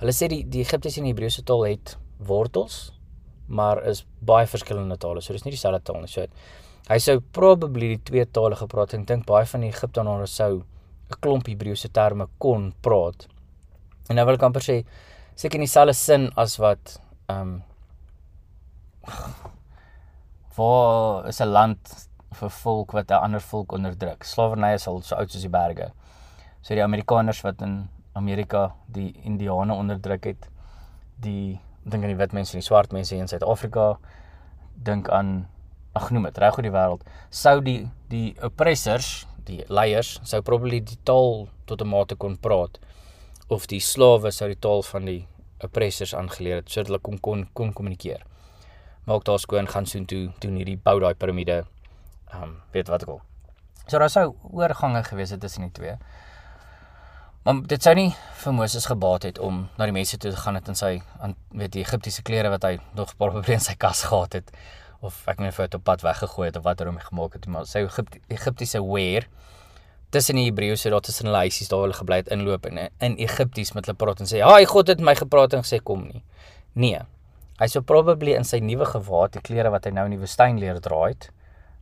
Hulle 0.02 0.14
sê 0.14 0.28
die 0.28 0.44
die 0.44 0.62
Egiptiese 0.66 1.00
en 1.02 1.10
die 1.10 1.14
Hebreëse 1.14 1.44
taal 1.44 1.66
het 1.68 1.98
wortels, 2.18 2.92
maar 3.48 3.84
is 3.88 4.06
baie 4.20 4.48
verskillende 4.48 4.98
tale. 4.98 5.22
So 5.22 5.34
dis 5.34 5.46
nie 5.46 5.54
dieselfde 5.54 5.84
taal 5.84 6.02
nie. 6.02 6.12
So 6.12 6.26
Hy 6.88 7.02
sou 7.04 7.20
probably 7.36 7.90
die 7.98 8.04
twee 8.08 8.24
tale 8.32 8.56
gepraat 8.56 8.94
en 8.96 9.04
dink 9.08 9.26
baie 9.28 9.48
van 9.52 9.66
die 9.66 9.74
Egiptenare 9.74 10.28
sou 10.32 10.64
'n 11.12 11.18
klomp 11.20 11.48
Hebreëse 11.48 11.90
terme 11.92 12.28
kon 12.40 12.74
praat. 12.82 13.28
En 14.10 14.16
nou 14.16 14.26
wil 14.26 14.36
ek 14.36 14.44
amper 14.44 14.64
sê 14.64 14.86
seker 15.36 15.60
in 15.60 15.66
dieselfde 15.68 15.94
sin 15.94 16.32
as 16.38 16.58
wat 16.60 17.02
ehm 17.28 17.42
um, 17.42 17.64
waar 20.58 21.28
is 21.28 21.42
'n 21.42 21.52
land 21.52 22.07
vir 22.34 22.50
volk 22.50 22.92
wat 22.92 23.12
'n 23.12 23.24
ander 23.24 23.42
volk 23.42 23.72
onderdruk. 23.72 24.24
Slawerny 24.24 24.74
is 24.74 24.88
al 24.88 25.02
so 25.02 25.16
oud 25.16 25.32
soos 25.32 25.42
die 25.42 25.50
berge. 25.50 25.92
So 26.62 26.76
die 26.76 26.84
Amerikaners 26.84 27.42
wat 27.44 27.62
in 27.62 27.90
Amerika 28.14 28.76
die 28.88 29.14
Indiane 29.24 29.74
onderdruk 29.74 30.24
het, 30.26 30.50
die 31.20 31.60
dink 31.84 32.04
aan 32.04 32.10
die 32.10 32.18
wit 32.18 32.34
mense 32.34 32.54
en 32.54 32.60
die 32.60 32.66
swart 32.68 32.92
mense 32.92 33.16
in 33.16 33.28
Suid-Afrika, 33.28 33.98
dink 34.84 35.10
aan 35.10 35.48
ag 35.98 36.12
noem 36.14 36.28
dit 36.30 36.40
reg 36.44 36.58
oor 36.58 36.66
die 36.68 36.74
wêreld 36.74 37.06
sou 37.44 37.56
die 37.66 37.80
die 38.12 38.36
oppressors 38.46 39.26
die 39.48 39.64
leiers 39.72 40.18
sou 40.28 40.42
probably 40.46 40.80
die 40.92 41.00
taal 41.10 41.48
tot 41.70 41.82
'n 41.82 41.92
mate 41.94 42.16
kon 42.24 42.38
praat 42.48 42.78
of 43.56 43.68
die 43.72 43.82
slawe 43.92 44.32
sou 44.32 44.48
die 44.52 44.62
taal 44.66 44.84
van 44.92 45.10
die 45.12 45.22
oppressors 45.68 46.14
aangeleer 46.14 46.62
het 46.62 46.70
sodat 46.70 46.92
hulle 46.92 47.06
kon 47.08 47.18
kon 47.28 47.48
kon 47.54 47.74
kommunikeer 47.74 48.22
maak 49.08 49.26
daar 49.30 49.40
skoon 49.40 49.68
gaan 49.74 49.86
soen 49.86 50.06
toe 50.06 50.24
doen 50.42 50.60
hierdie 50.60 50.78
bou 50.88 51.00
daai 51.00 51.16
piramide 51.16 51.64
ehm 52.32 52.44
um, 52.44 52.62
weet 52.72 52.88
wat 52.94 53.08
ek 53.08 53.16
al 53.16 53.22
so 53.88 54.00
daar 54.00 54.12
sou 54.12 54.36
oorgange 54.52 55.04
gewees 55.04 55.30
het 55.30 55.40
tussen 55.40 55.62
die 55.62 55.72
twee. 55.72 55.96
Maar 57.44 57.62
dit 57.72 57.84
sou 57.84 57.94
nie 57.96 58.10
vir 58.42 58.54
Moses 58.54 58.86
gebaat 58.90 59.24
het 59.24 59.40
om 59.40 59.62
na 59.78 59.88
die 59.88 59.96
mense 59.96 60.18
toe 60.20 60.34
te 60.34 60.42
gaan 60.42 60.60
het 60.60 60.68
en 60.68 60.76
sy 60.76 60.98
aan 61.24 61.38
weet 61.56 61.72
die 61.78 61.84
Egiptiese 61.86 62.26
klere 62.28 62.52
wat 62.52 62.68
hy 62.68 62.74
nog 62.98 63.14
probeer 63.16 63.54
in 63.58 63.64
sy 63.64 63.78
kas 63.80 64.04
gehad 64.10 64.36
het 64.42 64.52
of 65.00 65.22
ek 65.32 65.40
net 65.40 65.56
vir 65.56 65.70
dit 65.70 65.78
op 65.78 65.86
pad 65.88 66.04
weggegooi 66.04 66.50
het 66.50 66.60
of 66.60 66.66
wat 66.66 66.82
er 66.82 66.90
hom 66.92 66.98
gemaak 67.00 67.38
het 67.38 67.48
maar 67.48 67.68
sy 67.70 67.86
Egypt, 67.86 68.18
Egiptiese 68.34 68.82
wear 68.84 69.30
tussen 70.12 70.40
die 70.40 70.48
Hebreëse 70.50 70.92
daar 70.92 71.06
tussen 71.06 71.30
hulle 71.30 71.46
huisies 71.46 71.72
daar 71.72 71.86
hulle 71.86 71.96
gebly 71.96 72.20
het 72.24 72.34
inloop 72.34 72.68
en 72.68 72.82
in 72.90 73.18
Egipties 73.22 73.72
met 73.78 73.88
hulle 73.88 73.96
praat 74.02 74.26
en 74.26 74.28
sê 74.28 74.42
haai 74.44 74.66
God 74.68 74.92
het 74.92 75.00
my 75.00 75.16
gepraat 75.16 75.56
en 75.56 75.64
gesê 75.64 75.80
kom 75.80 76.04
nie. 76.10 76.24
Nee 76.76 77.06
hy 77.62 77.72
sou 77.72 77.86
probably 77.88 78.36
in 78.36 78.46
sy 78.46 78.60
nuwe 78.60 78.86
gewaad 78.90 79.38
die 79.38 79.46
klere 79.46 79.72
wat 79.72 79.88
hy 79.88 79.96
nou 79.96 80.10
in 80.10 80.18
die 80.18 80.24
woestyn 80.26 80.60
leer 80.60 80.82
dra 80.84 81.06
het 81.08 81.32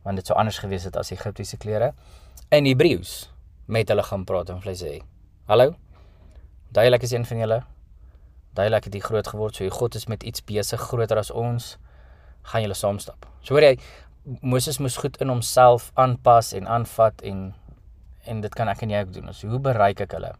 want 0.06 0.22
dit 0.22 0.26
sou 0.26 0.38
anders 0.38 0.60
gewees 0.62 0.86
het 0.88 0.96
as 0.96 1.10
Egiptiese 1.14 1.58
klere 1.58 1.92
in 2.54 2.68
Hebreëus 2.70 3.16
met 3.66 3.90
hulle 3.90 4.06
gaan 4.06 4.24
praat 4.24 4.52
en 4.54 4.62
hulle 4.62 4.76
sê 4.78 5.00
hallo 5.50 5.74
duidelik 6.70 7.02
is 7.08 7.16
een 7.16 7.26
van 7.26 7.42
julle 7.42 7.64
duidelik 8.54 8.86
het 8.88 8.94
hy 8.94 9.02
groot 9.10 9.34
geword 9.34 9.58
so 9.58 9.78
God 9.80 9.98
is 9.98 10.06
met 10.06 10.22
iets 10.22 10.44
besig 10.46 10.80
groter 10.80 11.18
as 11.18 11.34
ons 11.34 11.74
gaan 12.46 12.62
julle 12.62 12.76
saam 12.78 12.98
stap. 13.02 13.26
So 13.42 13.56
hoor 13.56 13.66
jy 13.66 13.76
Moses 14.42 14.80
moes 14.82 14.98
goed 14.98 15.18
in 15.22 15.30
homself 15.30 15.90
aanpas 15.94 16.52
en 16.56 16.66
aanvat 16.66 17.22
en 17.26 17.52
en 18.26 18.40
dit 18.42 18.54
kan 18.58 18.68
ek 18.68 18.82
en 18.82 18.90
jy 18.90 19.04
ook 19.04 19.12
doen. 19.14 19.30
So 19.30 19.50
hoe 19.52 19.62
bereik 19.62 20.02
ek 20.02 20.16
hulle? 20.16 20.32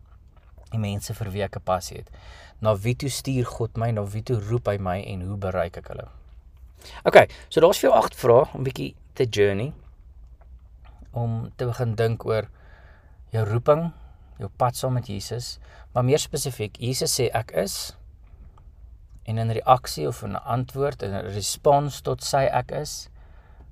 Die 0.73 0.81
mense 0.83 1.15
vir 1.15 1.31
wie 1.31 1.43
ek 1.47 1.57
'n 1.57 1.63
passie 1.63 1.99
het. 1.99 2.11
Na 2.61 2.75
wie 2.75 2.97
toe 2.97 3.09
stuur 3.09 3.47
God 3.47 3.77
my? 3.77 3.91
Na 3.91 4.03
wie 4.03 4.23
toe 4.23 4.41
roep 4.41 4.67
hy 4.67 4.79
my 4.79 4.99
en 5.03 5.23
hoe 5.23 5.37
bereik 5.37 5.77
ek 5.77 5.89
hulle? 5.89 6.09
OK, 7.05 7.31
so 7.49 7.61
daar's 7.61 7.79
vir 7.79 7.91
jou 7.91 7.99
agt 7.99 8.15
vrae 8.15 8.47
om 8.55 8.65
bietjie 8.65 8.95
te 9.17 9.27
journey 9.27 9.73
om 11.17 11.49
te 11.57 11.67
begin 11.69 11.95
dink 11.97 12.25
oor 12.29 12.51
jou 13.33 13.45
roeping, 13.49 13.89
jou 14.41 14.51
pad 14.61 14.77
saam 14.77 14.97
met 14.99 15.09
Jesus, 15.09 15.57
maar 15.95 16.05
meer 16.05 16.21
spesifiek, 16.21 16.77
Jesus 16.81 17.17
sê 17.17 17.31
ek 17.33 17.55
is 17.57 17.97
en 19.27 19.41
in 19.43 19.51
reaksie 19.57 20.07
of 20.09 20.23
'n 20.23 20.37
antwoord 20.37 21.03
en 21.03 21.15
'n 21.15 21.33
respons 21.35 22.01
tot 22.01 22.23
sy 22.23 22.45
ek 22.47 22.71
is, 22.71 23.09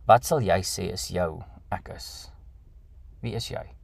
wat 0.06 0.24
sal 0.24 0.40
jy 0.40 0.60
sê 0.62 0.92
is 0.92 1.08
jou 1.08 1.44
ek 1.70 1.88
is? 1.96 2.30
Wie 3.20 3.34
is 3.34 3.48
jy? 3.48 3.74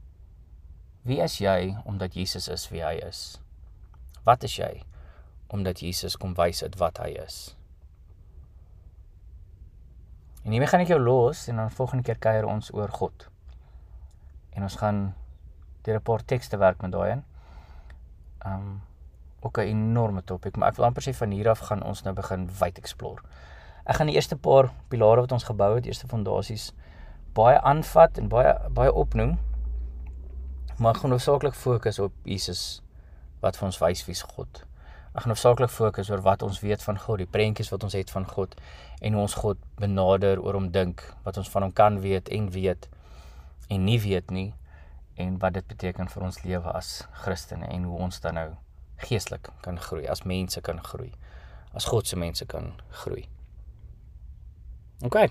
Wie 1.03 1.21
is 1.21 1.39
jy 1.41 1.77
omdat 1.85 2.13
Jesus 2.13 2.47
is 2.47 2.69
wie 2.69 2.83
hy 2.83 2.99
is? 3.07 3.39
Wat 4.23 4.43
is 4.43 4.57
jy 4.57 4.83
omdat 5.49 5.81
Jesus 5.81 6.15
kom 6.15 6.33
wys 6.33 6.59
dit 6.59 6.75
wat 6.75 6.97
hy 6.97 7.09
is? 7.25 7.55
En 10.43 10.51
hiermee 10.51 10.67
gaan 10.67 10.83
ek 10.83 10.87
jou 10.87 10.99
los 10.99 11.47
en 11.47 11.55
dan 11.61 11.71
volgende 11.71 12.03
keer 12.03 12.17
kuier 12.17 12.45
ons 12.45 12.73
oor 12.73 12.89
God. 12.89 13.29
En 14.53 14.63
ons 14.63 14.75
gaan 14.75 15.13
deur 15.81 15.95
'n 15.95 16.01
paar 16.01 16.25
tekste 16.25 16.57
werk 16.57 16.81
met 16.81 16.91
daai 16.91 17.11
een. 17.11 17.23
Um 18.45 18.81
ook 19.41 19.57
'n 19.57 19.61
enorme 19.61 20.23
topik, 20.23 20.55
maar 20.55 20.69
ek 20.69 20.75
wil 20.75 20.85
amper 20.85 21.03
sê 21.03 21.15
van 21.15 21.31
hier 21.31 21.49
af 21.49 21.59
gaan 21.59 21.83
ons 21.83 22.01
nou 22.01 22.15
begin 22.15 22.49
wyd 22.59 22.77
explore. 22.77 23.21
Ek 23.85 23.95
gaan 23.95 24.05
die 24.05 24.15
eerste 24.15 24.35
paar 24.35 24.71
pilare 24.87 25.21
wat 25.21 25.31
ons 25.31 25.43
gebou 25.43 25.75
het, 25.75 25.85
eerste 25.85 26.07
fondasies 26.07 26.73
baie 27.33 27.61
aanvat 27.61 28.17
en 28.17 28.27
baie 28.27 28.69
baie 28.69 28.93
opnoem. 28.93 29.39
Maar 30.77 30.95
gaan 30.95 31.09
hoofsaaklik 31.09 31.53
fokus 31.53 31.99
op 31.99 32.13
Jesus 32.23 32.81
wat 33.39 33.57
vir 33.57 33.65
ons 33.65 33.77
wys 33.77 34.05
wie's 34.05 34.21
God. 34.21 34.63
Ek 35.11 35.25
gaan 35.25 35.33
hoofsaaklik 35.33 35.71
fokus 35.73 36.09
oor 36.09 36.21
wat 36.23 36.43
ons 36.45 36.61
weet 36.63 36.83
van 36.87 36.95
God, 36.95 37.19
die 37.19 37.27
prentjies 37.27 37.71
wat 37.73 37.83
ons 37.83 37.97
het 37.97 38.11
van 38.13 38.23
God 38.29 38.55
en 39.03 39.17
hoe 39.17 39.25
ons 39.25 39.35
God 39.41 39.59
benader 39.81 40.39
oor 40.39 40.55
hom 40.55 40.69
dink, 40.71 41.03
wat 41.25 41.35
ons 41.41 41.51
van 41.51 41.67
hom 41.67 41.73
kan 41.75 41.99
weet 41.99 42.31
en 42.31 42.47
weet 42.55 42.87
en 43.67 43.83
nie 43.83 43.99
weet 43.99 44.31
nie 44.31 44.53
en 45.19 45.35
wat 45.43 45.57
dit 45.59 45.67
beteken 45.67 46.07
vir 46.07 46.23
ons 46.29 46.39
lewe 46.45 46.71
as 46.71 46.93
Christene 47.25 47.67
en 47.67 47.89
hoe 47.89 47.99
ons 48.07 48.23
dan 48.23 48.39
nou 48.39 48.47
geestelik 49.03 49.51
kan 49.65 49.79
groei, 49.81 50.07
as 50.07 50.23
mense 50.23 50.63
kan 50.63 50.79
groei, 50.85 51.11
as 51.75 51.89
God 51.91 52.07
se 52.07 52.15
mense 52.15 52.47
kan 52.47 52.71
groei. 53.03 53.27
OK. 55.03 55.27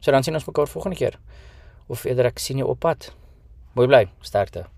So 0.00 0.14
dan 0.14 0.22
sien 0.22 0.38
ons 0.38 0.46
mekaar 0.46 0.70
volgende 0.70 0.96
keer. 1.00 1.18
Of 1.88 2.04
eerder 2.06 2.30
ek 2.30 2.38
sien 2.42 2.60
jou 2.60 2.68
op 2.70 2.84
pad. 2.84 3.10
Mooi 3.74 3.88
bly, 3.88 4.04
sterkte. 4.22 4.68